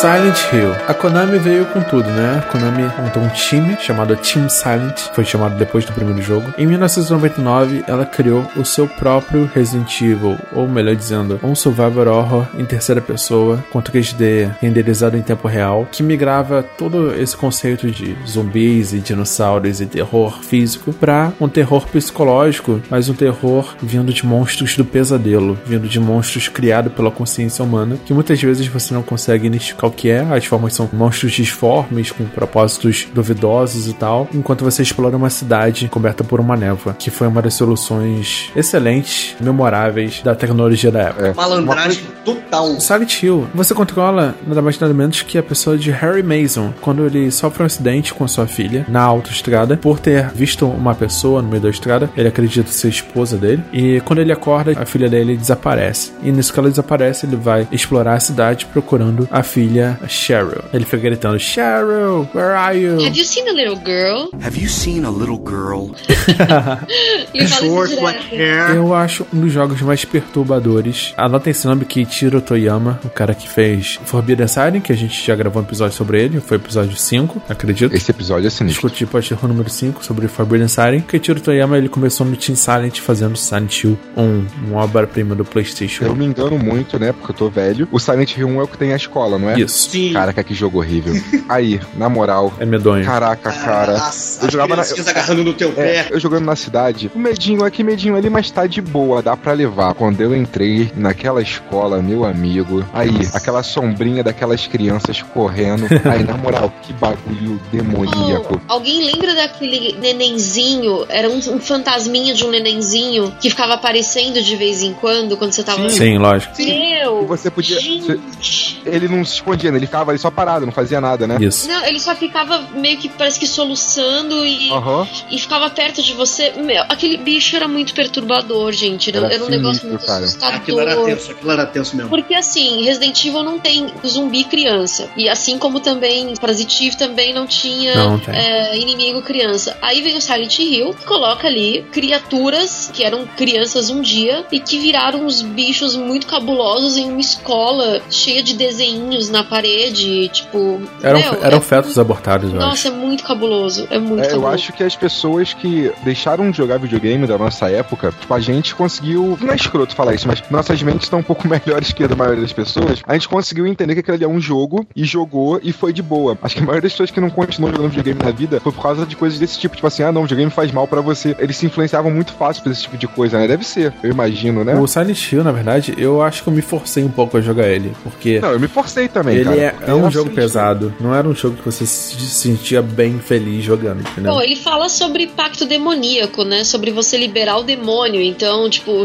[0.02, 0.74] Silent Hill.
[0.88, 2.40] A Konami veio com tudo, né?
[2.40, 6.52] A Konami montou um time chamado Team Silent, foi chamado depois do primeiro jogo.
[6.58, 12.48] Em 1999, ela criou o seu próprio Resident Evil, ou melhor dizendo, um survival horror
[12.58, 18.18] em terceira pessoa, com 3D renderizado em tempo real, que migrava todo esse conceito de
[18.28, 24.26] zumbis e dinossauros e terror físico para um terror psicológico, mas um terror vindo de
[24.26, 29.04] monstros do pesadelo, vindo de monstros criados pela consciência humana, que muitas vezes você não
[29.04, 30.22] consegue identificar o que é.
[30.22, 35.88] As formas são monstros disformes, com propósitos duvidosos e tal, enquanto você explora uma cidade
[35.88, 41.34] coberta por uma névoa, que foi uma das soluções excelentes, memoráveis da tecnologia da época.
[41.36, 42.80] Malandragem total.
[42.80, 47.06] Silent Hill, você controla nada mais nada menos que a pessoa de Harry Mason, quando
[47.06, 51.50] ele sofre um acidente com sua filha na autoestrada, por ter visto uma pessoa no
[51.50, 55.36] meio da estrada, ele acredita ser esposa dele, e quando ele acorda, a filha dele
[55.36, 56.14] desaparece.
[56.24, 59.44] E nisso que ela desaparece, ele vai explorar a cidade procurando a
[59.82, 60.64] filha Cheryl.
[60.74, 63.04] Ele fica gritando: Cheryl, where are you?
[63.04, 64.30] Have you seen a little girl?
[64.44, 65.92] Have you seen a little girl?
[67.48, 68.76] Short black hair.
[68.76, 71.14] Eu acho um dos jogos mais perturbadores.
[71.18, 75.26] Anotem esse nome que Tiro Toyama, o cara que fez Forbidden Siren, que a gente
[75.26, 77.96] já gravou um episódio sobre ele, foi o episódio 5, acredito.
[77.96, 78.90] Esse episódio é sinistro.
[78.92, 79.08] Ter
[79.42, 83.38] o número 5 sobre Forbidden Siren, que Tiro Toyama ele começou no Team Silent fazendo
[83.38, 86.06] Silent Hill 1, uma obra-prima do PlayStation.
[86.06, 87.12] Eu me engano muito, né?
[87.12, 87.88] Porque eu tô velho.
[87.92, 89.60] O Silent Hill 1 é o que tem a escola, não é?
[89.60, 89.71] Isso.
[89.72, 90.14] Sim.
[90.14, 91.14] Caraca, que jogo horrível.
[91.48, 92.52] Aí, na moral.
[92.60, 93.06] É medonho.
[93.06, 93.94] Caraca, cara.
[93.94, 96.08] Nossa, Eu jogava na- agarrando no teu É, pé.
[96.12, 99.54] eu jogando na cidade, o medinho aqui, medinho ali, mas tá de boa, dá pra
[99.54, 99.94] levar.
[99.94, 106.36] Quando eu entrei naquela escola, meu amigo, aí, aquela sombrinha daquelas crianças correndo, aí, na
[106.38, 108.62] moral, que bagulho demoníaco.
[108.68, 111.06] Oh, alguém lembra daquele nenenzinho?
[111.10, 115.52] Era um, um fantasminha de um nenenzinho que ficava aparecendo de vez em quando, quando
[115.52, 115.90] você tava.
[115.90, 116.54] Sim, lógico.
[116.60, 117.24] Meu!
[117.24, 118.82] E você podia- Gente.
[118.86, 119.78] Ele não se escondia, né?
[119.78, 121.38] ele ficava ali só parado, não fazia nada, né?
[121.40, 121.68] Isso.
[121.68, 125.08] Não, ele só ficava meio que parece que soluçando e, Aham.
[125.30, 126.52] e ficava perto de você.
[126.58, 129.10] Meu, aquele bicho era muito perturbador, gente.
[129.10, 130.26] Era, Era era um negócio sinistro, muito cara.
[130.26, 130.56] assustador.
[130.56, 132.10] Aquilo era tenso, aquilo era tenso mesmo.
[132.10, 135.10] Porque assim, Resident Evil não tem zumbi criança.
[135.16, 139.78] E assim como também Parasitive também não tinha Não é, inimigo criança.
[139.82, 144.60] Aí vem o Silent Hill, que coloca ali criaturas que eram crianças um dia e
[144.60, 150.30] que viraram uns bichos muito cabulosos em uma escola cheia de desenhinhos na parede.
[150.30, 150.82] Tipo.
[151.02, 152.88] Eram, meu, eram é- fetos abortados, eu Nossa, acho.
[152.88, 153.88] é muito cabuloso.
[153.90, 154.54] É muito É, eu cabuloso.
[154.54, 158.76] acho que as pessoas que deixaram de jogar videogame da nossa época, tipo, a gente
[158.76, 159.38] conseguiu.
[159.42, 162.16] Não é escroto falar isso, mas nossas mentes estão um pouco melhores que a da
[162.16, 163.02] maioria das pessoas.
[163.08, 166.02] A gente conseguiu entender que aquilo ali é um jogo e jogou e foi de
[166.02, 166.38] boa.
[166.42, 168.82] Acho que a maioria das pessoas que não continuou jogando videogame na vida foi por
[168.82, 169.76] causa de coisas desse tipo.
[169.76, 171.36] Tipo assim, ah não, o videogame faz mal pra você.
[171.40, 173.48] Eles se influenciavam muito fácil por esse tipo de coisa, né?
[173.48, 174.76] Deve ser, eu imagino, né?
[174.76, 177.68] O Silent Hill, na verdade, eu acho que eu me forcei um pouco a jogar
[177.68, 179.62] ele, porque Não, eu me forcei também, ele cara.
[179.62, 180.94] é, é um jogo pesado.
[181.00, 184.34] Não era um jogo que você se sentia bem feliz jogando, entendeu?
[184.34, 186.64] Bom, ele fala sobre pacto demoníaco, né?
[186.64, 188.22] Sobre você liberar o demônio.
[188.22, 189.04] Então, tipo,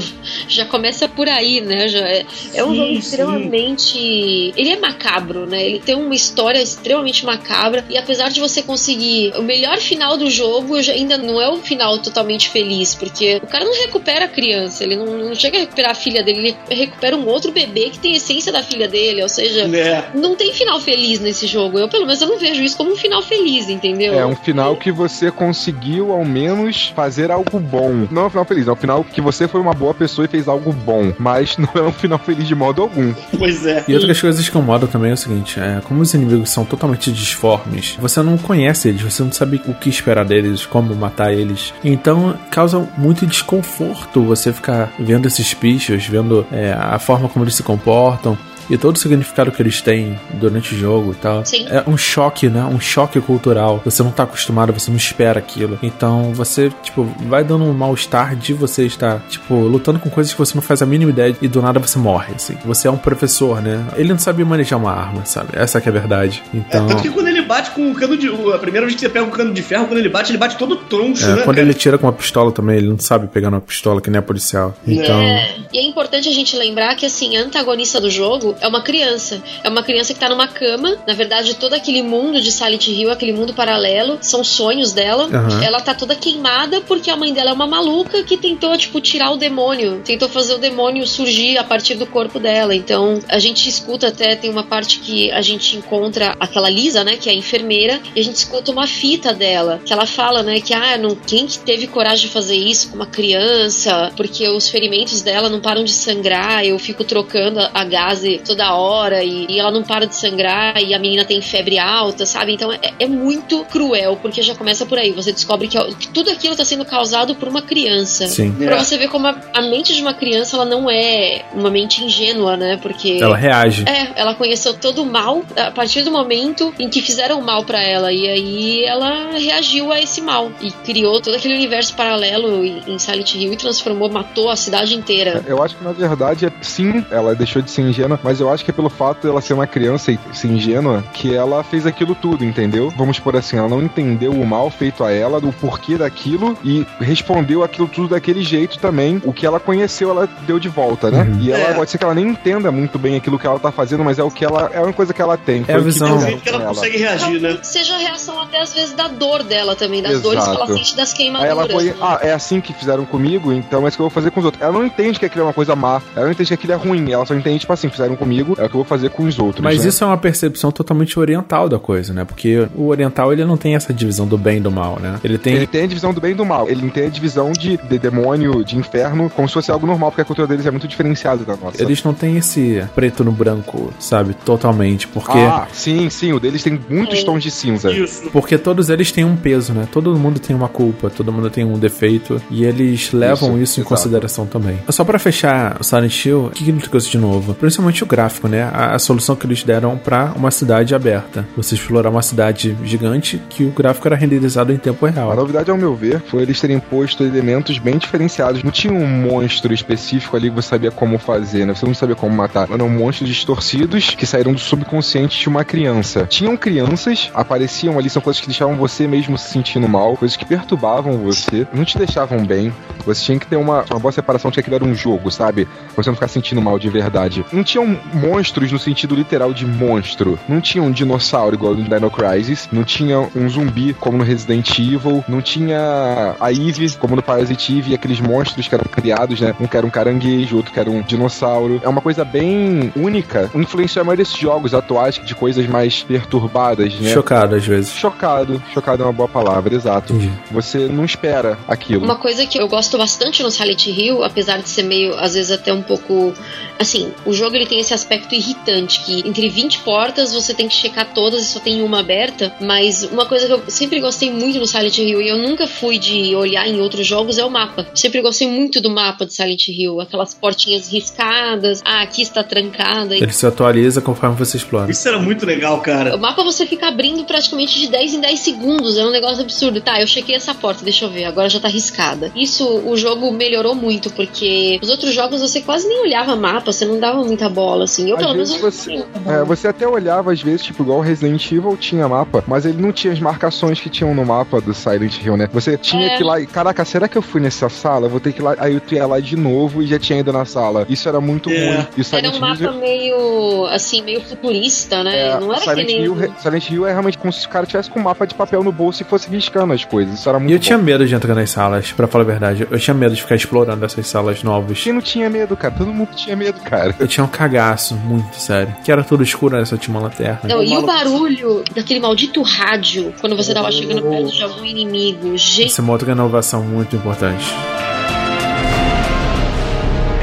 [0.49, 1.89] já começa por aí, né?
[1.89, 2.25] Já é,
[2.55, 2.99] é um Sim, jogo sim.
[2.99, 4.53] extremamente.
[4.57, 5.65] Ele é macabro, né?
[5.65, 7.85] Ele tem uma história extremamente macabra.
[7.89, 11.59] E apesar de você conseguir o melhor final do jogo, já ainda não é um
[11.63, 12.95] final totalmente feliz.
[12.95, 16.23] Porque o cara não recupera a criança, ele não, não chega a recuperar a filha
[16.23, 19.23] dele, ele recupera um outro bebê que tem a essência da filha dele.
[19.23, 20.05] Ou seja, É.
[20.17, 21.79] Não tem final feliz nesse jogo.
[21.79, 24.15] Eu, pelo menos, eu não vejo isso como um final feliz, entendeu?
[24.15, 28.09] É um final que você conseguiu, ao menos, fazer algo bom.
[28.11, 30.29] Não é um final feliz, é um final que você foi uma boa pessoa e
[30.29, 31.13] fez algo bom.
[31.19, 33.13] Mas não é um final feliz de modo algum.
[33.39, 33.85] Pois é.
[33.87, 37.13] E outras coisas que incomodam também é o seguinte: é, como os inimigos são totalmente
[37.13, 41.75] disformes, você não conhece eles, você não sabe o que esperar deles, como matar eles.
[41.85, 47.55] Então causa muito desconforto você ficar vendo esses bichos, vendo é, a forma como eles
[47.55, 48.39] se comportam
[48.69, 51.45] e todo o significado que eles têm durante o jogo e tal.
[51.45, 51.67] Sim.
[51.69, 52.65] É um choque, né?
[52.65, 53.81] Um choque cultural.
[53.85, 55.79] Você não tá acostumado, você não espera aquilo.
[55.83, 60.39] Então você, tipo, vai dando um mal-estar de você estar, tipo, lutando com coisas que
[60.39, 62.57] você não faz a mínima ideia e do nada você morre, assim.
[62.65, 63.85] Você é um professor, né?
[63.97, 65.51] Ele não sabe manejar uma arma, sabe?
[65.53, 66.43] Essa que é a verdade.
[66.53, 66.87] Então.
[66.87, 68.29] É, tanto que quando ele bate com o cano de.
[68.53, 70.57] A primeira vez que você pega o cano de ferro, quando ele bate, ele bate
[70.57, 71.43] todo troncho, É, né?
[71.43, 71.61] quando cara?
[71.61, 74.23] ele tira com uma pistola também, ele não sabe pegar uma pistola que nem é
[74.23, 74.75] policial.
[74.87, 75.21] Então.
[75.21, 78.83] É, e é importante a gente lembrar que, assim, a antagonista do jogo é uma
[78.83, 79.43] criança.
[79.63, 80.97] É uma criança que tá numa cama.
[81.07, 85.25] Na verdade, todo aquele mundo de Silent Hill, aquele mundo paralelo, são sonhos dela.
[85.25, 85.63] Aham.
[85.63, 89.31] Ela tá toda queimada porque a mãe dela é uma maluca que tentou, tipo, tirar
[89.31, 90.03] o demônio.
[90.05, 92.75] Tentou fazer o demônio surgir a partir do corpo dela.
[92.75, 97.17] Então, a gente escuta até, tem uma parte que a gente encontra aquela Lisa, né,
[97.17, 100.61] que é a enfermeira, e a gente escuta uma fita dela, que ela fala, né,
[100.61, 104.13] que, ah, não, quem que teve coragem de fazer isso com uma criança?
[104.17, 108.75] Porque os ferimentos dela não param de sangrar, eu fico trocando a, a gase toda
[108.75, 112.55] hora e, e ela não para de sangrar e a menina tem febre alta, sabe?
[112.55, 115.13] Então é, é muito cruel, porque já começa por aí.
[115.13, 118.27] Você descobre que, que tudo aquilo tá sendo causado por uma criança.
[118.27, 118.53] Sim.
[118.53, 118.79] Pra É.
[118.85, 122.57] você ver como a, a mente de uma criança ela não é uma mente ingênua,
[122.57, 122.79] né?
[122.81, 123.85] Porque Ela reage.
[123.89, 127.83] é, ela conheceu todo o mal a partir do momento em que fizeram mal pra
[127.83, 128.13] ela.
[128.13, 130.51] E aí ela reagiu a esse mal.
[130.63, 134.95] E criou todo aquele universo paralelo em em Silent Hill e transformou, matou a cidade
[134.95, 135.43] inteira.
[135.47, 138.65] Eu acho que na verdade, é, sim, ela deixou de ser ingênua, mas eu acho
[138.65, 142.15] que é pelo fato dela ser uma criança e ser ingênua que ela fez aquilo
[142.15, 142.93] tudo, entendeu?
[142.97, 146.87] Vamos por assim, ela não entendeu o mal feito a ela, do porquê daquilo e
[147.01, 149.21] respondeu aquilo tudo daquele jeito também.
[149.25, 151.27] O que ela conheceu, ela deu de volta, né?
[151.41, 151.75] E ela É.
[151.75, 154.23] pode ser que ela nem entenda muito bem aquilo que ela tá fazendo, mas é
[154.23, 155.65] o que ela é uma coisa que ela tem.
[155.69, 156.09] É a o que visão.
[156.09, 157.59] É o fizeram jeito que ela com consegue reagir, né?
[157.63, 160.75] Seja a reação até às vezes da dor dela também, das dores que ela Exato.
[160.75, 161.51] sente das Aí queimaduras.
[161.51, 161.95] ela foi, né?
[162.01, 164.47] ah, é assim que fizeram comigo, então é isso que eu vou fazer com os
[164.47, 164.63] outros.
[164.63, 166.77] Ela não entende que aquilo é uma coisa má, ela não entende que aquilo é
[166.77, 169.25] ruim, ela só entende, tipo assim, fizeram comigo, é o que eu vou fazer com
[169.25, 169.63] os outros.
[169.63, 169.89] Mas né?
[169.89, 172.25] isso é uma percepção totalmente oriental da coisa, né?
[172.25, 175.19] Porque o oriental ele não tem essa divisão do bem e do mal, né?
[175.23, 175.55] Ele tem.
[175.55, 176.69] Ele tem a divisão do bem e do mal.
[176.69, 180.23] Ele tem a divisão de, de demônio, de inferno, como se fosse algo normal, porque
[180.23, 181.83] a cultura deles é muito diferenciada da nossa.
[181.83, 184.35] Eles não têm esse preto no branco, sabe?
[184.35, 185.07] Totalmente.
[185.09, 185.39] Porque.
[185.39, 186.33] Ah, sim, sim.
[186.33, 187.93] O deles tem muitos tons de cinza.
[187.93, 188.31] Isso.
[188.31, 189.89] Porque todos eles têm um peso, né?
[189.91, 193.81] Todo mundo tem uma culpa, todo mundo tem um defeito e eles levam isso, Isso,
[193.81, 193.89] em exato.
[193.89, 194.79] consideração também.
[194.89, 197.55] Só pra fechar o Silent Hill, o que que ele trouxe de novo?
[197.55, 198.63] Principalmente o gráfico, né?
[198.73, 201.47] A, a solução que eles deram pra uma cidade aberta.
[201.57, 205.37] Você explorar uma cidade gigante que o gráfico era renderizado em tempo A real.
[205.37, 208.63] novidade, ao meu ver, foi eles terem posto elementos bem diferenciados.
[208.63, 211.75] Não tinha um monstro específico ali que você sabia como fazer, né?
[211.75, 212.71] Você não sabia como matar.
[212.71, 216.27] Eram monstros distorcidos que saíram do subconsciente de uma criança.
[216.27, 220.45] Tinham crianças, apareciam ali, são coisas que deixavam você mesmo se sentindo mal, coisas que
[220.47, 222.73] perturbavam você, não te deixavam bem.
[223.05, 225.69] Você tinha que ter uma, uma boa separação de que era um jogo, sabe?
[225.95, 227.45] Você não ficar sentindo mal de verdade.
[227.53, 230.39] Não tinham monstros no sentido literal de monstro.
[230.49, 232.69] Não tinha um dinossauro igual no Dino Crisis.
[232.73, 235.25] Não tinha um zumbi como no Resident Evil.
[235.29, 237.93] Não tinha a Eve como no Parasite Eve.
[237.93, 239.55] E aqueles monstros que eram criados, né?
[239.61, 241.81] Um que era um caranguejo, outro que era um dinossauro.
[241.83, 243.51] É uma coisa bem única.
[243.55, 247.13] Influenciou a maioria desses jogos atuais de coisas mais perturbadas, né?
[247.13, 247.93] Chocado às vezes.
[247.93, 248.63] Chocado.
[248.73, 250.13] Chocado é uma boa palavra, exato.
[250.13, 250.33] Entendi.
[250.51, 252.05] Você não espera aquilo.
[252.05, 255.51] Uma coisa que eu gosto bastante no Silent Hill, apesar de ser meio, às vezes
[255.51, 256.33] até um pouco,
[256.79, 260.75] assim, o jogo ele tem esse aspecto irritante que entre 20 portas você tem que
[260.75, 264.59] checar todas e só tem uma aberta, mas uma coisa que eu sempre gostei muito
[264.59, 267.87] no Silent Hill e eu nunca fui de olhar em outros jogos é o mapa.
[267.95, 273.17] Sempre gostei muito do mapa de Silent Hill, aquelas portinhas riscadas, ah, aqui está trancada.
[273.17, 274.91] Ele se atualiza conforme você explora.
[274.91, 276.17] Isso era muito legal, cara.
[276.17, 278.97] O mapa você fica abrindo praticamente de 10 em 10 segundos.
[278.99, 279.81] É um negócio absurdo.
[279.81, 281.25] Tá, eu chequei essa porta, deixa eu ver.
[281.25, 282.33] Agora já tá riscada.
[282.35, 286.85] Isso o jogo melhorou muito, porque os outros jogos você quase nem olhava mapa, você
[286.85, 288.11] não dava muita bola, assim.
[288.11, 288.91] Eu, Às pelo menos, você-
[289.25, 289.41] bola.
[289.41, 292.81] É, você até olhava às vezes, tipo, igual o Resident Evil tinha mapa, mas ele
[292.81, 295.49] não tinha as marcações que tinham no mapa do Silent Hill, né?
[295.53, 296.17] Você tinha É.
[296.17, 298.09] que ir lá e, caraca, será que eu fui nessa sala?
[298.09, 298.55] Vou ter que ir lá.
[298.59, 300.87] Aí eu ia lá de novo e já tinha ido na sala.
[300.89, 301.53] Isso era muito É.
[301.77, 301.87] ruim.
[301.97, 305.17] E o Era um Hill mapa já- meio, assim, meio futurista, né?
[305.29, 306.03] é, não era Silent que nem...
[306.05, 308.35] Hill, re- Silent Hill é realmente como se o cara tivesse com um mapa de
[308.35, 310.19] papel no bolso e fosse riscando as coisas.
[310.19, 310.65] Isso era muito E eu bom.
[310.65, 312.67] tinha medo de entrar nas salas, pra falar a verdade.
[312.71, 314.81] Eu tinha medo de ficar explorando essas salas novas.
[314.83, 315.75] Quem não tinha medo, cara?
[315.77, 316.95] Todo mundo tinha medo, cara.
[316.99, 317.29] Eu tinha um
[317.67, 318.75] cagaço, muito sério.
[318.85, 319.65] Que era tudo escuro, né?
[319.65, 320.41] Só tinha uma lanterna.
[320.45, 325.37] Não, e o barulho daquele maldito rádio quando você tava chegando perto de algum inimigo.
[325.37, 327.47] Gente, Essa é uma outra inovação muito importante.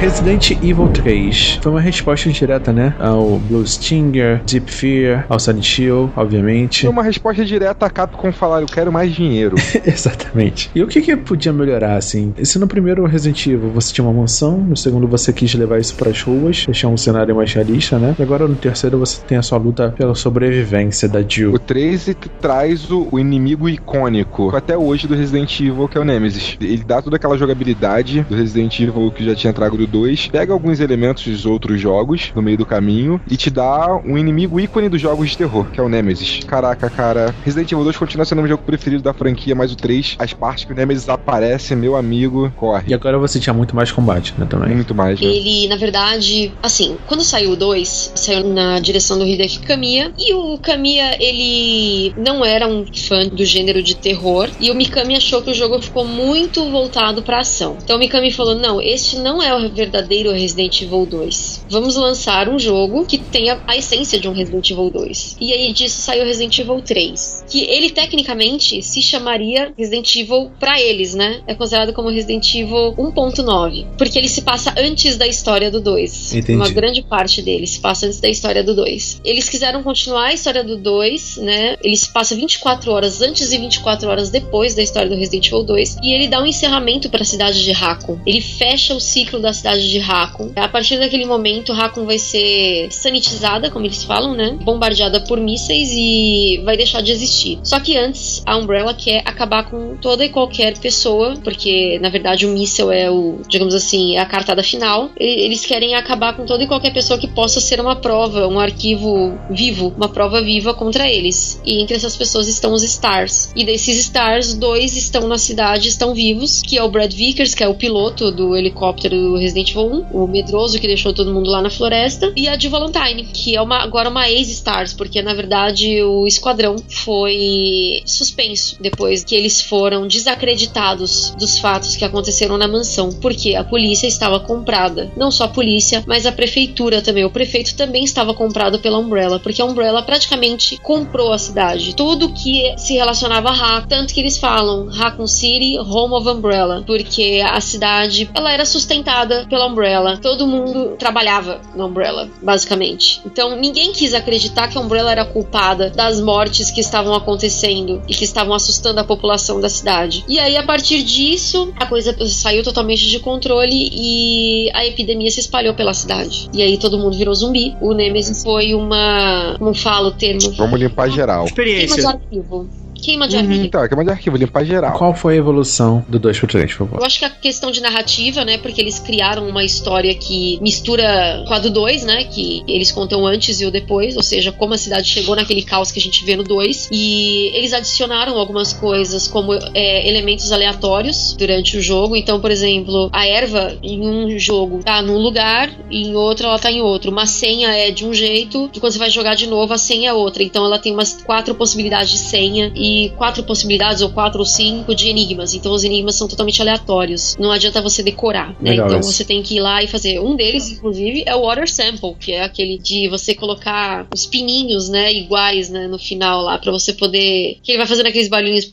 [0.03, 2.93] Resident Evil 3 foi uma resposta direta, né?
[2.99, 6.81] Ao Blue Stinger, Deep Fear, ao Silent Hill, obviamente.
[6.81, 9.55] Foi uma resposta direta a Capcom falar, eu quero mais dinheiro.
[9.87, 10.69] Exatamente.
[10.75, 12.33] E o que que podia melhorar, assim?
[12.43, 15.95] Se no primeiro Resident Evil você tinha uma mansão, no segundo você quis levar isso
[15.95, 18.13] pras ruas, deixar um cenário mais realista, né?
[18.19, 21.53] E agora no terceiro você tem a sua luta pela sobrevivência da Jill.
[21.53, 26.01] O 13 que traz o, o inimigo icônico até hoje do Resident Evil, que é
[26.01, 26.57] o Nemesis.
[26.59, 30.51] Ele dá toda aquela jogabilidade do Resident Evil que já tinha trago do 2, pega
[30.51, 34.89] alguns elementos dos outros jogos no meio do caminho e te dá um inimigo ícone
[34.89, 36.43] dos jogos de terror, que é o Nemesis.
[36.45, 39.75] Caraca, cara, Resident Evil 2 continua sendo o meu jogo preferido da franquia, mas o
[39.75, 42.85] 3, as partes que o Nemesis aparece, meu amigo, corre.
[42.87, 44.47] E agora você tinha muito mais combate, né?
[44.49, 44.73] Também.
[44.73, 45.27] Muito mais, né?
[45.27, 50.33] Ele, na verdade, assim, quando saiu o 2, saiu na direção do Hideki Kamiya, e
[50.33, 55.41] o Kamiya, ele não era um fã do gênero de terror, e o Mikami achou
[55.41, 57.77] que o jogo ficou muito voltado pra ação.
[57.83, 61.65] Então o Mikami falou: não, este não é o verdadeiro Resident Evil 2.
[61.69, 65.37] Vamos lançar um jogo que tenha a essência de um Resident Evil 2.
[65.39, 67.45] E aí disso saiu Resident Evil 3.
[67.49, 71.41] Que ele tecnicamente se chamaria Resident Evil pra eles, né?
[71.47, 73.85] É considerado como Resident Evil 1.9.
[73.97, 76.35] Porque ele se passa antes da história do 2.
[76.35, 76.55] Entendi.
[76.55, 79.21] Uma grande parte dele se passa antes da história do 2.
[79.25, 81.75] Eles quiseram continuar a história do 2, né?
[81.83, 85.63] Ele se passa 24 horas antes e 24 horas depois da história do Resident Evil
[85.63, 85.97] 2.
[86.03, 88.19] E ele dá um encerramento pra cidade de Raccoon.
[88.25, 90.51] Ele fecha o ciclo da cidade de Raccoon.
[90.55, 94.57] A partir daquele momento, Raccoon vai ser sanitizada, como eles falam, né?
[94.61, 97.59] Bombardeada por mísseis e vai deixar de existir.
[97.63, 102.45] Só que antes, a Umbrella quer acabar com toda e qualquer pessoa, porque na verdade
[102.45, 105.09] o míssel é o, digamos assim, é a cartada final.
[105.17, 109.37] Eles querem acabar com toda e qualquer pessoa que possa ser uma prova, um arquivo
[109.49, 111.61] vivo, uma prova viva contra eles.
[111.65, 113.51] E entre essas pessoas estão os Stars.
[113.55, 117.63] E desses Stars, dois estão na cidade, estão vivos, que é o Brad Vickers, que
[117.63, 121.49] é o piloto do helicóptero do Resident Evil 1, o medroso que deixou todo mundo
[121.49, 125.33] lá na floresta, e a Jill Valentine, que é uma, agora uma ex-Stars, porque na
[125.33, 132.67] verdade o esquadrão foi suspenso depois que eles foram desacreditados dos fatos que aconteceram na
[132.67, 135.11] mansão, porque a polícia estava comprada.
[135.15, 137.23] Não só a polícia, mas a prefeitura também.
[137.23, 141.95] O prefeito também estava comprado pela Umbrella, porque a Umbrella praticamente comprou a cidade.
[141.95, 146.83] Tudo que se relacionava a Raccoon, tanto que eles falam Raccoon City, Home of Umbrella,
[146.85, 150.17] porque a cidade ela era sustentada pela Umbrella.
[150.17, 153.21] Todo mundo trabalhava na Umbrella, basicamente.
[153.25, 158.13] Então ninguém quis acreditar que a Umbrella era culpada das mortes que estavam acontecendo e
[158.13, 160.23] que estavam assustando a população da cidade.
[160.27, 165.39] E aí, a partir disso, a coisa saiu totalmente de controle e a epidemia se
[165.39, 166.49] espalhou pela cidade.
[166.53, 167.75] E aí todo mundo virou zumbi.
[167.81, 169.55] O Nemesis foi uma.
[169.57, 170.51] Como fala o termo?
[170.57, 171.45] Vamos limpar geral.
[171.45, 172.09] Queima de Experiência.
[172.09, 172.82] arquivo.
[173.03, 173.65] Queima de Uhum, arquivo.
[173.65, 174.97] então, queima de arquivo, limpar geral.
[174.97, 176.99] Qual foi a evolução do 2 pro 3, por favor?
[176.99, 178.57] Eu acho que a questão de narrativa, né?
[178.57, 182.23] Porque eles criaram uma história que mistura com a do 2, né?
[182.25, 185.91] Que eles contam antes e o depois, ou seja, como a cidade chegou naquele caos
[185.91, 186.89] que a gente vê no 2.
[186.91, 192.15] E eles adicionaram algumas coisas, como é, elementos aleatórios durante o jogo.
[192.15, 196.59] Então, por exemplo, a erva em um jogo tá num lugar e em outro ela
[196.59, 197.11] tá em outro.
[197.11, 200.09] Uma senha é de um jeito, e quando você vai jogar de novo, a senha
[200.11, 200.41] é outra.
[200.43, 204.93] Então ela tem umas quatro possibilidades de senha e quatro possibilidades, ou quatro ou cinco,
[204.95, 205.53] de enigmas.
[205.53, 207.35] Então os enigmas são totalmente aleatórios.
[207.39, 208.71] Não adianta você decorar, né?
[208.71, 209.13] Legal então esse.
[209.13, 210.19] você tem que ir lá e fazer.
[210.19, 214.89] Um deles, inclusive, é o Water Sample, que é aquele de você colocar os pininhos,
[214.89, 217.57] né, iguais, né, no final lá, pra você poder.
[217.63, 218.69] Que ele vai fazendo aqueles barulhinhos.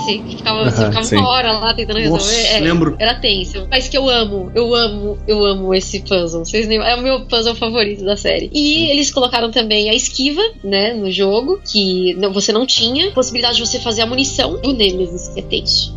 [0.00, 1.16] Esse, que ficava, você Aham, ficava sim.
[1.16, 2.22] uma hora lá tentando resolver.
[2.24, 2.96] Nossa, É, lembro.
[2.98, 3.66] Era tenso.
[3.70, 6.44] Mas que eu amo, eu amo, eu amo esse puzzle.
[6.44, 8.50] Vocês nem, é o meu puzzle favorito da série.
[8.52, 13.10] E eles colocaram também a esquiva, né, no jogo, que não- você não tinha.
[13.12, 15.94] Possibilidade de você fazer a munição do Nemesis, que é tenso.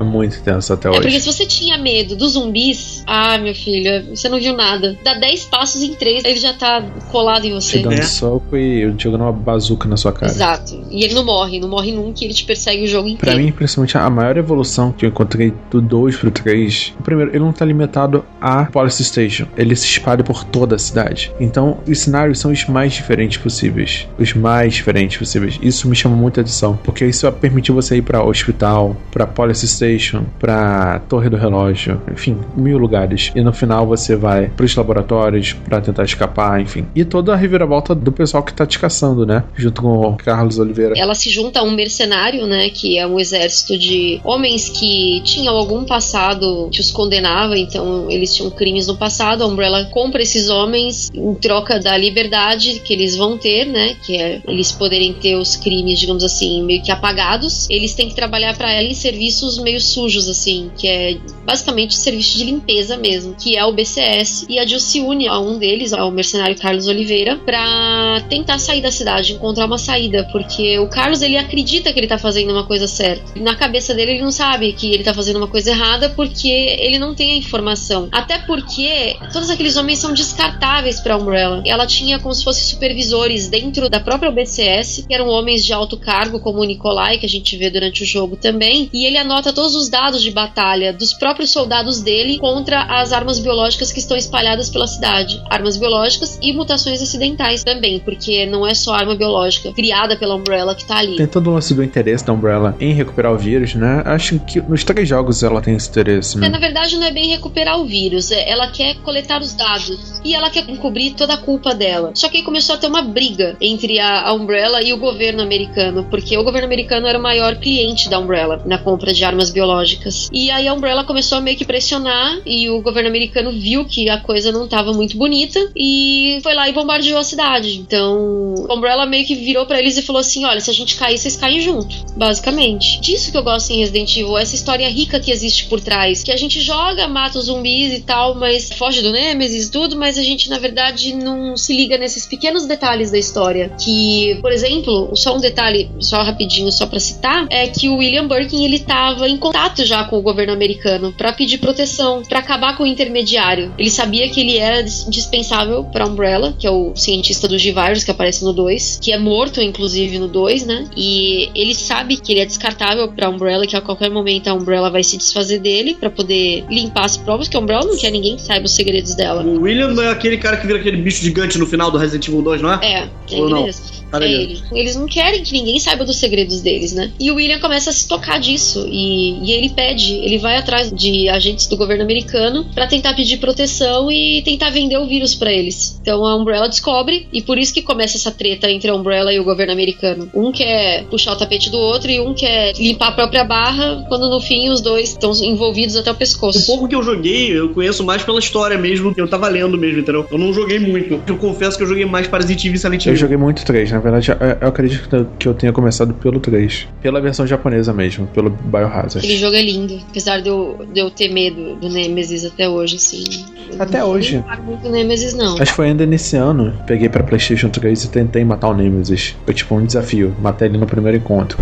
[0.00, 1.20] É muito tenso até É porque hoje.
[1.20, 4.96] se você tinha medo dos zumbis, ah, meu filho, você não viu nada.
[5.04, 7.78] Dá 10 passos em 3, ele já tá colado em você.
[7.78, 8.02] Te dando É.
[8.02, 10.30] soco e jogando uma bazuca na sua cara.
[10.32, 10.80] Exato.
[10.90, 13.41] E ele não morre, não morre nunca, ele te persegue o jogo Pra inteiro.
[13.50, 16.94] Principalmente, a maior evolução que eu encontrei do 2 pro 3.
[17.00, 19.46] O primeiro, ele não tá limitado a Police Station.
[19.56, 21.32] Ele se espalha por toda a cidade.
[21.40, 24.06] Então, os cenários são os mais diferentes possíveis.
[24.18, 25.58] Os mais diferentes possíveis.
[25.62, 26.78] Isso me chama muita atenção.
[26.84, 32.00] Porque isso vai permitir você ir pra hospital, pra Police Station, pra Torre do Relógio.
[32.12, 33.32] Enfim, mil lugares.
[33.34, 36.86] E no final você vai pros laboratórios pra tentar escapar, enfim.
[36.94, 39.44] E toda a reviravolta do pessoal que tá te caçando, né?
[39.54, 40.94] Junto com o Carlos Oliveira.
[40.96, 42.68] Ela se junta a um mercenário, né?
[42.70, 48.34] Que é um exército de homens que tinham algum passado que os condenava, então eles
[48.34, 49.42] tinham crimes no passado.
[49.42, 53.96] A Umbrella compra esses homens em troca da liberdade que eles vão ter, né?
[54.04, 57.68] Que é eles poderem ter os crimes, digamos assim, meio que apagados.
[57.70, 62.36] Eles têm que trabalhar para ela em serviços meio sujos, assim, que é basicamente serviço
[62.36, 64.46] de limpeza mesmo, que é o BCS.
[64.48, 68.80] E a Jill se une a um deles, ao mercenário Carlos Oliveira, pra tentar sair
[68.80, 72.64] da cidade, encontrar uma saída, porque o Carlos ele acredita que ele tá fazendo uma
[72.64, 73.11] coisa certa.
[73.36, 76.98] Na cabeça dele ele não sabe que ele tá fazendo uma coisa errada porque ele
[76.98, 78.08] não tem a informação.
[78.12, 81.62] Até porque todos aqueles homens são descartáveis pra Umbrella.
[81.66, 85.96] Ela tinha como se fossem supervisores dentro da própria BCS, que eram homens de alto
[85.96, 89.52] cargo, como o Nikolai, que a gente vê durante o jogo também, e ele anota
[89.52, 94.16] todos os dados de batalha dos próprios soldados dele contra as armas biológicas que estão
[94.16, 95.42] espalhadas pela cidade.
[95.50, 100.74] Armas biológicas e mutações acidentais também, porque não é só arma biológica criada pela Umbrella
[100.74, 101.16] que tá ali.
[101.16, 104.02] Tem todo o lance do interesse da Umbrella em recuperar o vírus, né?
[104.04, 106.48] Acho que nos três jogos ela tem esse interesse, É, né?
[106.48, 110.34] na verdade, não é bem recuperar o vírus, é- ela quer coletar os dados e
[110.34, 112.12] ela quer encobrir toda a culpa dela.
[112.14, 115.42] Só que aí começou a ter uma briga entre a, a Umbrella e o governo
[115.42, 119.50] americano, porque o governo americano era o maior cliente da Umbrella na compra de armas
[119.50, 120.28] biológicas.
[120.32, 124.08] E aí a Umbrella começou a meio que pressionar e o governo americano viu que
[124.08, 127.78] a coisa não estava muito bonita e foi lá e bombardeou a cidade.
[127.78, 130.96] Então, a Umbrella meio que virou pra eles e falou assim: olha, se a gente
[130.96, 131.94] cair, vocês caem junto.
[132.16, 132.91] Basicamente.
[133.00, 136.22] Disso que eu gosto em Resident Evil, essa história rica que existe por trás.
[136.22, 140.18] Que a gente joga, mata os zumbis e tal, mas foge do Nemesis tudo, mas
[140.18, 143.70] a gente, na verdade, não se liga nesses pequenos detalhes da história.
[143.82, 148.26] Que, por exemplo, só um detalhe, só rapidinho, só pra citar, é que o William
[148.26, 152.76] Birkin ele tava em contato já com o governo americano pra pedir proteção, pra acabar
[152.76, 153.72] com o intermediário.
[153.78, 158.04] Ele sabia que ele era dis- dispensável pra Umbrella, que é o cientista do G-Virus
[158.04, 160.84] que aparece no 2, que é morto, inclusive, no 2, né?
[160.96, 162.46] E ele sabe que ele é
[162.82, 166.64] descartável pra Umbrella, que a qualquer momento a Umbrella vai se desfazer dele pra poder
[166.68, 169.42] limpar as provas, que a Umbrella não quer ninguém que saiba os segredos dela.
[169.42, 172.26] O William não é aquele cara que vira aquele bicho gigante no final do Resident
[172.28, 172.78] Evil 2, não é?
[172.82, 173.64] É, é Ou ele não?
[173.64, 174.02] mesmo.
[174.12, 174.62] Cara, É ele- ele.
[174.72, 177.10] Eles não querem que ninguém saiba dos segredos deles, né?
[177.18, 178.86] E o William começa a se tocar disso.
[178.90, 183.38] E, e ele pede, ele vai atrás de agentes do governo americano pra tentar pedir
[183.38, 185.98] proteção e tentar vender o vírus pra eles.
[186.02, 189.40] Então a Umbrella descobre, e por isso que começa essa treta entre a Umbrella e
[189.40, 190.28] o governo americano.
[190.34, 194.28] Um quer puxar o tapete do outro e um quer limpar a própria barra, quando
[194.30, 196.66] no fim os dois estão envolvidos até o O pescoço.
[196.66, 200.00] pouco que eu joguei, eu conheço mais pela história mesmo, que eu tava lendo mesmo,
[200.00, 200.26] entendeu?
[200.30, 201.20] Eu não joguei muito.
[201.26, 203.16] Eu confesso que eu joguei mais Parasite Eve e Silent Eu Hill.
[203.18, 206.86] joguei muito 3, na verdade, eu- eu acredito que eu tenha começado pelo 3.
[207.00, 209.18] Pela versão japonesa mesmo, pelo Biohazard.
[209.18, 212.96] Aquele jogo é lindo, apesar de eu, de eu ter medo do Nemesis até hoje,
[212.96, 213.24] assim.
[213.70, 214.44] Eu Até não- hoje.
[214.46, 215.54] Não muito Nemesis, não.
[215.54, 219.34] Acho que foi ainda nesse ano, peguei pra Playstation 3 e tentei matar o Nemesis.
[219.44, 221.58] Foi tipo um desafio, matar ele no primeiro encontro.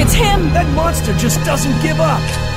[0.00, 0.52] It's him!
[0.54, 2.47] That monster just doesn't give up!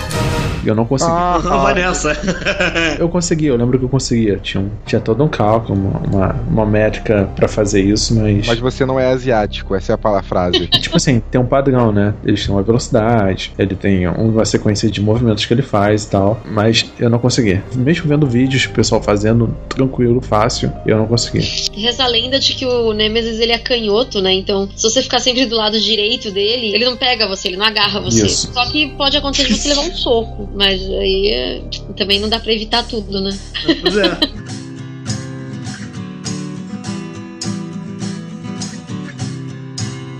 [0.63, 1.11] E eu não consegui.
[1.11, 2.11] Ah, vai nessa.
[2.99, 4.37] Eu consegui, eu lembro que eu conseguia.
[4.37, 8.45] Tinha, um- tinha todo um cálculo, uma, uma, uma métrica pra fazer isso, mas.
[8.47, 10.67] Mas você não é asiático, essa é a palavra frase.
[10.81, 12.13] Tipo assim, tem um padrão, né?
[12.23, 16.39] Eles têm uma velocidade, ele tem uma sequência de movimentos que ele faz e tal,
[16.45, 17.61] mas eu não consegui.
[17.75, 21.39] Mesmo vendo vídeos, o pessoal fazendo tranquilo, fácil, eu não consegui.
[21.73, 24.33] Reza a lenda de que o Nemesis ele é canhoto, né?
[24.33, 27.65] Então, se você ficar sempre do lado direito dele, ele não pega você, ele não
[27.65, 28.25] agarra você.
[28.25, 28.51] Isso.
[28.53, 31.61] Só que pode acontecer de você levar um soco, mas aí é-
[31.95, 33.37] também não dá pra evitar tudo, né?
[33.81, 34.51] Pois é.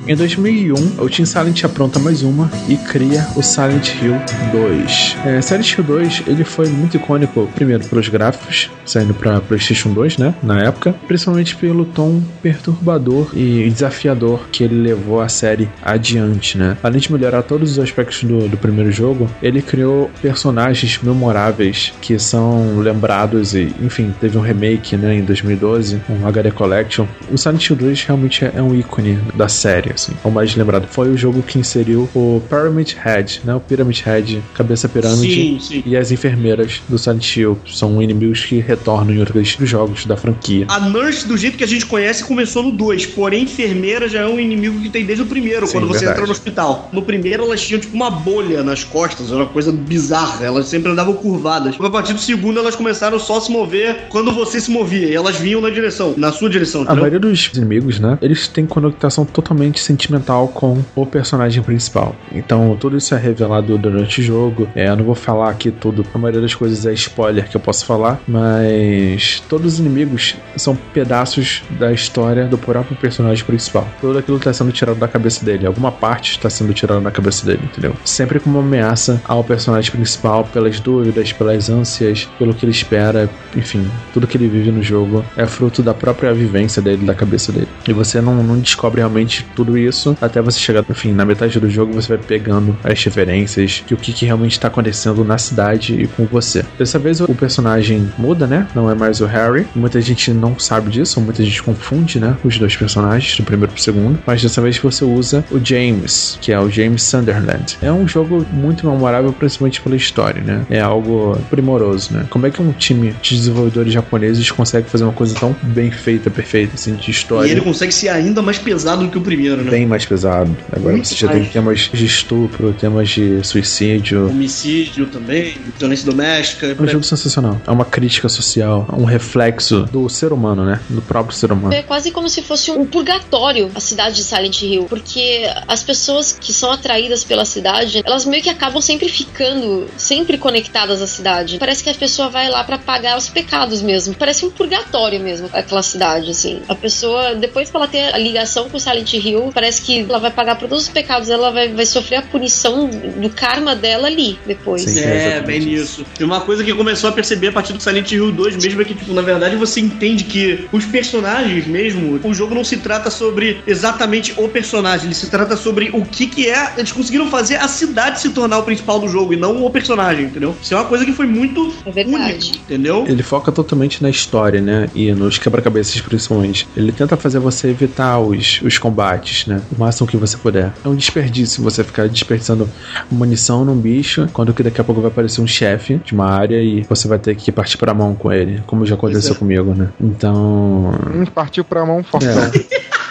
[0.08, 4.16] Em 2001, o Team Silent apronta mais uma e cria o Silent Hill
[4.52, 5.18] 2.
[5.24, 10.18] É, Silent Hill 2 ele foi muito icônico, primeiro pelos gráficos, saindo para PlayStation 2,
[10.18, 16.58] né, na época, principalmente pelo tom perturbador e desafiador que ele levou a série adiante,
[16.58, 16.78] né.
[16.82, 22.18] Além de melhorar todos os aspectos do, do primeiro jogo, ele criou personagens memoráveis que
[22.18, 27.06] são lembrados e, enfim, teve um remake, né, em 2012, um HD Collection.
[27.32, 29.91] O Silent Hill 2 realmente é um ícone da série.
[29.94, 30.14] Assim.
[30.24, 30.88] É o mais lembrado.
[30.88, 33.56] Foi o jogo que inseriu o Pyramid Head, né?
[33.56, 35.34] O Pyramid Head, cabeça pirâmide.
[35.34, 35.84] Sim, sim.
[35.86, 37.58] E as enfermeiras do Silent Hill.
[37.68, 40.66] São inimigos que retornam em outros jogos da franquia.
[40.70, 43.08] A Nurse, do jeito que a gente conhece, começou no 2.
[43.08, 46.20] Porém, enfermeira já é um inimigo que tem desde o primeiro, Sim, quando você verdade.
[46.20, 46.90] entra no hospital.
[46.92, 50.46] No primeiro, elas tinham tipo uma bolha nas costas, era uma coisa bizarra.
[50.46, 51.76] Elas sempre andavam curvadas.
[51.80, 55.08] A partir do segundo, elas começaram só a se mover quando você se movia.
[55.08, 56.86] E elas vinham na direção, na sua direção.
[56.88, 58.18] A maioria dos inimigos, né?
[58.22, 62.16] Eles têm conotação totalmente sentimental com o personagem principal.
[62.32, 64.68] Então, tudo isso é revelado durante o jogo.
[64.76, 66.06] É, eu não vou falar aqui tudo.
[66.14, 68.20] A maioria das coisas é spoiler que eu posso falar.
[68.28, 73.88] Mas todos os inimigos são pedaços da história do próprio personagem principal.
[74.00, 75.66] Tudo aquilo está sendo tirado da cabeça dele.
[75.66, 77.96] Alguma parte está sendo tirada da cabeça dele, entendeu?
[78.04, 83.30] Sempre como uma ameaça ao personagem principal, pelas dúvidas, pelas ânsias, pelo que ele espera.
[83.56, 87.52] Enfim, tudo que ele vive no jogo é fruto da própria vivência dele, da cabeça
[87.52, 87.68] dele.
[87.88, 91.70] E você não, não descobre realmente tudo isso até você chegar, enfim, na metade do
[91.70, 95.94] jogo você vai pegando as referências de o que, que realmente está acontecendo na cidade
[95.94, 96.64] e com você.
[96.78, 98.68] Dessa vez o personagem muda, né?
[98.76, 99.68] Não é mais o Harry.
[99.76, 102.36] Muita gente não sabe disso, muita gente confunde, né?
[102.44, 104.20] Os dois personagens, do primeiro pro segundo.
[104.26, 107.78] Mas dessa vez você usa o James, que é o James Sunderland.
[107.82, 110.66] É um jogo muito memorável, principalmente pela história, né?
[110.70, 112.26] É algo primoroso, né?
[112.30, 116.30] Como é que um time de desenvolvedores japoneses consegue fazer uma coisa tão bem feita,
[116.30, 117.48] perfeita, assim, de história?
[117.48, 119.72] E ele consegue ser ainda mais pesado do que o primeiro, né?
[119.72, 120.56] bem mais pesado.
[120.72, 121.42] Agora Muito você já mais.
[121.42, 124.30] tem temas de estupro, temas de suicídio.
[124.30, 126.68] Homicídio também, violência doméstica.
[126.68, 127.62] É um jogo sensacional.
[127.66, 130.80] É uma crítica social, um reflexo do ser humano, né?
[130.90, 131.74] Do próprio ser humano.
[131.74, 136.32] É quase como se fosse um purgatório a cidade de Silent Hill, porque as pessoas
[136.40, 141.58] que são atraídas pela cidade, elas meio que acabam sempre ficando, sempre conectadas à cidade.
[141.60, 144.16] Parece que a pessoa vai lá pra pagar os pecados mesmo.
[144.16, 146.62] Parece um purgatório mesmo aquela cidade, assim.
[146.68, 150.32] A pessoa, depois que ela tem a ligação com Silent Hill, parece que ela vai
[150.32, 154.38] pagar por todos os pecados, ela vai, vai sofrer a punição do karma dela ali
[154.46, 154.84] depois.
[154.84, 155.02] Sim.
[155.02, 155.70] É, bem isso.
[156.02, 156.06] nisso.
[156.20, 158.86] E uma coisa que começou a perceber a partir do Silent Hill 2 mesmo é
[158.86, 163.10] que, tipo, na verdade você entende que os personagens mesmo, o jogo não se trata
[163.10, 166.74] sobre exatamente o personagem, ele se trata sobre o que que é.
[166.78, 170.26] Eles conseguiram fazer a cidade se tornar o principal do jogo e não o personagem,
[170.26, 170.56] entendeu?
[170.62, 172.50] Isso é uma coisa que foi muito É verdade.
[172.50, 173.06] único, entendeu?
[173.08, 174.90] Ele foca totalmente na história, né?
[174.96, 176.68] E nos quebra-cabeças, principalmente.
[176.76, 179.62] Ele tenta fazer você evitar os, os combates, né?
[179.76, 180.72] O máximo que você puder.
[180.84, 182.70] É um desperdício você ficar desperdiçando
[183.10, 186.62] munição num bicho, quando que daqui a pouco vai aparecer um chefe de uma área
[186.62, 189.38] e você vai ter que partir pra mão com ele, como já aconteceu é.
[189.38, 189.90] comigo, né?
[190.00, 190.92] Então.
[191.14, 192.30] Hum, partiu pra mão fortão.
[192.30, 193.02] É.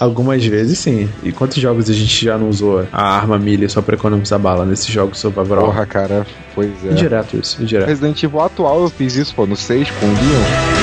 [0.00, 1.10] Algumas vezes sim.
[1.22, 4.64] E quantos jogos a gente já não usou a arma milha só pra economizar bala
[4.64, 5.66] nesses jogos survival?
[5.66, 6.94] Porra, cara, pois é.
[6.94, 7.86] Direto isso, direto.
[7.86, 10.79] Resident Evil atual eu fiz isso, pô, no 6 com o Leon.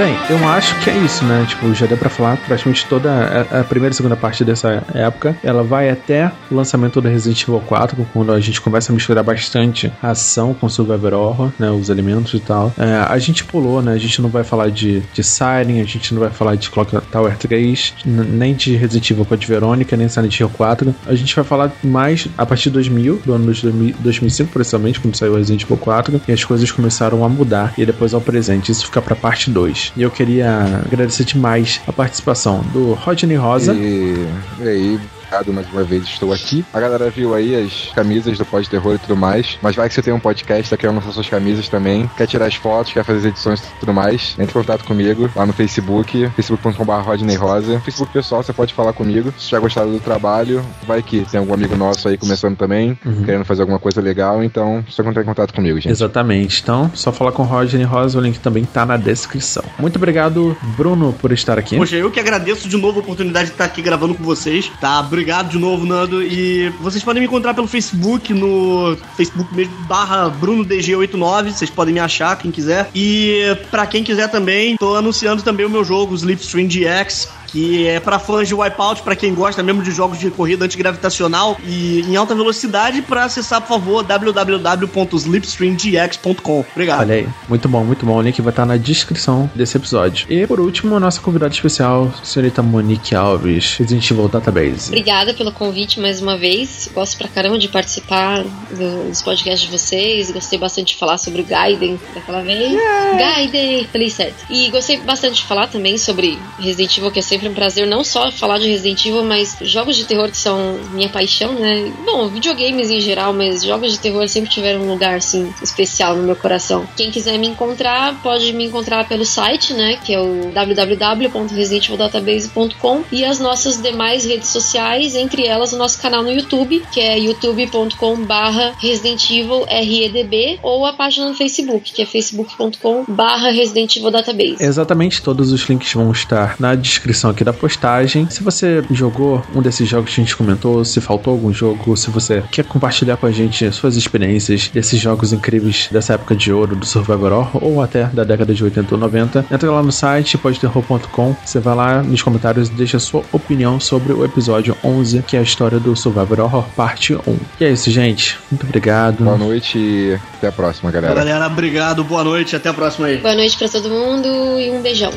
[0.00, 1.44] Bem, eu acho que é isso, né?
[1.46, 5.36] Tipo, já deu pra falar praticamente toda a, primeira e segunda parte dessa época.
[5.44, 9.22] Ela vai até o lançamento do Resident Evil 4, quando a gente começa a misturar
[9.22, 11.70] bastante ação com Survivor Horror, né?
[11.70, 12.72] Os elementos e tal.
[12.78, 13.92] É, a gente pulou, né?
[13.92, 16.96] A gente não vai falar de, de Siren, a gente não vai falar de Clock
[17.12, 20.94] Tower 3, n- nem de Resident Evil Code Verônica, nem Silent Hill 4.
[21.06, 24.98] A gente vai falar mais a partir de 2000, do ano de 2000, 2005, principalmente,
[24.98, 28.72] quando saiu Resident Evil 4, e as coisas começaram a mudar, e depois ao presente.
[28.72, 29.89] Isso fica pra parte 2.
[29.96, 33.74] E eu queria agradecer demais a participação do Rodney Rosa.
[33.74, 34.26] E,
[34.60, 35.00] e aí,
[35.30, 36.64] obrigado mais uma vez, estou aqui.
[36.74, 39.56] A galera viu aí as camisas do Pode Terror e tudo mais.
[39.62, 42.10] Mas vai que você tem um podcast, tá querendo lançar suas camisas também.
[42.16, 44.34] Quer tirar as fotos, quer fazer as edições e tudo mais.
[44.38, 47.78] Entre em contato comigo lá no Facebook, facebook.com.br Rodney Rosa.
[47.80, 49.32] Facebook pessoal, você pode falar comigo.
[49.38, 53.44] Se já gostaram do trabalho, vai que tem algum amigo nosso aí começando também, querendo
[53.44, 54.42] fazer alguma coisa legal.
[54.42, 55.92] Então, só entrar em contato comigo, gente.
[55.92, 56.60] Exatamente.
[56.60, 59.62] Então, só falar com o Rodney Rosa, o link também tá na descrição.
[59.78, 61.76] Muito obrigado, Bruno, por estar aqui.
[61.76, 65.00] Poxa, eu que agradeço de novo a oportunidade de estar aqui gravando com vocês, tá?
[65.20, 66.22] Obrigado de novo, Nando.
[66.22, 71.52] E vocês podem me encontrar pelo Facebook, no Facebook mesmo, barra BrunoDG89.
[71.52, 72.90] Vocês podem me achar, quem quiser.
[72.94, 78.00] E pra quem quiser também, tô anunciando também o meu jogo, Slipstream GX, que é
[78.00, 82.16] pra fãs de Wipeout, pra quem gosta mesmo de jogos de corrida antigravitacional e em
[82.16, 86.64] alta velocidade, pra acessar, por favor, www.slipstreamgx.com.
[86.72, 87.00] Obrigado.
[87.00, 88.16] Olha aí, muito bom, muito bom.
[88.16, 90.26] O link vai estar na descrição desse episódio.
[90.28, 94.88] E por último, a nossa convidada especial, senhorita Monique Alves, Resident Evil Database.
[94.88, 96.88] Obrigada pelo convite mais uma vez.
[96.94, 100.30] Gosto pra caramba de participar do- dos podcasts de vocês.
[100.30, 102.72] Gostei bastante de falar sobre o Gaiden daquela vez.
[103.18, 103.86] Gaiden!
[103.90, 104.44] Falei certo.
[104.50, 107.86] E gostei bastante de falar também sobre Resident Evil, que é sempre sempre um prazer
[107.86, 111.90] não só falar de Resident Evil, mas jogos de terror que são minha paixão, né?
[112.04, 116.22] Bom, videogames em geral, mas jogos de terror sempre tiveram um lugar assim especial no
[116.22, 116.86] meu coração.
[116.96, 123.24] Quem quiser me encontrar, pode me encontrar pelo site, né, que é o www.residentivildatabase.com e
[123.24, 128.74] as nossas demais redes sociais, entre elas o nosso canal no YouTube, que é youtube.com/barra
[128.78, 134.56] Resident Evil REDB, ou a página no Facebook, que é facebook.com/barra Resident Evil Database.
[134.60, 138.28] Exatamente, todos os links vão estar na descrição aqui da postagem.
[138.30, 142.10] Se você jogou um desses jogos que a gente comentou, se faltou algum jogo, se
[142.10, 146.76] você quer compartilhar com a gente suas experiências desses jogos incríveis dessa época de ouro
[146.76, 150.38] do Survivor Horror ou até da década de 80 ou 90, entra lá no site
[150.38, 155.36] podterror.com, você vai lá nos comentários e deixa sua opinião sobre o episódio 11, que
[155.36, 157.20] é a história do Survivor Horror parte 1.
[157.60, 158.38] E é isso, gente.
[158.50, 159.24] Muito obrigado.
[159.24, 161.14] Boa noite e até a próxima, galera.
[161.14, 163.18] Galera, obrigado, boa noite, até a próxima aí.
[163.18, 164.28] Boa noite pra todo mundo
[164.58, 165.12] e um beijão.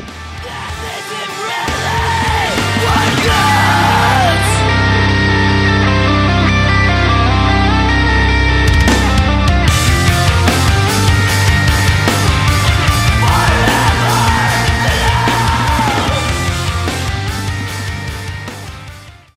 [3.24, 3.83] Yeah!